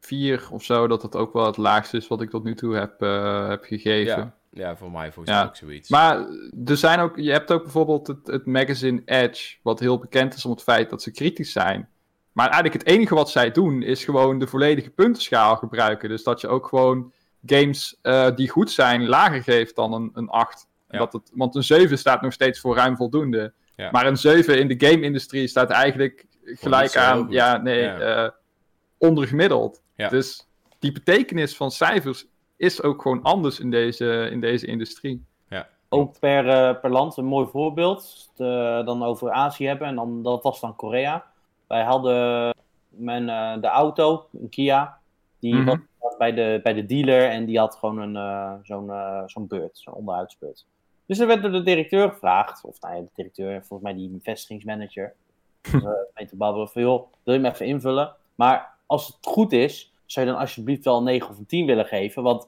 4 0.08 0.48
of 0.52 0.64
zo, 0.64 0.88
dat 0.88 1.02
dat 1.02 1.16
ook 1.16 1.34
wel 1.34 1.46
het 1.46 1.58
laagste 1.58 1.98
is 1.98 2.08
wat 2.08 2.22
ik 2.22 2.30
tot 2.30 2.44
nu 2.44 2.56
toe 2.56 2.76
heb, 2.76 3.02
eh, 3.02 3.48
heb 3.48 3.64
gegeven. 3.64 4.18
Ja, 4.18 4.34
ja, 4.52 4.76
voor 4.76 4.92
mij 4.92 5.12
volgens 5.12 5.36
Ja. 5.36 5.40
mij 5.42 5.50
ook 5.50 5.56
zoiets. 5.56 5.90
Maar 5.90 6.26
er 6.66 6.78
zijn 6.78 7.00
ook, 7.00 7.18
je 7.18 7.32
hebt 7.32 7.52
ook 7.52 7.64
bijvoorbeeld 7.64 8.08
het, 8.08 8.28
het 8.28 8.46
magazine 8.46 9.02
Edge, 9.06 9.56
wat 9.62 9.80
heel 9.80 9.98
bekend 10.00 10.34
is 10.34 10.46
om 10.46 10.52
het 10.52 10.64
feit 10.64 10.90
dat 10.90 11.02
ze 11.02 11.12
kritisch 11.12 11.52
zijn. 11.52 11.90
Maar 12.32 12.46
eigenlijk 12.50 12.84
het 12.84 12.94
enige 12.94 13.16
wat 13.16 13.30
zij 13.30 13.52
doen 13.52 13.82
is 13.82 14.04
gewoon 14.04 14.40
de 14.40 14.48
volledige 14.48 14.90
puntenschaal 14.90 15.56
gebruiken. 15.56 16.10
Dus 16.10 16.24
dat 16.24 16.42
je 16.42 16.48
ook 16.48 16.68
gewoon 16.68 17.12
games 17.46 18.00
eh, 18.02 18.36
die 18.36 18.50
goed 18.50 18.72
zijn 18.72 19.08
lager 19.08 19.44
geeft 19.44 19.76
dan 19.76 19.94
een, 19.94 20.10
een 20.14 20.30
8. 20.30 20.68
Ja. 20.90 20.98
Dat 20.98 21.14
het, 21.14 21.32
want 21.34 21.56
een 21.56 21.64
7 21.64 21.98
staat 21.98 22.22
nog 22.22 22.34
steeds 22.34 22.60
voor 22.60 22.76
ruim 22.76 22.96
voldoende. 22.96 23.54
Ja. 23.76 23.92
Maar 23.92 24.06
een 24.08 24.18
7 24.18 24.60
in 24.60 24.68
de 24.68 24.88
game-industrie 24.88 25.48
staat 25.48 25.70
eigenlijk 25.70 26.26
gelijk 26.44 26.96
aan, 26.98 27.28
ja, 27.30 27.58
nee, 27.58 27.82
Ja. 27.82 28.00
eh, 28.00 28.30
ondergemiddeld. 28.98 29.82
Ja. 29.98 30.10
Dus 30.10 30.48
die 30.80 30.92
betekenis 30.92 31.56
van 31.56 31.72
cijfers 31.72 32.26
is 32.56 32.84
ook 32.84 33.02
gewoon 33.02 33.22
anders 33.24 33.60
in 33.60 33.72
deze, 33.72 34.30
in 34.32 34.40
deze 34.42 34.66
industrie. 34.66 35.26
Ook 35.90 36.20
per, 36.20 36.50
eh, 36.50 36.80
per 36.80 36.90
land 36.92 37.18
een 37.18 37.26
mooi 37.26 37.48
voorbeeld. 37.48 38.32
De, 38.36 38.82
dan 38.86 39.04
over 39.04 39.32
Azië 39.32 39.68
hebben. 39.68 39.88
En 39.88 39.96
dan, 39.96 40.24
dat 40.24 40.44
was 40.44 40.60
dan 40.60 40.76
Korea. 40.76 41.26
Wij 41.68 41.84
hadden 41.84 42.56
mijn, 42.90 43.30
eh, 43.30 43.62
de 43.62 43.68
auto, 43.68 44.28
een 44.42 44.50
Kia. 44.50 45.00
Die 45.40 45.56
Mhm. 45.56 45.66
was 45.66 45.78
was 46.00 46.18
bij 46.18 46.34
de, 46.34 46.60
bij 46.64 46.74
de 46.74 46.86
dealer. 46.86 47.30
En 47.30 47.46
die 47.46 47.60
had 47.60 47.76
gewoon 47.76 47.98
een, 47.98 48.16
eh, 48.16 48.54
zo'n 48.64 48.90
eh, 48.92 49.24
zo'n 49.26 49.48
beurt. 49.48 49.78
Zo'n 49.78 49.94
onderhoudsbeurt. 49.94 50.66
Dus 51.06 51.20
er 51.20 51.28
werd 51.28 51.42
door 51.42 51.52
de 51.52 51.64
directeur 51.64 52.10
gevraagd. 52.10 52.64
Of 52.64 52.82
nou 52.82 52.96
ja, 52.96 53.02
de 53.02 53.10
directeur, 53.16 53.52
volgens 53.66 53.82
mij 53.82 53.94
die 53.94 54.20
vestigingsmanager. 54.22 55.14
Eh, 55.74 55.82
mee 56.14 56.28
te 56.28 56.36
babbelen 56.36 56.70
van 56.70 56.82
joh, 56.82 57.12
wil 57.24 57.34
je 57.34 57.40
hem 57.42 57.52
even 57.52 57.66
invullen? 57.66 58.16
Maar 58.36 58.74
als 58.88 59.08
het 59.08 59.18
goed 59.22 59.52
is, 59.52 59.94
zou 60.06 60.26
je 60.26 60.32
dan 60.32 60.42
alsjeblieft 60.42 60.84
wel 60.84 60.98
een 60.98 61.04
9 61.04 61.30
of 61.30 61.38
een 61.38 61.46
10 61.46 61.66
willen 61.66 61.86
geven. 61.86 62.24
Want 62.24 62.48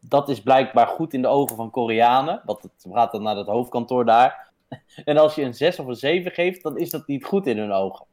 dat 0.00 0.28
is 0.28 0.40
blijkbaar 0.40 0.86
goed 0.86 1.14
in 1.14 1.22
de 1.22 1.28
ogen 1.28 1.56
van 1.56 1.70
Koreanen. 1.70 2.42
Want 2.44 2.62
het 2.62 2.86
gaat 2.90 3.12
dan 3.12 3.22
naar 3.22 3.36
het 3.36 3.46
hoofdkantoor 3.46 4.04
daar. 4.04 4.44
En 5.04 5.16
als 5.16 5.34
je 5.34 5.42
een 5.42 5.54
6 5.54 5.78
of 5.78 5.86
een 5.86 5.94
7 5.94 6.32
geeft, 6.32 6.62
dan 6.62 6.78
is 6.78 6.90
dat 6.90 7.06
niet 7.06 7.24
goed 7.24 7.46
in 7.46 7.58
hun 7.58 7.72
ogen. 7.72 8.06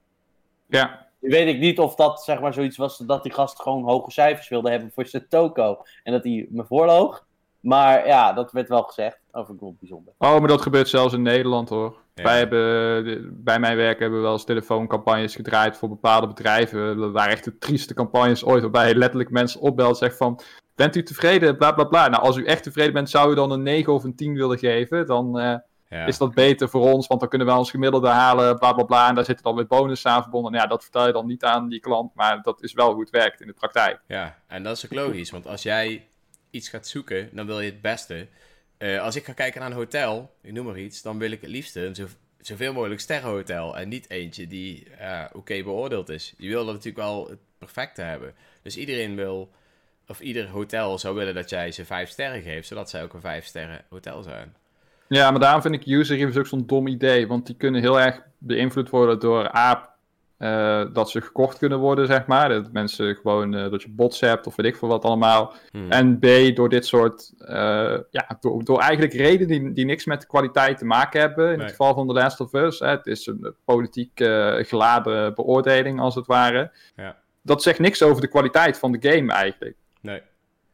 Ja, 0.67 1.07
Nu 1.19 1.29
weet 1.29 1.47
ik 1.47 1.59
niet 1.59 1.79
of 1.79 1.95
dat 1.95 2.23
zeg 2.23 2.41
maar 2.41 2.53
zoiets 2.53 2.77
was 2.77 2.97
dat 2.97 3.23
die 3.23 3.33
gast 3.33 3.61
gewoon 3.61 3.83
hoge 3.83 4.11
cijfers 4.11 4.47
wilde 4.47 4.69
hebben 4.69 4.91
voor 4.91 5.05
zijn 5.05 5.27
toko. 5.29 5.83
En 6.03 6.11
dat 6.11 6.23
hij 6.23 6.47
me 6.49 6.65
voorloog. 6.65 7.25
Maar 7.63 8.07
ja, 8.07 8.33
dat 8.33 8.51
werd 8.51 8.69
wel 8.69 8.83
gezegd. 8.83 9.19
Dat 9.31 9.45
vind 9.45 9.57
ik 9.57 9.63
wel 9.63 9.75
bijzonder. 9.79 10.13
Oh, 10.17 10.39
maar 10.39 10.47
dat 10.47 10.61
gebeurt 10.61 10.89
zelfs 10.89 11.13
in 11.13 11.21
Nederland 11.21 11.69
hoor. 11.69 11.95
Ja. 12.13 12.23
Wij 12.23 12.37
hebben, 12.37 13.43
bij 13.43 13.59
mijn 13.59 13.77
werk 13.77 13.99
hebben 13.99 14.17
we 14.17 14.23
wel 14.23 14.33
eens 14.33 14.43
telefooncampagnes 14.43 15.35
gedraaid 15.35 15.77
voor 15.77 15.89
bepaalde 15.89 16.27
bedrijven. 16.27 16.97
Dat 16.97 17.11
waren 17.11 17.31
echt 17.31 17.43
de 17.43 17.57
trieste 17.57 17.93
campagnes 17.93 18.45
ooit, 18.45 18.61
waarbij 18.61 18.87
je 18.87 18.95
letterlijk 18.95 19.29
mensen 19.29 19.61
opbelt 19.61 19.89
en 19.89 19.95
zegt 19.95 20.17
van... 20.17 20.39
Bent 20.75 20.95
u 20.95 21.03
tevreden? 21.03 21.57
Bla 21.57 21.71
bla 21.71 21.83
bla. 21.83 22.07
Nou, 22.07 22.23
als 22.23 22.37
u 22.37 22.45
echt 22.45 22.63
tevreden 22.63 22.93
bent, 22.93 23.09
zou 23.09 23.31
u 23.31 23.35
dan 23.35 23.51
een 23.51 23.63
9 23.63 23.93
of 23.93 24.03
een 24.03 24.15
10 24.15 24.33
willen 24.33 24.57
geven? 24.57 25.05
Dan, 25.05 25.39
eh, 25.39 25.55
is 26.07 26.17
dat 26.17 26.33
beter 26.33 26.69
voor 26.69 26.91
ons, 26.91 27.07
want 27.07 27.19
dan 27.19 27.29
kunnen 27.29 27.47
we 27.47 27.53
ons 27.53 27.71
gemiddelde 27.71 28.07
halen, 28.07 28.59
bla 28.59 28.73
bla 28.73 28.83
bla. 28.83 29.09
En 29.09 29.15
daar 29.15 29.25
zitten 29.25 29.43
dan 29.43 29.55
weer 29.55 29.67
bonus 29.67 30.05
aan 30.05 30.21
verbonden. 30.21 30.51
Nou 30.51 30.63
ja, 30.63 30.69
dat 30.69 30.81
vertel 30.81 31.07
je 31.07 31.13
dan 31.13 31.27
niet 31.27 31.43
aan 31.43 31.69
die 31.69 31.79
klant, 31.79 32.15
maar 32.15 32.41
dat 32.41 32.63
is 32.63 32.73
wel 32.73 32.91
hoe 32.91 33.01
het 33.01 33.09
werkt 33.09 33.41
in 33.41 33.47
de 33.47 33.53
praktijk. 33.53 33.99
Ja, 34.07 34.37
en 34.47 34.63
dat 34.63 34.77
is 34.77 34.85
ook 34.85 34.93
logisch, 34.93 35.31
want 35.31 35.47
als 35.47 35.63
jij 35.63 36.07
iets 36.53 36.69
gaat 36.69 36.87
zoeken, 36.87 37.29
dan 37.31 37.45
wil 37.45 37.59
je 37.59 37.71
het 37.71 37.81
beste. 37.81 38.27
Eh, 38.77 39.01
als 39.01 39.15
ik 39.15 39.25
ga 39.25 39.33
kijken 39.33 39.61
naar 39.61 39.69
een 39.69 39.75
hotel, 39.75 40.33
ik 40.41 40.51
noem 40.51 40.65
maar 40.65 40.79
iets, 40.79 41.01
dan 41.01 41.17
wil 41.17 41.31
ik 41.31 41.41
het 41.41 41.49
liefste 41.49 41.85
een 41.85 41.95
zo, 41.95 42.07
zoveel 42.39 42.73
mogelijk 42.73 42.99
sterrenhotel. 42.99 43.77
En 43.77 43.89
niet 43.89 44.09
eentje 44.09 44.47
die 44.47 44.87
uh, 45.01 45.23
oké 45.33 45.63
beoordeeld 45.63 46.09
is. 46.09 46.33
Je 46.37 46.49
wil 46.49 46.65
natuurlijk 46.65 46.97
wel 46.97 47.27
het 47.29 47.39
perfecte 47.57 48.01
hebben. 48.01 48.33
Dus 48.61 48.77
iedereen 48.77 49.15
wil, 49.15 49.51
of 50.07 50.19
ieder 50.19 50.47
hotel 50.47 50.99
zou 50.99 51.15
willen 51.15 51.33
dat 51.33 51.49
jij 51.49 51.71
ze 51.71 51.85
vijf 51.85 52.09
sterren 52.09 52.41
geeft, 52.41 52.67
zodat 52.67 52.89
zij 52.89 53.03
ook 53.03 53.13
een 53.13 53.21
vijf 53.21 53.45
sterren 53.45 53.85
hotel 53.89 54.23
zijn. 54.23 54.55
Ja, 55.07 55.31
maar 55.31 55.39
daarom 55.39 55.61
vind 55.61 55.75
ik 55.75 55.85
user 55.85 56.17
reviews 56.17 56.37
ook 56.37 56.47
zo'n 56.47 56.67
dom 56.67 56.87
idee. 56.87 57.27
Want 57.27 57.45
die 57.45 57.55
kunnen 57.55 57.81
heel 57.81 57.99
erg 57.99 58.21
beïnvloed 58.37 58.89
worden 58.89 59.19
door 59.19 59.55
A, 59.55 59.92
uh, 60.43 60.83
dat 60.93 61.09
ze 61.09 61.21
gekocht 61.21 61.57
kunnen 61.57 61.79
worden, 61.79 62.07
zeg 62.07 62.25
maar. 62.25 62.49
Dat 62.49 62.71
mensen 62.71 63.15
gewoon, 63.15 63.53
uh, 63.53 63.71
dat 63.71 63.81
je 63.81 63.89
bots 63.89 64.19
hebt 64.19 64.47
of 64.47 64.55
weet 64.55 64.65
ik 64.65 64.75
veel 64.75 64.87
wat 64.87 65.05
allemaal. 65.05 65.53
Hmm. 65.71 65.91
En 65.91 66.19
B, 66.19 66.55
door 66.55 66.69
dit 66.69 66.85
soort, 66.85 67.33
uh, 67.37 67.97
ja, 68.09 68.37
door, 68.39 68.63
door 68.63 68.79
eigenlijk 68.79 69.13
redenen 69.13 69.47
die, 69.47 69.73
die 69.73 69.85
niks 69.85 70.05
met 70.05 70.21
de 70.21 70.27
kwaliteit 70.27 70.77
te 70.77 70.85
maken 70.85 71.19
hebben. 71.19 71.53
In 71.53 71.59
het 71.59 71.69
geval 71.69 71.93
van 71.93 72.07
The 72.07 72.13
Last 72.13 72.39
of 72.39 72.53
Us. 72.53 72.79
Hè, 72.79 72.87
het 72.87 73.05
is 73.05 73.27
een 73.27 73.55
politiek 73.65 74.11
geladen 74.67 75.35
beoordeling, 75.35 75.99
als 75.99 76.15
het 76.15 76.25
ware. 76.25 76.71
Ja. 76.95 77.17
Dat 77.41 77.63
zegt 77.63 77.79
niks 77.79 78.03
over 78.03 78.21
de 78.21 78.27
kwaliteit 78.27 78.79
van 78.79 78.91
de 78.91 79.09
game 79.09 79.31
eigenlijk. 79.31 79.75
Nee. 80.01 80.21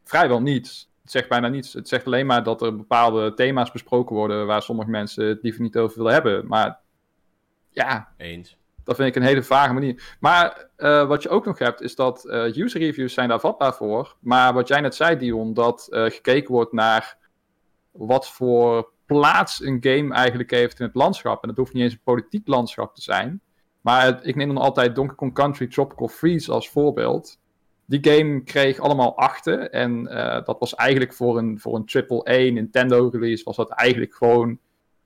Vrijwel 0.04 0.40
niets. 0.42 0.90
Het 1.02 1.10
zegt 1.10 1.28
bijna 1.28 1.48
niets. 1.48 1.72
Het 1.72 1.88
zegt 1.88 2.06
alleen 2.06 2.26
maar 2.26 2.42
dat 2.42 2.62
er 2.62 2.76
bepaalde 2.76 3.34
thema's 3.34 3.70
besproken 3.70 4.16
worden 4.16 4.46
waar 4.46 4.62
sommige 4.62 4.90
mensen 4.90 5.26
het 5.26 5.42
liever 5.42 5.62
niet 5.62 5.76
over 5.76 5.96
willen 5.96 6.12
hebben. 6.12 6.46
Maar 6.46 6.78
ja. 7.70 8.08
Eens. 8.16 8.58
Dat 8.90 8.98
vind 8.98 9.16
ik 9.16 9.22
een 9.22 9.28
hele 9.28 9.42
vage 9.42 9.72
manier. 9.72 10.16
Maar 10.20 10.68
uh, 10.76 11.06
wat 11.06 11.22
je 11.22 11.28
ook 11.28 11.44
nog 11.44 11.58
hebt, 11.58 11.80
is 11.80 11.94
dat 11.94 12.24
uh, 12.24 12.56
user 12.56 12.80
reviews 12.80 13.14
zijn 13.14 13.28
daar 13.28 13.40
vatbaar 13.40 13.74
voor. 13.74 14.16
Maar 14.20 14.52
wat 14.52 14.68
jij 14.68 14.80
net 14.80 14.94
zei, 14.94 15.16
Dion, 15.16 15.54
dat 15.54 15.88
uh, 15.90 16.04
gekeken 16.04 16.52
wordt 16.52 16.72
naar 16.72 17.18
wat 17.90 18.28
voor 18.28 18.92
plaats 19.06 19.62
een 19.62 19.78
game 19.80 20.14
eigenlijk 20.14 20.50
heeft 20.50 20.80
in 20.80 20.86
het 20.86 20.94
landschap. 20.94 21.42
En 21.42 21.48
dat 21.48 21.56
hoeft 21.56 21.72
niet 21.72 21.82
eens 21.82 21.92
een 21.92 22.00
politiek 22.04 22.48
landschap 22.48 22.94
te 22.94 23.02
zijn. 23.02 23.40
Maar 23.80 24.24
ik 24.24 24.36
neem 24.36 24.48
dan 24.48 24.62
altijd 24.62 24.94
Donkey 24.94 25.16
Kong 25.16 25.34
Country 25.34 25.66
Tropical 25.66 26.08
Freeze 26.08 26.52
als 26.52 26.70
voorbeeld. 26.70 27.38
Die 27.86 28.10
game 28.10 28.42
kreeg 28.42 28.78
allemaal 28.78 29.16
achten. 29.16 29.72
En 29.72 30.04
dat 30.44 30.56
was 30.58 30.74
eigenlijk 30.74 31.12
voor 31.12 31.38
een, 31.38 31.60
voor 31.60 31.74
een 31.74 32.06
AAA 32.08 32.52
Nintendo 32.52 33.08
release 33.12 33.44
was 33.44 33.56
dat 33.56 33.70
eigenlijk 33.70 34.14
gewoon 34.14 34.58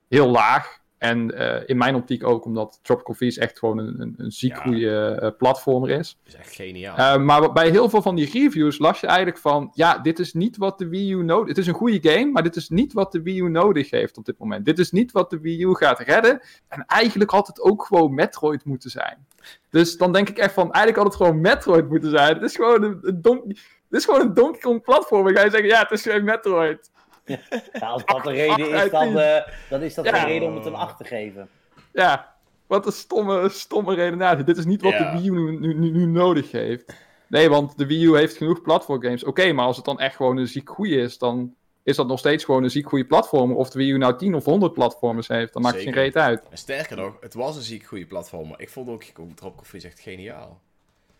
heel 0.07 0.29
laag. 0.29 0.83
En 1.05 1.33
uh, 1.33 1.55
in 1.65 1.77
mijn 1.77 1.95
optiek 1.95 2.23
ook, 2.23 2.45
omdat 2.45 2.79
Tropical 2.81 3.13
Freeze 3.13 3.39
echt 3.39 3.59
gewoon 3.59 3.77
een, 3.77 4.01
een, 4.01 4.13
een 4.17 4.31
ziek 4.31 4.57
goede 4.57 5.19
uh, 5.21 5.29
platformer 5.37 5.89
is. 5.89 6.17
Dat 6.23 6.33
is 6.33 6.39
echt 6.39 6.55
geniaal. 6.55 6.97
Uh, 6.97 7.23
maar 7.23 7.51
bij 7.51 7.69
heel 7.69 7.89
veel 7.89 8.01
van 8.01 8.15
die 8.15 8.31
reviews 8.31 8.79
las 8.79 8.99
je 8.99 9.07
eigenlijk 9.07 9.37
van... 9.37 9.71
Ja, 9.73 9.97
dit 9.97 10.19
is 10.19 10.33
niet 10.33 10.57
wat 10.57 10.77
de 10.77 10.87
Wii 10.87 11.11
U 11.11 11.23
nodig... 11.23 11.47
Het 11.47 11.57
is 11.57 11.67
een 11.67 11.73
goede 11.73 12.09
game, 12.09 12.31
maar 12.31 12.43
dit 12.43 12.55
is 12.55 12.69
niet 12.69 12.93
wat 12.93 13.11
de 13.11 13.21
Wii 13.21 13.39
U 13.39 13.49
nodig 13.49 13.89
heeft 13.89 14.17
op 14.17 14.25
dit 14.25 14.37
moment. 14.37 14.65
Dit 14.65 14.79
is 14.79 14.91
niet 14.91 15.11
wat 15.11 15.29
de 15.29 15.39
Wii 15.39 15.63
U 15.63 15.75
gaat 15.75 15.99
redden. 15.99 16.41
En 16.67 16.85
eigenlijk 16.87 17.31
had 17.31 17.47
het 17.47 17.61
ook 17.61 17.85
gewoon 17.85 18.13
Metroid 18.13 18.65
moeten 18.65 18.89
zijn. 18.89 19.27
Dus 19.69 19.97
dan 19.97 20.13
denk 20.13 20.29
ik 20.29 20.37
echt 20.37 20.53
van... 20.53 20.71
Eigenlijk 20.71 20.97
had 20.97 21.05
het 21.05 21.15
gewoon 21.15 21.41
Metroid 21.41 21.89
moeten 21.89 22.09
zijn. 22.09 22.33
Het 22.33 22.43
is 22.43 22.55
gewoon 22.55 22.83
een, 22.83 22.97
een, 23.01 23.21
don 23.21 23.43
het 23.89 23.99
is 23.99 24.05
gewoon 24.05 24.21
een 24.21 24.33
Donkey 24.33 24.61
Kong 24.61 24.81
platformer. 24.81 25.35
Ga 25.35 25.43
je 25.43 25.49
zeggen, 25.49 25.69
ja, 25.69 25.79
het 25.79 25.91
is 25.91 26.01
gewoon 26.01 26.23
Metroid. 26.23 26.91
Ja, 27.25 27.87
als 27.87 28.05
dat 28.13 28.23
de 28.23 28.31
reden 28.31 28.69
is, 28.69 28.91
dan, 28.91 29.17
uh, 29.17 29.37
dan 29.69 29.81
is 29.81 29.93
dat 29.93 30.05
ja. 30.05 30.11
de 30.11 30.25
reden 30.25 30.47
om 30.47 30.55
het 30.55 30.65
een 30.65 30.75
8 30.75 30.97
te 30.97 31.03
geven. 31.03 31.49
Ja, 31.93 32.35
wat 32.67 32.85
een 32.85 32.91
stomme, 32.91 33.49
stomme 33.49 33.95
redenatie. 33.95 34.43
Dit 34.43 34.57
is 34.57 34.65
niet 34.65 34.81
wat 34.81 34.91
ja. 34.91 35.11
de 35.11 35.17
Wii 35.17 35.29
U 35.29 35.59
nu, 35.59 35.91
nu, 35.91 36.05
nodig 36.05 36.51
heeft. 36.51 36.93
Nee, 37.27 37.49
want 37.49 37.77
de 37.77 37.85
Wii 37.85 38.03
U 38.05 38.17
heeft 38.17 38.37
genoeg 38.37 38.61
platformgames. 38.61 39.23
Oké, 39.23 39.41
okay, 39.41 39.51
maar 39.51 39.65
als 39.65 39.75
het 39.75 39.85
dan 39.85 39.99
echt 39.99 40.15
gewoon 40.15 40.37
een 40.37 40.47
ziek 40.47 40.69
goede 40.69 40.95
is, 40.95 41.17
dan 41.17 41.55
is 41.83 41.95
dat 41.95 42.07
nog 42.07 42.19
steeds 42.19 42.43
gewoon 42.43 42.63
een 42.63 42.69
ziek 42.69 42.87
goede 42.87 43.05
platformer. 43.05 43.55
Of 43.55 43.69
de 43.69 43.79
Wii 43.79 43.91
U 43.91 43.97
nou 43.97 44.17
10 44.17 44.35
of 44.35 44.45
100 44.45 44.73
platformers 44.73 45.27
heeft, 45.27 45.53
dan 45.53 45.61
maakt 45.61 45.75
het 45.75 45.83
geen 45.83 45.93
reet 45.93 46.15
uit. 46.15 46.47
En 46.49 46.57
sterker 46.57 46.97
nog, 46.97 47.17
het 47.19 47.33
was 47.33 47.55
een 47.55 47.61
ziek 47.61 47.83
goede 47.83 48.05
platformer. 48.05 48.59
Ik 48.59 48.69
vond 48.69 48.89
ook 48.89 49.03
Tropical 49.03 49.63
Freeze 49.63 49.87
echt 49.87 49.99
geniaal. 49.99 50.61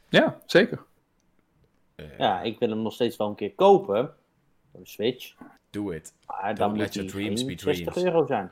Ja, 0.10 0.40
zeker. 0.46 0.84
Uh, 1.96 2.06
ja, 2.18 2.42
ik 2.42 2.60
wil 2.60 2.70
hem 2.70 2.82
nog 2.82 2.94
steeds 2.94 3.18
wel 3.18 3.28
een 3.28 3.36
keer 3.36 3.54
kopen. 3.54 4.14
Voor 4.72 4.80
de 4.80 4.88
Switch. 4.90 5.36
Do 5.76 5.92
it. 5.92 6.14
Maar 6.28 6.56
dan 6.56 6.76
moet 6.76 6.94
your 6.94 7.10
dreams 7.10 7.46
be 7.46 7.54
60 7.58 7.96
euro 7.96 8.26
zijn. 8.26 8.52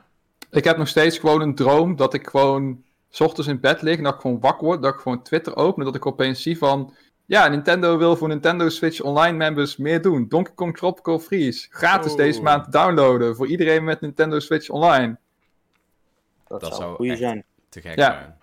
Ik 0.50 0.64
heb 0.64 0.76
nog 0.76 0.88
steeds 0.88 1.18
gewoon 1.18 1.40
een 1.40 1.54
droom 1.54 1.96
dat 1.96 2.14
ik 2.14 2.28
gewoon 2.28 2.82
s 3.08 3.20
ochtends 3.20 3.48
in 3.48 3.60
bed 3.60 3.82
lig, 3.82 4.00
dat 4.00 4.14
ik 4.14 4.20
gewoon 4.20 4.40
wakker 4.40 4.66
word, 4.66 4.82
dat 4.82 4.94
ik 4.94 5.00
gewoon 5.00 5.22
Twitter 5.22 5.56
open 5.56 5.78
en 5.78 5.84
dat 5.84 5.94
ik 5.94 6.06
opeens 6.06 6.42
zie 6.42 6.58
van... 6.58 6.94
Ja, 7.26 7.48
Nintendo 7.48 7.98
wil 7.98 8.16
voor 8.16 8.28
Nintendo 8.28 8.68
Switch 8.68 9.00
Online 9.00 9.36
members 9.36 9.76
meer 9.76 10.02
doen. 10.02 10.28
Donkey 10.28 10.54
Kong 10.54 10.76
Tropical 10.76 11.18
Freeze. 11.18 11.66
Gratis 11.70 12.12
oh. 12.12 12.16
deze 12.16 12.42
maand 12.42 12.72
downloaden 12.72 13.36
voor 13.36 13.46
iedereen 13.46 13.84
met 13.84 14.00
Nintendo 14.00 14.38
Switch 14.38 14.68
Online. 14.68 15.16
Dat, 16.46 16.60
dat 16.60 16.76
zou 16.76 16.94
goede 16.94 17.16
zijn. 17.16 17.44
Te 17.68 17.80
gek 17.80 17.96
ja. 17.96 18.12
zijn. 18.12 18.38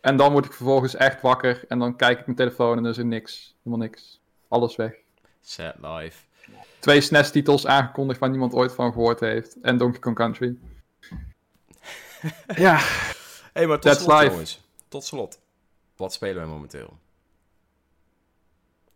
En 0.00 0.16
dan 0.16 0.32
word 0.32 0.44
ik 0.44 0.52
vervolgens 0.52 0.94
echt 0.94 1.20
wakker 1.20 1.64
en 1.68 1.78
dan 1.78 1.96
kijk 1.96 2.18
ik 2.18 2.24
mijn 2.24 2.36
telefoon 2.36 2.76
en 2.76 2.84
er 2.84 2.90
is 2.90 2.98
er 2.98 3.04
niks. 3.04 3.54
Helemaal 3.62 3.86
niks. 3.86 4.20
Alles 4.48 4.76
weg. 4.76 4.92
Sad 5.40 5.74
life 5.80 6.28
twee 6.80 7.00
SNES-titels 7.00 7.66
aangekondigd 7.66 8.20
waar 8.20 8.30
niemand 8.30 8.52
ooit 8.52 8.72
van 8.72 8.92
gehoord 8.92 9.20
heeft. 9.20 9.56
En 9.62 9.76
Donkey 9.76 10.00
Kong 10.00 10.16
Country. 10.16 10.56
ja. 12.56 12.78
hey, 13.52 13.66
maar 13.66 13.80
tot 13.80 13.92
That's 13.92 14.04
slot, 14.04 14.18
life. 14.18 14.30
jongens. 14.30 14.60
Tot 14.88 15.04
slot. 15.04 15.40
Wat 15.96 16.12
spelen 16.12 16.36
wij 16.36 16.46
momenteel? 16.46 16.98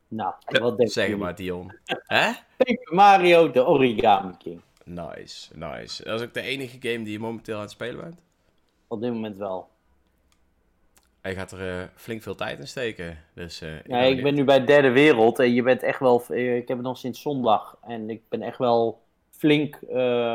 Nou, 0.09 0.35
wat 0.45 0.77
denk 0.77 0.91
Zeg 0.91 1.17
maar, 1.17 1.35
Dion. 1.35 1.79
Hè? 1.85 2.33
Paper 2.57 2.95
Mario, 2.95 3.51
de 3.51 3.67
Origami 3.67 4.37
King. 4.37 4.61
Nice, 4.85 5.57
nice. 5.57 6.05
Dat 6.05 6.21
is 6.21 6.27
ook 6.27 6.35
de 6.35 6.41
enige 6.41 6.77
game 6.81 7.05
die 7.05 7.13
je 7.13 7.19
momenteel 7.19 7.55
aan 7.55 7.61
het 7.61 7.71
spelen 7.71 8.05
bent? 8.05 8.21
Op 8.89 9.01
dit 9.01 9.13
moment 9.13 9.37
wel. 9.37 9.69
Hij 11.25 11.35
gaat 11.35 11.53
er 11.53 11.81
uh, 11.81 11.83
flink 11.95 12.23
veel 12.23 12.35
tijd 12.35 12.59
in 12.59 12.69
steken. 12.69 13.19
Dus, 13.35 13.63
ja, 13.87 13.99
ik 13.99 14.23
ben 14.23 14.35
nu 14.35 14.45
bij 14.45 14.65
derde 14.65 14.91
wereld 14.91 15.39
en 15.39 15.53
je 15.53 15.63
bent 15.63 15.83
echt 15.83 16.01
wel. 16.01 16.23
Uh, 16.29 16.57
ik 16.57 16.69
heb 16.69 16.77
het 16.77 16.87
nog 16.87 16.99
sinds 16.99 17.23
zondag 17.23 17.77
en 17.83 18.11
ik 18.11 18.23
ben 18.29 18.43
echt 18.43 18.59
wel 18.59 19.01
flink. 19.31 19.79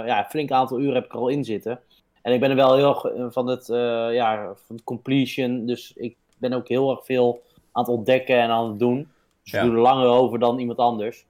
ja, 0.05 0.25
flink 0.29 0.51
aantal 0.51 0.79
uren 0.79 0.93
heb 0.93 1.05
ik 1.05 1.13
er 1.13 1.19
al 1.19 1.27
in 1.27 1.43
zitten. 1.43 1.79
En 2.21 2.33
ik 2.33 2.39
ben 2.39 2.49
er 2.49 2.55
wel 2.55 2.75
heel 2.75 3.29
van 3.31 3.47
het, 3.47 3.67
ja, 4.13 4.53
van 4.65 4.75
het 4.75 4.83
completion. 4.83 5.65
Dus 5.65 5.93
ik 5.95 6.15
ben 6.37 6.53
ook 6.53 6.67
heel 6.67 6.91
erg 6.91 7.05
veel 7.05 7.41
aan 7.71 7.83
het 7.83 7.91
ontdekken 7.91 8.39
en 8.39 8.49
aan 8.49 8.69
het 8.69 8.79
doen. 8.79 9.11
Dus 9.43 9.51
ja. 9.51 9.59
ik 9.59 9.65
doe 9.65 9.75
er 9.75 9.81
langer 9.81 10.07
over 10.07 10.39
dan 10.39 10.59
iemand 10.59 10.77
anders. 10.77 11.25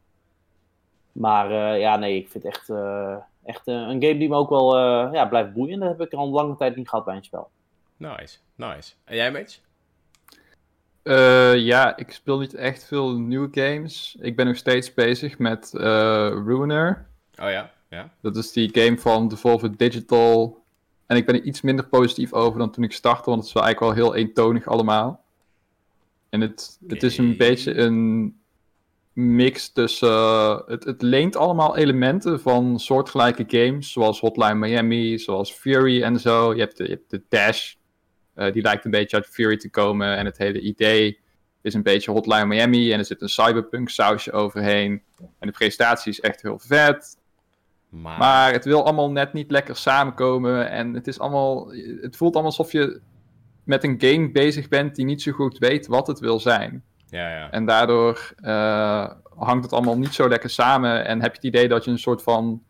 Maar 1.12 1.78
ja, 1.80 1.98
nee, 1.98 2.16
ik 2.16 2.30
vind 2.30 2.46
echt, 2.46 2.70
echt 3.44 3.68
een 3.68 4.02
game 4.02 4.18
die 4.18 4.30
me 4.30 4.36
ook 4.36 4.50
wel 4.50 4.78
ja, 5.14 5.26
blijft 5.26 5.54
boeien. 5.54 5.80
Dat 5.80 5.90
heb 5.90 6.02
ik 6.02 6.14
al 6.14 6.26
een 6.26 6.34
lange 6.34 6.56
tijd 6.56 6.76
niet 6.76 6.90
gehad 6.90 7.06
bij 7.06 7.16
een 7.16 7.24
spel. 7.24 7.50
Nice, 8.00 8.38
nice. 8.56 8.94
En 9.04 9.16
jij, 9.16 9.32
Mitch? 9.32 9.60
Uh, 11.04 11.56
ja, 11.56 11.98
ik 11.98 12.12
speel 12.12 12.40
niet 12.40 12.54
echt 12.54 12.84
veel 12.84 13.18
nieuwe 13.18 13.48
games. 13.52 14.18
Ik 14.20 14.36
ben 14.36 14.46
nog 14.46 14.56
steeds 14.56 14.94
bezig 14.94 15.38
met 15.38 15.72
uh, 15.74 15.82
Ruiner. 16.46 17.08
Oh 17.42 17.50
ja, 17.50 17.72
ja. 17.90 18.14
Dat 18.22 18.36
is 18.36 18.52
die 18.52 18.70
game 18.74 18.98
van 18.98 19.28
Devolver 19.28 19.78
Digital. 19.78 20.64
En 21.06 21.18
ik 21.18 21.26
ben 21.26 21.36
er 21.36 21.44
iets 21.44 21.62
minder 21.62 21.88
positief 21.88 22.34
over 22.34 22.60
dan 22.60 22.72
toen 22.72 22.84
ik 22.84 22.92
startte, 22.92 23.30
want 23.30 23.38
het 23.38 23.48
is 23.48 23.54
wel 23.54 23.64
eigenlijk 23.64 23.96
wel 23.96 24.06
heel 24.06 24.16
eentonig 24.16 24.68
allemaal. 24.68 25.24
En 26.30 26.42
het, 26.42 26.78
okay. 26.84 26.96
het 26.96 27.04
is 27.04 27.18
een 27.18 27.38
beetje 27.38 27.78
een 27.78 28.38
mix 29.14 29.72
tussen. 29.72 30.10
Uh, 30.10 30.60
het, 30.66 30.84
het 30.84 31.02
leent 31.02 31.36
allemaal 31.36 31.78
elementen 31.78 32.40
van 32.40 32.80
soortgelijke 32.80 33.44
games, 33.48 33.92
zoals 33.92 34.20
Hotline 34.20 34.56
Miami, 34.56 35.20
zoals 35.20 35.52
Fury 35.52 36.04
en 36.04 36.20
zo. 36.20 36.54
Je 36.54 36.60
hebt 36.60 36.78
de, 36.78 36.84
je 36.84 36.90
hebt 36.90 37.10
de 37.10 37.22
Dash 37.30 37.78
uh, 38.40 38.52
die 38.52 38.62
lijkt 38.62 38.86
een 38.86 38.92
beetje 38.92 39.18
uit 39.18 39.26
Fury 39.26 39.58
te 39.58 39.70
komen. 39.70 40.18
En 40.18 40.26
het 40.26 40.38
hele 40.38 40.60
idee 40.60 41.20
is 41.62 41.74
een 41.74 41.84
beetje 41.84 42.12
Hotline 42.12 42.46
Miami. 42.46 42.92
En 42.92 43.00
er 43.00 43.06
zit 43.06 43.22
een 43.22 43.30
cyberpunk 43.30 43.90
sausje 43.90 44.32
overheen. 44.32 45.02
En 45.40 45.48
de 45.48 45.52
presentatie 45.52 46.12
is 46.12 46.20
echt 46.20 46.42
heel 46.42 46.60
vet. 46.60 47.18
Maar... 47.90 48.18
maar... 48.18 48.52
het 48.52 48.66
wil 48.66 48.84
allemaal 48.84 49.12
net 49.12 49.34
niet 49.34 49.52
lekker 49.52 49.76
samenkomen. 49.76 50.70
En 50.70 50.94
het 50.94 51.08
is 51.08 51.20
allemaal. 51.20 51.72
Het 52.02 52.18
voelt 52.18 52.34
allemaal 52.34 52.52
alsof 52.52 52.72
je 52.72 53.02
met 53.64 53.84
een 53.84 53.96
game 53.98 54.32
bezig 54.32 54.68
bent 54.68 54.96
die 54.96 55.06
niet 55.06 55.22
zo 55.22 55.32
goed 55.32 55.58
weet 55.58 55.88
wat 55.88 56.08
het 56.08 56.20
wil 56.20 56.40
zijn. 56.40 56.84
Ja, 57.10 57.30
ja. 57.30 57.52
En 57.52 57.66
daardoor 57.66 58.34
uh, 58.42 59.10
hangt 59.36 59.64
het 59.64 59.74
allemaal 59.74 59.98
niet 59.98 60.14
zo 60.14 60.28
lekker 60.28 60.50
samen. 60.50 61.06
En 61.06 61.22
heb 61.22 61.32
je 61.32 61.38
het 61.38 61.56
idee 61.56 61.68
dat 61.68 61.86
je 61.86 61.92
een 61.92 62.00
soort 62.00 62.24
van 62.24 62.64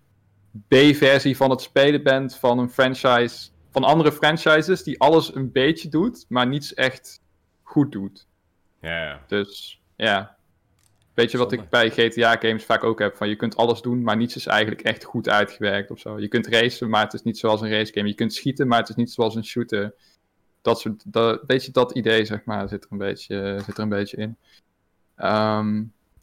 B-versie 0.68 1.38
van 1.38 1.50
het 1.50 1.62
spelen 1.62 2.04
bent 2.04 2.36
van 2.36 2.60
een 2.60 2.70
franchise 2.70 3.50
van 3.72 3.84
andere 3.84 4.12
franchises 4.12 4.84
die 4.84 5.00
alles 5.00 5.36
een 5.36 5.52
beetje 5.52 5.90
doet, 5.90 6.26
maar 6.28 6.48
niets 6.48 6.74
echt 6.74 7.22
goed 7.64 7.92
doet. 7.92 8.28
Ja, 8.82 9.04
ja. 9.04 9.24
Dus 9.28 9.82
ja, 9.96 10.38
Weet 11.14 11.32
je 11.32 11.38
wat 11.38 11.50
Zonde. 11.50 11.64
ik 11.66 11.70
bij 11.70 11.90
GTA-games 11.90 12.64
vaak 12.64 12.84
ook 12.84 13.00
heb? 13.00 13.16
Van 13.18 13.30
je 13.30 13.36
kunt 13.36 13.56
alles 13.56 13.82
doen, 13.82 14.04
maar 14.04 14.18
niets 14.18 14.36
is 14.36 14.46
eigenlijk 14.46 14.82
echt 14.82 15.04
goed 15.04 15.30
uitgewerkt 15.30 15.92
of 15.92 16.00
zo. 16.00 16.20
Je 16.20 16.28
kunt 16.28 16.48
racen, 16.48 16.90
maar 16.90 17.04
het 17.04 17.14
is 17.14 17.22
niet 17.24 17.38
zoals 17.38 17.62
een 17.62 17.70
racegame. 17.70 18.08
Je 18.08 18.14
kunt 18.14 18.34
schieten, 18.34 18.68
maar 18.68 18.80
het 18.80 18.90
is 18.90 18.96
niet 18.96 19.12
zoals 19.12 19.36
een 19.36 19.46
shooter. 19.46 19.94
Dat 20.62 20.80
soort, 20.80 21.04
dat, 21.06 21.42
weet 21.48 21.66
je, 21.66 21.72
dat 21.72 21.92
idee, 21.96 22.26
zeg 22.26 22.44
maar, 22.46 22.68
zit 22.70 22.84
er 22.84 22.92
een 22.92 22.98
beetje, 22.98 23.60
zit 23.66 23.78
er 23.78 23.84
een 23.84 23.90
beetje 23.90 24.18
in. 24.18 24.38
Ehm, 25.16 25.74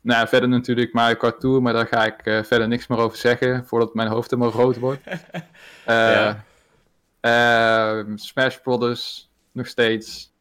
nou 0.01 0.21
ja, 0.21 0.27
verder 0.29 0.49
natuurlijk 0.49 0.93
Mario 0.93 1.15
Kart 1.17 1.41
Tour, 1.41 1.63
maar 1.63 1.73
daar 1.73 1.87
ga 1.87 2.05
ik 2.05 2.21
eh, 2.27 2.43
verder 2.43 2.69
niks 2.69 2.87
meer 2.87 2.99
over 2.99 3.19
zeggen, 3.19 3.67
voordat 3.67 3.95
mijn 3.95 4.09
hoofd 4.09 4.31
helemaal 4.31 4.53
rood 4.53 4.79
wordt. 4.79 5.03
Eh, 5.85 5.95
Ja. 5.95 6.45
Eh, 7.27 8.15
Smash 8.15 8.57
Brothers, 8.57 9.31
nog 9.53 9.67
steeds 9.67 10.33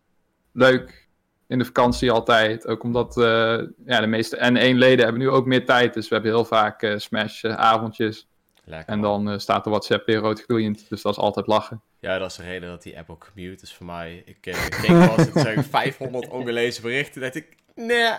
leuk. 0.52 1.04
In 1.48 1.58
de 1.58 1.66
vakantie 1.66 2.12
altijd. 2.12 2.68
Ook 2.68 2.84
omdat 2.84 3.18
eh, 3.18 3.62
ja, 3.86 4.00
de 4.00 4.08
meeste 4.08 4.38
N1-leden 4.38 5.04
hebben 5.04 5.22
nu 5.22 5.30
ook 5.30 5.46
meer 5.46 5.66
tijd. 5.66 5.94
Dus 5.94 6.08
we 6.08 6.14
hebben 6.14 6.34
heel 6.34 6.46
vaak 6.46 6.82
eh, 6.82 6.98
Smash-avondjes. 6.98 8.28
Lekker. 8.68 8.94
en 8.94 9.02
dan 9.02 9.30
eh, 9.30 9.38
staat 9.38 9.64
de 9.64 9.70
WhatsApp 9.70 10.06
weer 10.06 10.18
rood 10.18 10.42
gloeiend. 10.42 10.90
Dus 10.90 11.02
dat 11.02 11.12
is 11.12 11.18
altijd 11.18 11.48
lachen. 11.48 11.82
Ja, 12.00 12.18
dat 12.18 12.30
is 12.30 12.36
de 12.38 12.44
reden 12.44 12.70
dat 12.70 12.84
die 12.84 12.98
app 12.98 13.10
ook 13.10 13.32
mute 13.34 13.64
is 13.64 13.74
voor 13.74 13.86
mij. 13.86 14.24
Ik 14.26 14.46
eh, 14.46 14.66
keek 14.82 14.88
wel 14.88 15.18
eens, 15.18 15.34
het 15.34 15.40
zijn 15.40 15.64
500 15.64 16.28
ongelezen 16.28 16.82
berichten. 16.82 17.22
dacht 17.22 17.36
ik, 17.36 17.56
nee, 17.76 18.14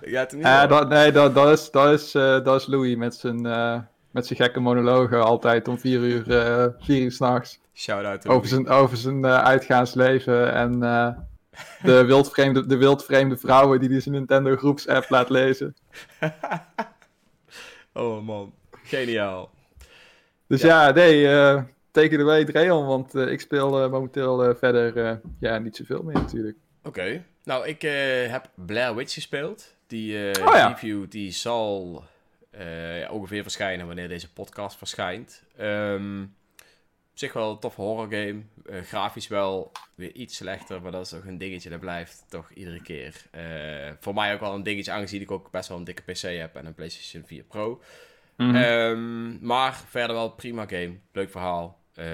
ja, 0.00 0.20
het 0.20 0.32
niet. 0.32 0.44
Eh, 0.44 0.58
wel. 0.58 0.68
dat, 0.68 0.88
nee, 0.88 1.12
dat, 1.12 1.34
dat, 1.34 1.58
is, 1.58 1.70
dat, 1.70 1.92
is, 2.00 2.14
eh, 2.14 2.44
dat 2.44 2.60
is 2.60 2.66
Louis 2.66 2.96
met 2.96 3.14
zijn, 3.14 3.46
eh, 3.46 3.78
met 4.12 4.26
zijn 4.26 4.38
gekke 4.38 4.60
monologen. 4.60 5.24
Altijd 5.24 5.68
om 5.68 5.78
vier 5.78 6.00
uur, 6.00 6.38
eh 6.38 6.66
vier 6.78 7.02
uur 7.02 7.12
s'nachts. 7.12 7.60
Shout-out 7.74 8.20
to 8.20 8.30
Over 8.30 8.48
zijn, 8.48 8.68
over 8.68 8.96
zijn 8.96 9.24
eh, 9.24 9.42
uitgaansleven 9.42 10.52
en 10.52 10.82
eh, 10.82 11.08
de, 11.82 12.04
wildvreemde, 12.12 12.66
de 12.66 12.76
wildvreemde 12.76 13.36
vrouwen 13.36 13.80
die 13.80 13.88
hij 13.88 14.00
zijn 14.00 14.14
Nintendo 14.14 14.56
groepsapp 14.56 15.10
laat 15.10 15.28
lezen. 15.28 15.76
Oh 17.94 18.22
man, 18.24 18.54
geniaal. 18.82 19.50
Dus 20.46 20.62
ja, 20.62 20.90
nee, 20.90 21.28
eh 21.28 21.62
take 21.90 22.08
it 22.08 22.20
away 22.20 22.44
Dreon, 22.44 22.86
want 22.86 23.14
ik 23.14 23.40
speel 23.40 23.90
momenteel 23.90 24.54
verder 24.54 25.20
ja, 25.40 25.58
niet 25.58 25.76
zoveel 25.76 26.02
meer 26.02 26.14
natuurlijk. 26.14 26.56
Oké, 26.82 27.24
nou 27.44 27.66
ik 27.66 27.82
heb 28.30 28.50
Blair 28.54 28.94
Witch 28.94 29.14
gespeeld. 29.14 29.74
Die 29.86 30.16
Oh 30.16 30.54
ja. 30.54 30.68
review 30.68 31.04
die 31.08 31.30
zal 31.30 32.04
ja, 32.58 33.10
ongeveer 33.10 33.42
verschijnen 33.42 33.86
wanneer 33.86 34.08
deze 34.08 34.32
podcast 34.32 34.76
verschijnt. 34.76 35.42
Ehm, 35.56 36.22
op 37.12 37.18
zich 37.18 37.32
wel 37.32 37.50
een 37.50 37.58
toffe 37.58 37.80
horror 37.80 38.10
game. 38.10 38.42
Eh, 38.66 38.80
grafisch 38.80 39.28
wel 39.28 39.72
weer 39.94 40.12
iets 40.12 40.36
slechter, 40.36 40.82
maar 40.82 40.92
dat 40.92 41.06
is 41.06 41.14
ook 41.14 41.24
een 41.24 41.38
dingetje 41.38 41.70
dat 41.70 41.80
blijft 41.80 42.24
toch 42.28 42.50
iedere 42.52 42.82
keer. 42.82 43.26
Eh, 43.30 43.92
voor 44.00 44.14
mij 44.14 44.34
ook 44.34 44.40
wel 44.40 44.54
een 44.54 44.62
dingetje, 44.62 44.92
aangezien 44.92 45.20
ik 45.20 45.30
ook 45.30 45.50
best 45.50 45.68
wel 45.68 45.78
een 45.78 45.84
dikke 45.84 46.02
PC 46.02 46.20
heb 46.20 46.56
en 46.56 46.66
een 46.66 46.74
PlayStation 46.74 47.24
4 47.26 47.42
Pro. 47.42 47.82
Mhm. 48.36 48.54
Ehm, 48.54 49.46
maar 49.46 49.84
verder 49.88 50.16
wel 50.16 50.30
prima 50.30 50.66
game. 50.66 50.98
Leuk 51.12 51.30
verhaal. 51.30 51.80
Eh, 51.94 52.06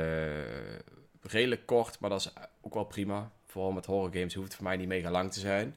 redelijk 1.22 1.66
kort, 1.66 2.00
maar 2.00 2.10
dat 2.10 2.20
is 2.20 2.32
ook 2.60 2.74
wel 2.74 2.84
prima. 2.84 3.32
Vooral 3.46 3.72
met 3.72 3.86
horror 3.86 4.12
games 4.12 4.34
hoeft 4.34 4.46
het 4.46 4.56
voor 4.56 4.64
mij 4.64 4.76
niet 4.76 4.88
mega 4.88 5.10
lang 5.10 5.32
te 5.32 5.40
zijn. 5.40 5.76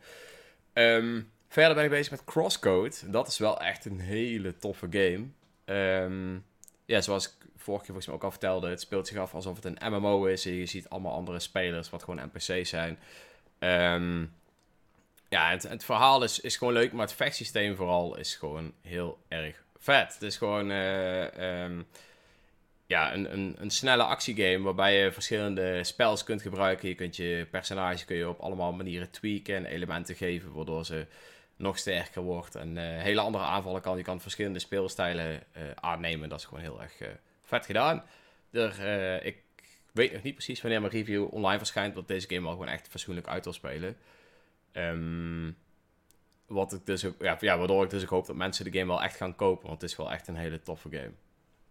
Ehm, 0.74 1.22
verder 1.52 1.76
ben 1.76 1.84
ik 1.84 1.89
bezig 1.89 2.12
met 2.12 2.24
Crosscode. 2.24 2.95
Dat 3.06 3.28
is 3.28 3.38
wel 3.38 3.60
echt 3.60 3.86
een 3.86 3.99
hele 3.99 4.58
toffe 4.58 4.88
game. 4.89 5.26
Ehm, 5.66 6.39
ja, 6.86 7.02
zoals 7.02 7.26
ik 7.26 7.34
vorige 7.56 7.86
keer 7.86 7.93
volgens 7.93 8.06
mij 8.06 8.16
ook 8.16 8.24
al 8.24 8.32
vertelde, 8.32 8.70
het 8.70 8.82
speelt 8.82 9.08
zich 9.08 9.18
af 9.18 9.34
alsof 9.34 9.56
het 9.56 9.66
een 9.66 9.93
MMO 9.93 10.26
is. 10.26 10.45
En 10.45 10.54
je 10.54 10.66
ziet 10.66 10.89
allemaal 10.89 11.14
andere 11.14 11.39
spelers, 11.39 11.89
wat 11.89 12.04
gewoon 12.04 12.30
NPC's 12.34 12.70
zijn. 12.70 12.99
Ehm, 13.60 14.26
ja, 15.30 15.49
het, 15.49 15.64
het 15.64 15.84
verhaal 15.84 16.24
is, 16.24 16.39
is 16.39 16.58
gewoon 16.58 16.74
leuk, 16.74 16.91
maar 16.91 17.06
het 17.06 17.16
vechtsysteem 17.16 17.76
vooral 17.76 18.18
is 18.18 18.36
gewoon 18.36 18.74
heel 18.82 19.18
erg 19.28 19.64
vet. 19.80 20.14
Het 20.14 20.22
is 20.22 20.38
gewoon 20.38 20.72
eh, 20.72 21.64
ehm, 21.64 21.82
ja, 22.86 23.14
een, 23.14 23.34
een, 23.34 23.56
een 23.60 23.72
snelle 23.72 24.04
actiegame 24.04 24.64
waarbij 24.64 24.97
je 25.04 25.12
verschillende 25.12 25.84
spells 25.84 26.24
kunt 26.24 26.41
gebruiken. 26.41 26.89
Je 26.89 26.95
kunt 26.95 27.16
je 27.16 27.47
personage 27.52 28.06
kun 28.06 28.16
je 28.16 28.30
op 28.30 28.39
allemaal 28.39 28.72
manieren 28.72 29.12
tweaken 29.12 29.56
en 29.56 29.66
elementen 29.66 30.16
geven, 30.16 30.54
waardoor 30.54 30.86
ze 30.86 31.06
nog 31.62 31.78
sterker 31.78 32.22
wordt. 32.22 32.55
En 32.55 32.78
eh, 32.78 33.01
hele 33.01 33.22
andere 33.22 33.43
aanvallen 33.43 33.82
kan. 33.82 33.97
Je 33.97 34.03
kan 34.03 34.22
verschillende 34.22 34.59
speelstijlen 34.59 35.43
eh, 35.51 35.64
aannemen. 35.76 36.30
Dat 36.30 36.39
is 36.39 36.45
gewoon 36.45 36.64
heel 36.64 36.82
erg 36.82 36.99
eh, 36.99 37.07
vet 37.43 37.66
gedaan. 37.66 38.03
Er, 38.51 39.26
ik 39.26 39.43
weet 39.91 40.14
nog 40.14 40.24
niet 40.24 40.34
precies 40.34 40.62
wanneer 40.62 40.82
mijn 40.82 40.93
review 40.93 41.34
online 41.34 41.57
verschijnt, 41.57 41.95
want 41.95 42.07
deze 42.07 42.30
game 42.30 42.47
al 42.47 42.53
gewoon 42.53 42.68
echt 42.68 42.88
fatsoenlijk 42.88 43.28
uit 43.28 43.43
wil 43.43 43.53
spelen. 43.53 43.97
Ehm, 44.72 45.51
wat 46.45 46.74
ik 46.74 46.86
dus 46.86 47.05
ook, 47.05 47.22
ja, 47.22 47.38
ja, 47.39 47.57
waardoor 47.57 47.84
ik 47.84 47.89
dus 47.89 48.03
ook 48.03 48.09
hoop 48.09 48.26
dat 48.26 48.36
mensen 48.36 48.72
de 48.72 48.80
game 48.80 48.91
wel 48.91 49.03
echt 49.03 49.16
gaan 49.16 49.36
kopen, 49.36 49.68
want 49.68 49.82
het 49.82 49.89
is 49.91 49.97
wel 49.97 50.12
echt 50.12 50.28
een 50.28 50.36
hele 50.36 50.62
toffe 50.62 50.89
game. 50.89 51.12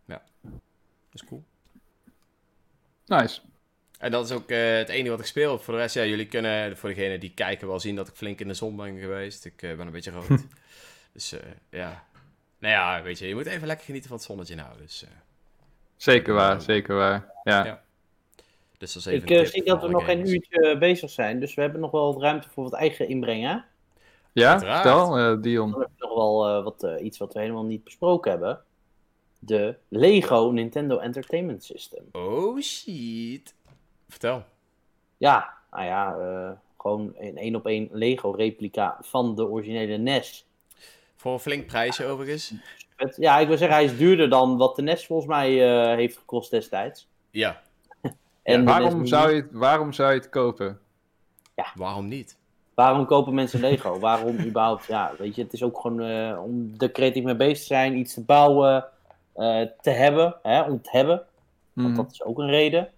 Ja, 0.05 0.22
dat 0.41 1.22
is 1.22 1.24
cool. 1.24 1.45
Nice. 3.07 3.41
En 4.01 4.11
dat 4.11 4.25
is 4.25 4.33
ook 4.33 4.51
eh, 4.51 4.77
het 4.77 4.89
enige 4.89 5.11
wat 5.11 5.21
ik 5.21 5.27
speel. 5.27 5.59
Voor 5.59 5.75
de 5.75 5.81
rest, 5.81 5.95
ja, 5.95 6.05
jullie 6.05 6.27
kunnen, 6.27 6.77
voor 6.77 6.89
degenen 6.89 7.21
die 7.21 7.33
kijken, 7.35 7.69
wel 7.69 7.81
zien 7.81 7.97
dat 7.97 8.09
ik 8.09 8.15
flink 8.15 8.41
in 8.41 8.49
de 8.49 8.55
zon 8.55 8.77
ben 8.77 8.99
geweest. 8.99 9.45
Ik 9.45 9.63
eh, 9.63 9.77
ben 9.77 9.87
een 9.87 9.93
beetje 9.93 10.11
rood. 10.11 10.47
dus 11.13 11.33
eh, 11.33 11.41
ja. 11.71 12.05
Nou 12.59 12.75
ja, 12.75 13.03
weet 13.03 13.19
je, 13.19 13.29
je 13.29 13.35
moet 13.35 13.47
even 13.47 13.67
lekker 13.67 13.85
genieten 13.85 14.09
van 14.09 14.19
het 14.19 14.27
zonnetje 14.27 14.55
nou. 14.55 14.79
Dus, 14.79 15.05
eh, 15.05 15.11
Zeker 15.97 16.35
waar, 16.35 16.61
zeker 16.61 16.95
waar. 16.95 17.33
Ja. 17.45 17.65
Ja. 17.65 17.83
dus 18.79 18.93
dat 18.93 19.03
is 19.03 19.07
even 19.07 19.39
Ik 19.41 19.47
zie 19.47 19.65
dat 19.65 19.83
we 19.83 19.89
nog 19.89 20.05
geen 20.05 20.29
uurtje 20.29 20.79
bezig 20.79 21.11
zijn, 21.11 21.41
dus 21.41 21.55
we 21.55 21.61
hebben 21.61 21.81
nog 21.81 21.91
wel 21.91 22.13
wat 22.13 22.23
ruimte 22.23 22.49
voor 22.49 22.65
wat 22.65 22.75
eigen 22.75 23.09
inbrengen. 23.09 23.65
Ja, 24.33 24.59
vertel, 24.59 25.19
eh, 25.19 25.43
Dion. 25.43 25.71
Dan 25.71 25.81
heb 25.81 25.91
je 25.97 26.05
nog 26.07 26.15
wel 26.15 26.49
eh, 26.49 26.65
wat, 26.65 26.83
eh, 26.83 27.05
iets 27.05 27.19
wat 27.19 27.33
we 27.33 27.41
helemaal 27.41 27.65
niet 27.65 27.85
besproken 27.85 28.31
hebben. 28.31 28.61
De 29.39 29.77
Lego 29.89 30.51
Nintendo 30.51 30.99
Entertainment 30.99 31.65
System. 31.65 32.05
Oh 32.13 32.61
shit. 32.61 33.55
Vertel. 34.11 34.45
Ja, 35.17 35.55
nou 35.71 35.85
ja, 35.85 36.15
eh, 36.19 36.51
gewoon 36.79 37.13
een 37.19 37.37
één 37.37 37.55
op 37.55 37.67
één 37.67 37.89
Lego 37.93 38.31
replica 38.31 38.97
van 39.01 39.35
de 39.35 39.47
originele 39.49 39.97
NES. 39.97 40.47
Voor 41.17 41.33
een 41.33 41.39
flink 41.39 41.67
prijsje 41.67 42.07
overigens. 42.07 42.53
Het- 42.97 43.17
ja, 43.17 43.39
ik 43.39 43.49
wil 43.49 43.57
zeggen, 43.57 43.77
hij 43.77 43.87
is 43.87 43.97
duurder 43.97 44.29
dan 44.31 44.57
wat 44.57 44.77
de 44.77 44.83
NES 44.83 45.07
volgens 45.07 45.29
mij 45.29 45.49
eh, 45.91 45.97
heeft 45.97 46.17
gekost 46.17 46.51
destijds. 46.51 47.09
Ja, 47.31 47.61
En 48.43 48.59
de 48.65 48.71
Waarom 48.71 49.07
zou, 49.07 49.31
je 49.31 49.37
het, 49.37 49.49
waarom 49.53 49.93
zou 49.93 50.13
je 50.13 50.19
het 50.19 50.29
kopen? 50.29 50.81
waarom 51.75 52.09
niet? 52.09 52.39
Waarom 52.75 53.07
kopen 53.07 53.35
mensen 53.35 53.61
Lego? 53.61 53.99
Waarom 53.99 54.39
überhaupt? 54.49 54.85
Ja, 54.87 55.13
weet 55.19 55.35
je, 55.35 55.43
het 55.43 55.53
is 55.53 55.63
ook 55.63 55.81
gewoon 55.81 56.01
eh, 56.01 56.43
om 56.45 56.75
er 56.79 56.93
creatief 56.93 57.25
mee 57.25 57.37
bezig 57.37 57.59
te 57.59 57.65
zijn, 57.65 57.97
iets 57.99 58.15
te 58.15 58.25
bouwen, 58.25 58.85
eh, 59.33 59.67
te 59.81 59.91
hebben, 59.91 60.37
hè, 60.43 60.63
om 60.63 60.83
te 60.83 60.91
hebben. 60.91 61.23
Want 61.73 61.89
Mhm. 61.89 61.97
dat 61.97 62.13
is 62.13 62.23
ook 62.23 62.39
een 62.39 62.51
reden. 62.51 62.91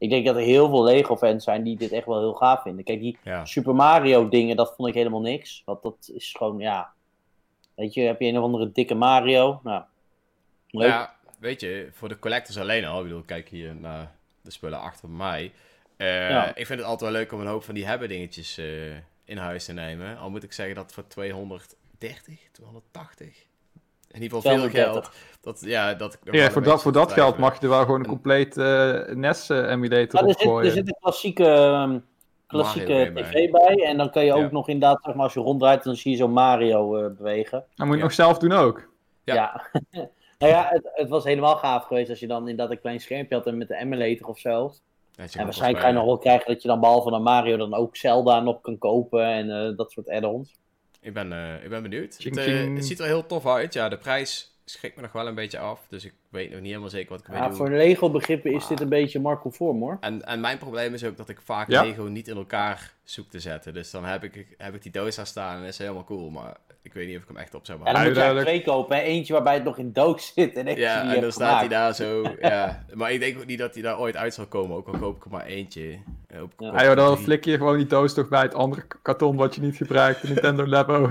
Ik 0.00 0.10
denk 0.10 0.26
dat 0.26 0.36
er 0.36 0.42
heel 0.42 0.68
veel 0.68 0.84
Lego-fans 0.84 1.44
zijn 1.44 1.62
die 1.62 1.76
dit 1.76 1.92
echt 1.92 2.06
wel 2.06 2.18
heel 2.18 2.32
gaaf 2.34 2.62
vinden. 2.62 2.84
Kijk, 2.84 3.00
die 3.00 3.18
Ja. 3.24 3.44
Super 3.44 3.74
Mario 3.74 4.28
dingen, 4.28 4.56
dat 4.56 4.74
vond 4.76 4.88
ik 4.88 4.94
helemaal 4.94 5.20
niks. 5.20 5.62
Want 5.64 5.82
dat 5.82 6.10
is 6.14 6.34
gewoon, 6.38 6.58
ja... 6.58 6.92
Weet 7.74 7.94
je, 7.94 8.00
heb 8.00 8.20
je 8.20 8.26
een 8.28 8.38
of 8.38 8.44
andere 8.44 8.72
dikke 8.72 8.94
Mario. 8.94 9.60
Nou, 9.62 9.82
leuk. 10.70 10.88
Ja, 10.88 11.14
weet 11.38 11.60
je, 11.60 11.88
voor 11.92 12.08
de 12.08 12.18
collectors 12.18 12.58
alleen 12.58 12.84
al. 12.84 12.98
Ik 12.98 13.02
bedoel, 13.04 13.22
kijk 13.22 13.48
hier 13.48 13.74
naar 13.74 14.12
de 14.40 14.50
spullen 14.50 14.80
achter 14.80 15.08
mij. 15.08 15.52
Eh, 15.96 16.30
Ja. 16.30 16.48
Ik 16.48 16.66
vind 16.66 16.78
het 16.78 16.88
altijd 16.88 17.10
wel 17.10 17.20
leuk 17.20 17.32
om 17.32 17.40
een 17.40 17.46
hoop 17.46 17.64
van 17.64 17.74
die 17.74 17.86
hebben 17.86 18.08
dingetjes 18.08 18.58
eh, 18.58 18.96
in 19.24 19.36
huis 19.36 19.64
te 19.64 19.72
nemen. 19.72 20.18
Al 20.18 20.30
moet 20.30 20.42
ik 20.42 20.52
zeggen 20.52 20.74
dat 20.74 20.92
voor 20.92 21.06
230, 21.06 22.48
280... 22.52 23.48
In 24.10 24.22
ieder 24.22 24.36
geval 24.40 24.52
veel 24.58 24.68
230. 24.68 25.12
geld. 25.12 25.28
Dat, 25.40 25.60
ja, 25.70 25.94
dat, 25.94 26.18
Ja, 26.30 26.50
voor 26.50 26.62
dat, 26.62 26.82
voor 26.82 26.92
dat 26.92 27.12
geld 27.12 27.38
mag 27.38 27.54
je 27.56 27.62
er 27.62 27.68
wel 27.68 27.80
gewoon 27.84 28.00
een 28.00 28.06
compleet 28.06 28.56
eh 28.56 29.06
NES-emulator 29.14 30.20
Ja, 30.20 30.26
op 30.26 30.32
zit, 30.32 30.40
er 30.40 30.46
gooien. 30.46 30.72
zit 30.72 30.88
een 30.88 30.96
klassieke, 31.00 31.44
ehm, 31.46 31.98
klassieke 32.46 33.10
tv 33.14 33.50
bij. 33.50 33.84
En 33.84 33.96
dan 33.96 34.10
kan 34.10 34.24
je 34.24 34.32
ook 34.32 34.40
Ja. 34.40 34.48
nog 34.50 34.68
inderdaad, 34.68 35.00
zeg 35.02 35.14
maar, 35.14 35.24
als 35.24 35.34
je 35.34 35.40
ronddraait, 35.40 35.84
dan 35.84 35.96
zie 35.96 36.10
je 36.10 36.16
zo'n 36.16 36.32
Mario 36.32 36.96
eh, 36.96 37.16
bewegen. 37.16 37.64
Dat 37.74 37.86
moet 37.86 37.88
je 37.94 37.96
Ja. 37.96 38.02
nog 38.02 38.12
zelf 38.12 38.38
doen 38.38 38.52
ook. 38.52 38.88
Ja. 39.24 39.34
Ja. 39.34 39.62
nou 40.38 40.52
ja, 40.52 40.66
het, 40.68 40.90
het 40.92 41.08
was 41.08 41.24
helemaal 41.24 41.56
gaaf 41.56 41.84
geweest 41.84 42.10
als 42.10 42.20
je 42.20 42.26
dan 42.26 42.40
inderdaad 42.48 42.70
een 42.70 42.80
klein 42.80 43.00
schermpje 43.00 43.34
had 43.36 43.46
en 43.46 43.58
met 43.58 43.68
de 43.68 43.76
emulator 43.76 44.28
of 44.28 44.38
zo. 44.38 44.72
En 45.16 45.44
waarschijnlijk 45.44 45.80
ga 45.82 45.88
je 45.88 45.94
nog 45.94 46.04
wel 46.04 46.18
krijgen 46.18 46.46
dat 46.52 46.62
je 46.62 46.68
dan 46.68 46.80
behalve 46.80 47.10
dan 47.10 47.22
Mario 47.22 47.56
dan 47.56 47.74
ook 47.74 47.96
Zelda 47.96 48.40
nog 48.40 48.60
kan 48.60 48.78
kopen 48.78 49.24
en 49.24 49.50
eh, 49.50 49.76
dat 49.76 49.90
soort 49.92 50.08
add-ons. 50.10 50.54
Ik 51.00 51.12
ben, 51.12 51.32
eh, 51.32 51.64
ik 51.64 51.68
ben 51.70 51.82
benieuwd. 51.82 52.16
Ching, 52.18 52.36
het, 52.36 52.44
eh, 52.46 52.52
ching. 52.52 52.76
het 52.76 52.86
ziet 52.86 53.00
er 53.00 53.06
heel 53.06 53.26
tof 53.26 53.46
uit. 53.46 53.72
Ja, 53.72 53.88
de 53.88 53.98
prijs 53.98 54.50
schrikt 54.64 54.96
me 54.96 55.02
nog 55.02 55.12
wel 55.12 55.26
een 55.26 55.34
beetje 55.34 55.58
af. 55.58 55.80
Dus 55.88 56.04
ik 56.04 56.12
weet 56.28 56.50
nog 56.50 56.58
niet 56.58 56.68
helemaal 56.68 56.88
zeker 56.88 57.10
wat 57.10 57.20
ik 57.20 57.34
Ja, 57.34 57.52
voor 57.52 57.70
Lego 57.70 58.10
begrippen 58.10 58.52
is 58.52 58.66
dit 58.66 58.80
een 58.80 58.88
beetje 58.88 59.20
Marco 59.20 59.50
Vorm 59.50 59.80
hoor. 59.80 59.96
En, 60.00 60.24
en 60.24 60.40
mijn 60.40 60.58
probleem 60.58 60.94
is 60.94 61.04
ook 61.04 61.16
dat 61.16 61.28
ik 61.28 61.40
vaak 61.40 61.68
Ja. 61.68 61.82
Lego 61.82 62.02
niet 62.02 62.28
in 62.28 62.36
elkaar 62.36 62.92
zoek 63.04 63.30
te 63.30 63.40
zetten. 63.40 63.74
Dus 63.74 63.90
dan 63.90 64.04
heb 64.04 64.24
ik, 64.24 64.46
heb 64.56 64.74
ik 64.74 64.82
die 64.82 64.92
doos 64.92 65.16
daar 65.16 65.26
staan 65.26 65.54
en 65.54 65.60
dat 65.60 65.68
is 65.68 65.78
helemaal 65.78 66.04
cool. 66.04 66.30
Maar 66.30 66.56
ik 66.82 66.92
weet 66.92 67.06
niet 67.06 67.16
of 67.16 67.22
ik 67.22 67.28
hem 67.28 67.36
echt 67.36 67.54
op 67.54 67.66
zou 67.66 67.78
En 67.78 67.92
maken. 67.92 68.14
dan 68.14 68.28
moet 68.28 68.36
je 68.36 68.42
twee 68.44 68.62
kopen. 68.62 68.96
Hè? 68.96 69.02
Eentje 69.02 69.32
waarbij 69.32 69.54
het 69.54 69.64
nog 69.64 69.78
in 69.78 69.92
doos 69.92 70.32
zit 70.34 70.56
en 70.56 70.66
Ja, 70.66 71.00
die 71.00 71.10
je 71.10 71.16
en 71.16 71.22
dan 71.22 71.32
staat 71.32 71.58
hij 71.58 71.68
daar 71.68 71.94
zo. 71.94 72.22
Ja. 72.40 72.84
Maar 72.94 73.12
ik 73.12 73.20
denk 73.20 73.38
ook 73.38 73.46
niet 73.46 73.58
dat 73.58 73.74
hij 73.74 73.82
daar 73.82 73.98
ooit 73.98 74.16
uit 74.16 74.34
zal 74.34 74.46
komen. 74.46 74.76
Ook 74.76 74.88
al 74.88 74.98
koop 74.98 75.16
ik 75.16 75.24
er 75.24 75.30
maar 75.30 75.46
eentje. 75.46 75.98
Ja. 76.58 76.84
joh, 76.84 76.96
dan 76.96 77.18
flik 77.18 77.44
je 77.44 77.56
gewoon 77.56 77.76
die 77.76 77.86
doos 77.86 78.14
toch 78.14 78.28
bij 78.28 78.42
het 78.42 78.54
andere 78.54 78.82
karton 79.02 79.36
wat 79.36 79.54
je 79.54 79.60
niet 79.60 79.76
gebruikt, 79.76 80.20
de 80.22 80.28
Nintendo 80.28 80.66
Labo. 80.66 81.04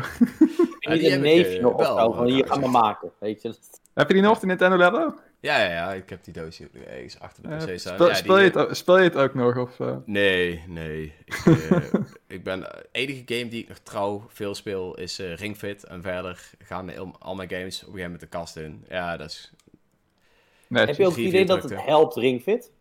Ik 0.80 0.88
Ja, 0.90 0.92
Niet 0.92 1.00
die 1.00 1.12
een 1.12 1.22
neefje 1.22 1.56
eh, 1.56 1.62
nog 1.62 1.74
of 1.74 1.82
wel, 1.82 1.98
zo, 1.98 2.12
van 2.12 2.26
hier 2.26 2.48
gaan 2.48 2.62
we 2.62 2.68
maken, 2.68 3.12
weet 3.20 3.42
je. 3.42 3.54
Heb 4.00 4.08
je 4.08 4.14
die 4.14 4.24
nog, 4.24 4.40
de 4.40 4.46
Nintendo 4.46 4.78
Labo? 4.78 5.14
Ja, 5.40 5.64
ja, 5.64 5.72
ja, 5.72 5.94
ik 5.94 6.10
heb 6.10 6.24
die 6.24 6.34
doos 6.34 6.58
hier 6.58 6.68
nog 6.74 6.84
ergens 6.84 7.20
achter 7.20 7.44
de 7.44 7.50
Eh, 7.50 7.58
PC 7.58 7.80
staan. 7.80 7.94
speel, 7.94 8.08
Ja, 8.08 8.14
die, 8.14 8.22
speel, 8.24 8.38
je 8.38 8.44
het, 8.44 8.56
eh, 8.56 8.62
ook- 8.62 8.76
speel 8.76 8.98
je 8.98 9.04
het 9.04 9.16
ook 9.16 9.34
nog? 9.34 9.58
Of, 9.58 9.80
eh? 9.80 9.96
Nee, 10.06 10.64
nee. 10.68 11.14
Ik, 11.26 11.36
eh, 11.46 11.78
ik 12.38 12.44
ben, 12.44 12.60
de 12.60 12.86
enige 12.92 13.22
game 13.26 13.48
die 13.50 13.62
ik 13.62 13.68
nog 13.68 13.78
trouw 13.78 14.26
veel 14.28 14.56
speel 14.56 14.96
is 14.98 15.20
eh, 15.20 15.36
Ring 15.36 15.58
Fit. 15.58 15.84
En 15.84 16.02
verder 16.02 16.50
gaan 16.64 17.20
al 17.20 17.36
mijn 17.36 17.50
games 17.50 17.76
op 17.76 17.88
een 17.88 17.94
gegeven 17.94 18.02
moment 18.02 18.20
de 18.20 18.28
kast 18.28 18.58
in. 18.58 18.86
Ja, 18.90 19.18
dat 19.18 19.30
is... 19.30 19.52
Nee, 20.68 20.86
Heb 20.86 20.96
je 20.96 21.06
ook 21.06 21.16
het 21.16 21.20
idee 21.26 21.46
dat 21.46 21.64
het 21.64 21.86
helpt 21.86 22.16
ringfit? 22.16 22.72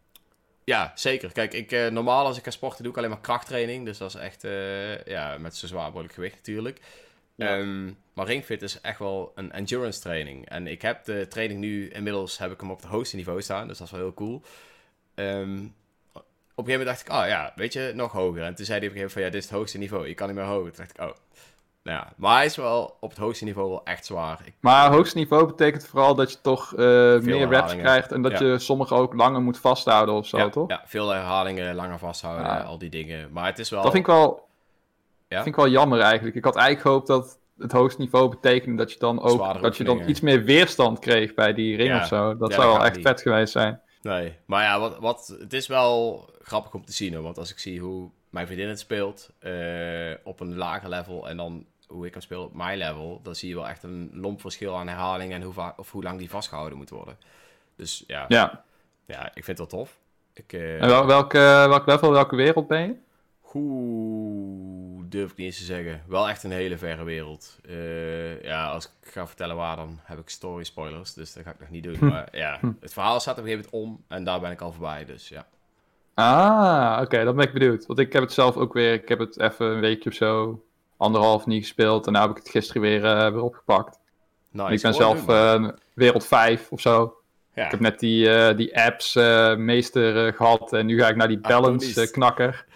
Ja, 0.64 0.92
zeker. 0.94 1.32
Kijk, 1.32 1.52
ik, 1.54 1.72
eh, 1.72 1.86
normaal 1.88 2.26
als 2.26 2.38
ik 2.38 2.44
ga 2.44 2.50
sporten 2.50 2.82
doe 2.82 2.92
ik 2.92 2.98
alleen 2.98 3.10
maar 3.10 3.20
krachttraining. 3.20 3.84
Dus 3.84 3.98
dat 3.98 4.08
is 4.14 4.20
echt, 4.20 4.44
eh, 4.44 5.04
ja, 5.04 5.38
met 5.38 5.56
zo 5.56 5.66
zwaar 5.66 5.90
mogelijk 5.90 6.14
gewicht 6.14 6.36
natuurlijk. 6.36 6.80
Ja. 7.38 7.56
Ehm, 7.56 7.84
maar 8.12 8.26
ringfit 8.26 8.62
is 8.62 8.80
echt 8.80 8.98
wel 8.98 9.32
een 9.34 9.52
endurance 9.52 10.00
training. 10.00 10.48
En 10.48 10.66
ik 10.66 10.82
heb 10.82 11.04
de 11.04 11.26
training 11.28 11.60
nu, 11.60 11.88
inmiddels 11.88 12.38
heb 12.38 12.52
ik 12.52 12.60
hem 12.60 12.70
op 12.70 12.76
het 12.80 12.86
hoogste 12.90 13.16
niveau 13.16 13.42
staan. 13.42 13.68
Dus 13.68 13.78
dat 13.78 13.86
is 13.86 13.92
wel 13.92 14.02
heel 14.02 14.14
cool. 14.14 14.42
Ehm, 15.14 15.58
op 16.54 16.64
een 16.66 16.72
gegeven 16.72 16.78
moment 16.78 16.84
dacht 16.86 17.00
ik, 17.00 17.12
oh 17.12 17.26
ja, 17.28 17.52
weet 17.56 17.72
je, 17.72 17.92
nog 17.94 18.12
hoger. 18.12 18.42
En 18.42 18.54
toen 18.54 18.64
zei 18.64 18.78
hij 18.78 18.88
op 18.88 18.94
een 18.94 19.00
gegeven 19.00 19.00
moment 19.00 19.12
van, 19.12 19.22
ja, 19.22 19.30
dit 19.30 19.42
is 19.42 19.48
het 19.48 19.58
hoogste 19.58 19.78
niveau. 19.78 20.08
Je 20.08 20.14
kan 20.14 20.26
niet 20.26 20.36
meer 20.36 20.44
hoger. 20.46 20.72
Toen 20.72 20.84
dacht 20.86 20.90
ik, 20.90 21.00
oh. 21.00 21.16
Nou 21.82 21.98
ja, 22.00 22.12
maar 22.16 22.36
hij 22.36 22.44
is 22.44 22.56
wel 22.56 22.96
op 23.00 23.10
het 23.10 23.18
hoogste 23.18 23.44
niveau 23.44 23.68
wel 23.68 23.84
echt 23.84 24.06
zwaar. 24.06 24.40
Ik, 24.44 24.54
Maar 24.60 24.90
hoogste 24.92 25.18
niveau 25.18 25.46
betekent 25.46 25.86
vooral 25.86 26.14
dat 26.14 26.30
je 26.32 26.40
toch 26.40 26.72
eh, 26.74 26.78
meer 27.18 27.48
reps 27.48 27.76
krijgt 27.76 28.12
en 28.12 28.22
dat 28.22 28.38
Ja. 28.38 28.46
je 28.46 28.58
sommige 28.58 28.94
ook 28.94 29.14
langer 29.14 29.40
moet 29.42 29.58
vasthouden 29.58 30.14
of 30.14 30.26
zo, 30.26 30.38
ja, 30.38 30.48
toch? 30.48 30.68
ja, 30.68 30.82
veel 30.86 31.08
herhalingen, 31.08 31.74
langer 31.74 31.98
vasthouden, 31.98 32.64
al 32.64 32.78
die 32.78 32.90
dingen. 32.90 33.32
Maar 33.32 33.46
het 33.46 33.58
is 33.58 33.70
wel... 33.70 33.82
Dat 33.82 33.92
vind 33.92 34.06
ik 34.06 34.12
wel, 34.12 34.47
Ja? 35.28 35.36
vind 35.42 35.46
ik 35.46 35.56
wel 35.62 35.68
jammer 35.68 36.00
eigenlijk. 36.00 36.36
Ik 36.36 36.44
had 36.44 36.56
eigenlijk 36.56 36.86
gehoopt 36.86 37.06
dat 37.06 37.38
het 37.58 37.72
hoogste 37.72 38.00
niveau 38.00 38.28
betekende 38.28 38.76
dat 38.76 38.92
je 38.92 38.98
dan 38.98 39.22
ook 39.22 39.30
Zwaardere 39.30 39.64
dat 39.64 39.76
je 39.76 39.84
dan 39.84 40.08
iets 40.08 40.20
meer 40.20 40.42
weerstand 40.44 40.98
kreeg 40.98 41.34
bij 41.34 41.54
die 41.54 41.76
ring 41.76 41.88
Ja. 41.88 42.00
of 42.00 42.06
zo. 42.06 42.36
Dat 42.36 42.48
Ja, 42.50 42.54
zou 42.54 42.66
dat 42.68 42.76
wel 42.76 42.86
echt 42.86 42.96
niet. 42.96 43.06
vet 43.06 43.20
geweest 43.22 43.52
zijn. 43.52 43.80
Nee, 44.02 44.34
maar 44.44 44.62
ja, 44.62 44.80
wat, 44.80 44.98
wat, 44.98 45.36
het 45.40 45.52
is 45.52 45.66
wel 45.66 46.24
grappig 46.42 46.74
om 46.74 46.84
te 46.84 46.92
zien. 46.92 47.14
Hoor, 47.14 47.22
want 47.22 47.38
als 47.38 47.50
ik 47.50 47.58
zie 47.58 47.80
hoe 47.80 48.10
mijn 48.30 48.46
vriendin 48.46 48.68
het 48.68 48.78
speelt 48.78 49.30
eh, 49.38 49.52
op 50.24 50.40
een 50.40 50.56
lager 50.56 50.88
level 50.88 51.28
en 51.28 51.36
dan 51.36 51.66
hoe 51.86 52.06
ik 52.06 52.12
hem 52.12 52.22
speel 52.22 52.42
op 52.42 52.54
mijn 52.54 52.78
level, 52.78 53.20
dan 53.22 53.34
zie 53.34 53.48
je 53.48 53.54
wel 53.54 53.68
echt 53.68 53.82
een 53.82 54.10
lomp 54.12 54.40
verschil 54.40 54.76
aan 54.76 54.88
herhaling 54.88 55.32
en 55.32 55.42
hoe, 55.42 55.52
va- 55.52 55.74
of 55.76 55.90
hoe 55.92 56.02
lang 56.02 56.18
die 56.18 56.30
vastgehouden 56.30 56.78
moet 56.78 56.90
worden. 56.90 57.16
Dus 57.76 58.04
ja, 58.06 58.24
ja. 58.28 58.64
Ja. 59.06 59.26
ik 59.26 59.44
vind 59.44 59.58
het 59.58 59.70
wel 59.70 59.80
tof. 59.80 59.98
Ik, 60.32 60.52
eh, 60.52 60.82
En 60.82 60.88
wel, 60.88 61.06
welk, 61.06 61.34
eh, 61.34 61.66
welk 61.66 61.86
level, 61.86 62.10
welke 62.10 62.36
wereld 62.36 62.66
ben 62.66 62.80
je? 62.82 62.94
Oeh, 63.54 65.04
durf 65.08 65.30
ik 65.30 65.36
niet 65.36 65.46
eens 65.46 65.58
te 65.58 65.64
zeggen. 65.64 66.02
Wel 66.06 66.28
echt 66.28 66.42
een 66.42 66.50
hele 66.50 66.78
verre 66.78 67.04
wereld. 67.04 67.58
Eh, 67.68 68.42
ja, 68.42 68.70
als 68.70 68.84
ik 68.84 69.10
ga 69.10 69.26
vertellen 69.26 69.56
waar, 69.56 69.76
dan 69.76 69.98
heb 70.02 70.18
ik 70.18 70.28
story 70.28 70.64
spoilers. 70.64 71.14
Dus 71.14 71.32
dat 71.32 71.44
ga 71.44 71.50
ik 71.50 71.60
nog 71.60 71.70
niet 71.70 71.82
doen. 71.82 71.96
Maar 72.00 72.28
ja, 72.32 72.60
het 72.80 72.92
verhaal 72.92 73.20
staat 73.20 73.38
op 73.38 73.44
een 73.44 73.50
gegeven 73.50 73.70
moment 73.72 73.90
om 73.90 74.04
en 74.08 74.24
daar 74.24 74.40
ben 74.40 74.50
ik 74.50 74.60
al 74.60 74.72
voorbij. 74.72 75.04
Dus 75.04 75.28
ja. 75.28 75.46
Ah, 76.18 77.00
oké, 77.02 77.24
dan 77.24 77.36
ben 77.36 77.46
ik 77.46 77.52
benieuwd. 77.52 77.86
Want 77.86 77.98
ik 77.98 78.12
heb 78.12 78.22
het 78.22 78.32
zelf 78.32 78.56
ook 78.56 78.72
weer, 78.72 78.92
ik 78.92 79.08
heb 79.08 79.18
het 79.18 79.40
even 79.40 79.66
een 79.66 79.80
weekje 79.80 80.10
of 80.10 80.16
zo, 80.16 80.62
anderhalf 80.96 81.46
niet 81.46 81.62
gespeeld. 81.62 82.06
En 82.06 82.12
nu 82.12 82.18
heb 82.18 82.30
ik 82.30 82.36
het 82.36 82.48
gisteren 82.48 82.82
weer, 82.82 83.04
eh, 83.04 83.32
weer 83.32 83.42
opgepakt. 83.42 83.98
Nice. 84.50 84.72
Ik 84.72 84.82
ben 84.82 84.94
zelf 84.94 85.28
eh, 85.28 85.68
wereld 85.94 86.26
5 86.26 86.70
of 86.70 86.80
zo. 86.80 87.16
ja. 87.54 87.64
Ik 87.64 87.70
heb 87.70 87.80
net 87.80 88.00
die, 88.00 88.54
die 88.54 88.78
apps 88.78 89.14
meester 89.56 90.26
eh, 90.26 90.36
gehad 90.36 90.72
en 90.72 90.86
nu 90.86 91.00
ga 91.00 91.08
ik 91.08 91.16
naar 91.16 91.28
die 91.28 91.38
balance 91.38 92.10
knakker. 92.10 92.66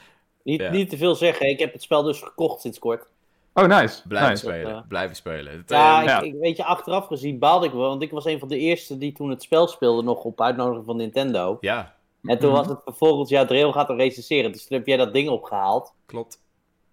Niet, 0.45 0.61
Ja. 0.61 0.71
niet 0.71 0.91
te 0.91 0.97
veel 0.97 1.15
zeggen, 1.15 1.49
ik 1.49 1.59
heb 1.59 1.73
het 1.73 1.83
spel 1.83 2.03
dus 2.03 2.21
gekocht 2.21 2.61
sinds 2.61 2.79
kort. 2.79 3.07
Oh, 3.55 3.65
nice. 3.67 4.09
Blijven 4.09 4.31
nice. 4.31 4.45
spelen, 4.45 4.75
eh, 4.77 4.81
blijven 4.89 5.17
spelen. 5.17 5.53
Het, 5.53 5.69
Ja, 5.71 5.97
eh, 5.97 6.03
ik, 6.03 6.09
ja. 6.09 6.21
ik- 6.21 6.35
weet 6.41 6.57
je, 6.57 6.65
achteraf 6.65 7.07
gezien 7.07 7.39
baalde 7.39 7.67
ik 7.67 7.73
wel, 7.73 7.89
want 7.89 8.03
ik 8.03 8.11
was 8.11 8.25
een 8.25 8.39
van 8.39 8.49
de 8.49 8.59
eerste 8.59 8.99
die 8.99 9.13
toen 9.13 9.31
het 9.31 9.43
spel 9.43 9.67
speelde 9.69 10.03
nog 10.03 10.25
op 10.25 10.41
uitnodiging 10.41 10.85
van 10.87 10.97
Nintendo. 10.97 11.57
ja, 11.61 11.95
En 12.25 12.39
toen 12.39 12.49
Mhm. 12.51 12.59
was 12.59 12.67
het 12.69 12.79
vervolgens, 12.85 13.31
ja, 13.31 13.45
Dreel 13.45 13.73
gaat 13.73 13.89
er 13.89 13.97
recenseren, 13.97 14.53
dus 14.53 14.67
toen 14.67 14.77
heb 14.79 14.87
jij 14.87 14.97
dat 14.97 15.13
ding 15.13 15.29
opgehaald. 15.29 15.93
klopt. 16.07 16.41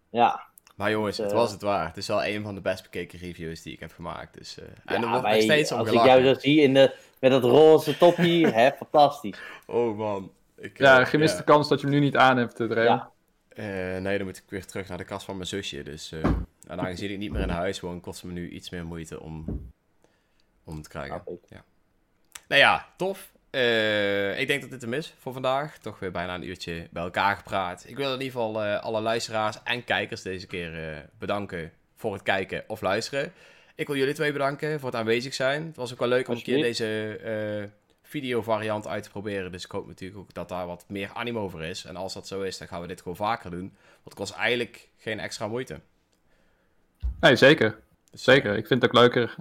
Ja, 0.10 0.48
Maar 0.76 0.92
jongens, 0.92 1.16
Dus, 1.16 1.26
het 1.26 1.34
eh, 1.34 1.40
was 1.42 1.52
het 1.52 1.62
waar. 1.62 1.88
Het 1.88 1.98
is 1.98 2.08
wel 2.08 2.26
een 2.26 2.44
van 2.44 2.56
de 2.56 2.62
best 2.62 2.84
bekeken 2.84 3.20
reviews 3.20 3.62
die 3.62 3.74
ik 3.74 3.80
heb 3.80 3.92
gemaakt. 3.92 4.38
Dus, 4.38 4.60
eh, 4.60 4.66
en 4.96 5.04
er 5.04 5.10
wordt 5.10 5.28
nog 5.28 5.42
steeds 5.42 5.72
om 5.72 5.80
als 5.80 5.88
ik 5.92 6.04
jou 6.06 6.24
zo 6.24 6.34
zie 6.40 6.62
in 6.62 6.74
de, 6.74 6.96
met 7.20 7.32
dat 7.32 7.44
roze 7.44 7.98
topje, 7.98 8.48
hè, 8.60 8.70
fantastisch. 8.72 9.40
Oh 9.68 9.98
man. 9.98 10.32
Ik, 10.58 10.78
Ja, 10.78 11.06
gemiste 11.06 11.38
ja. 11.38 11.44
kans 11.44 11.68
dat 11.68 11.80
je 11.82 11.88
hem 11.88 11.96
nu 11.96 12.02
niet 12.02 12.16
aan 12.18 12.38
hebt, 12.38 12.56
te 12.56 12.68
Ja. 12.68 13.10
Eh, 13.50 13.98
nee, 13.98 14.18
dan 14.18 14.28
moet 14.28 14.38
ik 14.38 14.44
weer 14.48 14.66
terug 14.66 14.88
naar 14.88 14.98
de 14.98 15.04
kast 15.04 15.26
van 15.26 15.36
mijn 15.36 15.48
zusje. 15.48 15.84
Dus 15.84 16.12
eh 16.12 16.32
en 16.68 16.80
aangezien 16.80 17.12
ik 17.12 17.18
niet 17.18 17.32
meer 17.32 17.42
in 17.42 17.50
huis 17.50 17.80
woon, 17.80 18.02
kost 18.02 18.22
het 18.22 18.32
me 18.32 18.40
nu 18.40 18.50
iets 18.50 18.70
meer 18.70 18.86
moeite 18.86 19.20
om, 19.20 19.46
om 20.64 20.74
het 20.74 20.84
te 20.84 20.90
krijgen. 20.90 21.24
Ja. 21.48 21.64
Nou 22.48 22.62
ja, 22.62 22.88
tof. 22.98 23.32
Eh, 23.50 24.40
ik 24.40 24.48
denk 24.48 24.62
dat 24.62 24.70
dit 24.70 24.82
hem 24.82 24.94
is 24.94 25.14
voor 25.20 25.34
vandaag. 25.34 25.78
Toch 25.78 26.00
weer 26.00 26.12
bijna 26.12 26.36
een 26.36 26.48
uurtje 26.48 26.88
bij 26.92 27.04
elkaar 27.04 27.36
gepraat. 27.36 27.84
Ik 27.88 27.96
wil 27.96 28.14
in 28.14 28.22
ieder 28.22 28.26
geval 28.26 28.64
alle 28.64 29.02
luisteraars 29.02 29.64
en 29.64 29.84
kijkers 29.84 30.22
deze 30.22 30.48
keer 30.48 31.06
bedanken 31.18 31.72
voor 31.96 32.14
het 32.14 32.22
kijken 32.22 32.64
of 32.68 32.82
luisteren. 32.82 33.34
Ik 33.76 33.88
wil 33.88 33.96
jullie 33.96 34.14
twee 34.14 34.32
bedanken 34.32 34.80
voor 34.80 34.90
het 34.90 35.00
aanwezig 35.00 35.34
zijn. 35.34 35.66
Het 35.66 35.76
was 35.76 35.92
ook 35.92 36.00
wel 36.00 36.08
leuk 36.08 36.28
om 36.28 36.36
een 36.36 36.42
keer 36.42 36.62
deze 36.62 37.70
eh 38.14 38.16
video 38.22 38.42
variant 38.42 38.88
uit 38.88 39.04
te 39.04 39.10
proberen. 39.10 39.52
Dus 39.52 39.64
ik 39.64 39.72
hoop 39.72 39.88
natuurlijk 39.88 40.20
ook 40.20 40.34
dat 40.34 40.50
daar 40.50 40.66
wat 40.68 40.86
meer 40.88 41.10
animo 41.14 41.50
voor 41.50 41.64
is. 41.64 41.86
En 41.86 41.96
als 41.96 42.14
dat 42.14 42.28
zo 42.28 42.42
is, 42.42 42.58
dan 42.58 42.68
gaan 42.68 42.82
we 42.82 42.88
dit 42.88 43.02
gewoon 43.02 43.16
vaker 43.18 43.52
doen. 43.52 43.60
Want 43.60 44.04
het 44.04 44.14
kost 44.14 44.34
eigenlijk 44.34 44.90
geen 44.98 45.20
extra 45.20 45.48
moeite. 45.48 45.80
Nee, 47.20 47.36
zeker. 47.36 47.80
Dus, 48.12 48.24
Zeker. 48.24 48.58
Ik 48.58 48.68
vind 48.68 48.82
het 48.82 48.92
ook 48.92 48.98
leuker. 48.98 49.36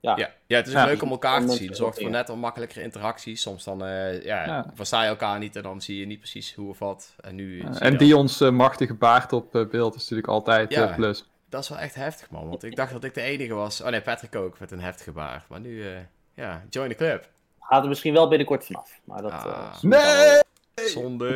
Ja. 0.00 0.16
Ja, 0.16 0.30
ja 0.46 0.56
het 0.56 0.66
is 0.66 0.72
ook 0.72 0.78
Ja. 0.78 0.84
leuk 0.86 1.02
om 1.02 1.10
elkaar 1.10 1.40
te 1.46 1.52
zien. 1.52 1.68
Het 1.68 1.76
zorgt 1.76 2.00
voor 2.00 2.10
net 2.10 2.28
wat 2.28 2.36
makkelijkere 2.36 2.82
interacties. 2.82 3.42
Soms 3.42 3.64
dan 3.64 3.84
eh, 3.84 4.22
ja, 4.24 4.44
Ja. 4.44 4.70
versta 4.74 5.02
je 5.02 5.08
elkaar 5.08 5.38
niet 5.38 5.56
en 5.56 5.62
dan 5.62 5.80
zie 5.82 5.98
je 5.98 6.06
niet 6.06 6.18
precies 6.18 6.54
hoe 6.54 6.68
of 6.68 6.78
wat. 6.78 7.14
En 7.20 7.34
nu 7.34 7.60
en 7.60 7.90
dat. 7.90 7.98
Dion's 7.98 8.40
eh, 8.40 8.50
machtige 8.50 8.94
baard 8.94 9.32
op 9.32 9.54
eh, 9.54 9.66
beeld 9.68 9.94
is 9.94 10.00
natuurlijk 10.00 10.28
altijd 10.28 10.70
Ja. 10.72 10.88
eh, 10.88 10.94
plus. 10.96 11.24
Dat 11.48 11.62
is 11.62 11.68
wel 11.68 11.78
echt 11.78 11.94
heftig, 11.94 12.30
man. 12.30 12.48
Want 12.48 12.62
ik 12.64 12.76
dacht 12.76 12.92
dat 12.92 13.04
ik 13.04 13.14
de 13.14 13.20
enige 13.20 13.54
was. 13.54 13.80
Oh 13.80 13.88
nee, 13.88 14.00
Patrick 14.02 14.34
ook 14.36 14.58
met 14.58 14.70
een 14.70 14.80
heftige 14.80 15.12
baard. 15.12 15.48
Maar 15.48 15.60
nu, 15.60 15.86
eh, 15.86 15.98
ja, 16.34 16.64
join 16.70 16.88
the 16.88 16.94
club. 16.94 17.28
Gaat 17.62 17.82
er 17.82 17.88
misschien 17.88 18.12
wel 18.12 18.28
binnenkort 18.28 18.66
vanaf. 18.66 19.00
Maar 19.04 19.22
dat, 19.22 19.32
Ah. 19.32 19.72
eh, 19.74 19.82
Nee! 19.82 20.40
Zonde. 20.88 21.32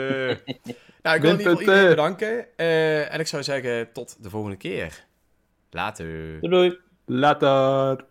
nou, 1.03 1.17
ik 1.17 1.23
wil 1.23 1.31
in 1.33 1.39
ieder 1.39 1.53
geval 1.53 1.61
iedereen 1.61 1.89
bedanken. 1.89 2.47
Eh, 2.57 3.13
en 3.15 3.21
ik 3.21 3.27
zou 3.27 3.43
zeggen, 3.43 3.93
tot 3.93 4.23
de 4.23 4.31
volgende 4.31 4.57
keer. 4.57 5.05
Later. 5.71 6.07
doei 6.41 6.49
doei. 6.49 6.79
Later. 7.05 8.05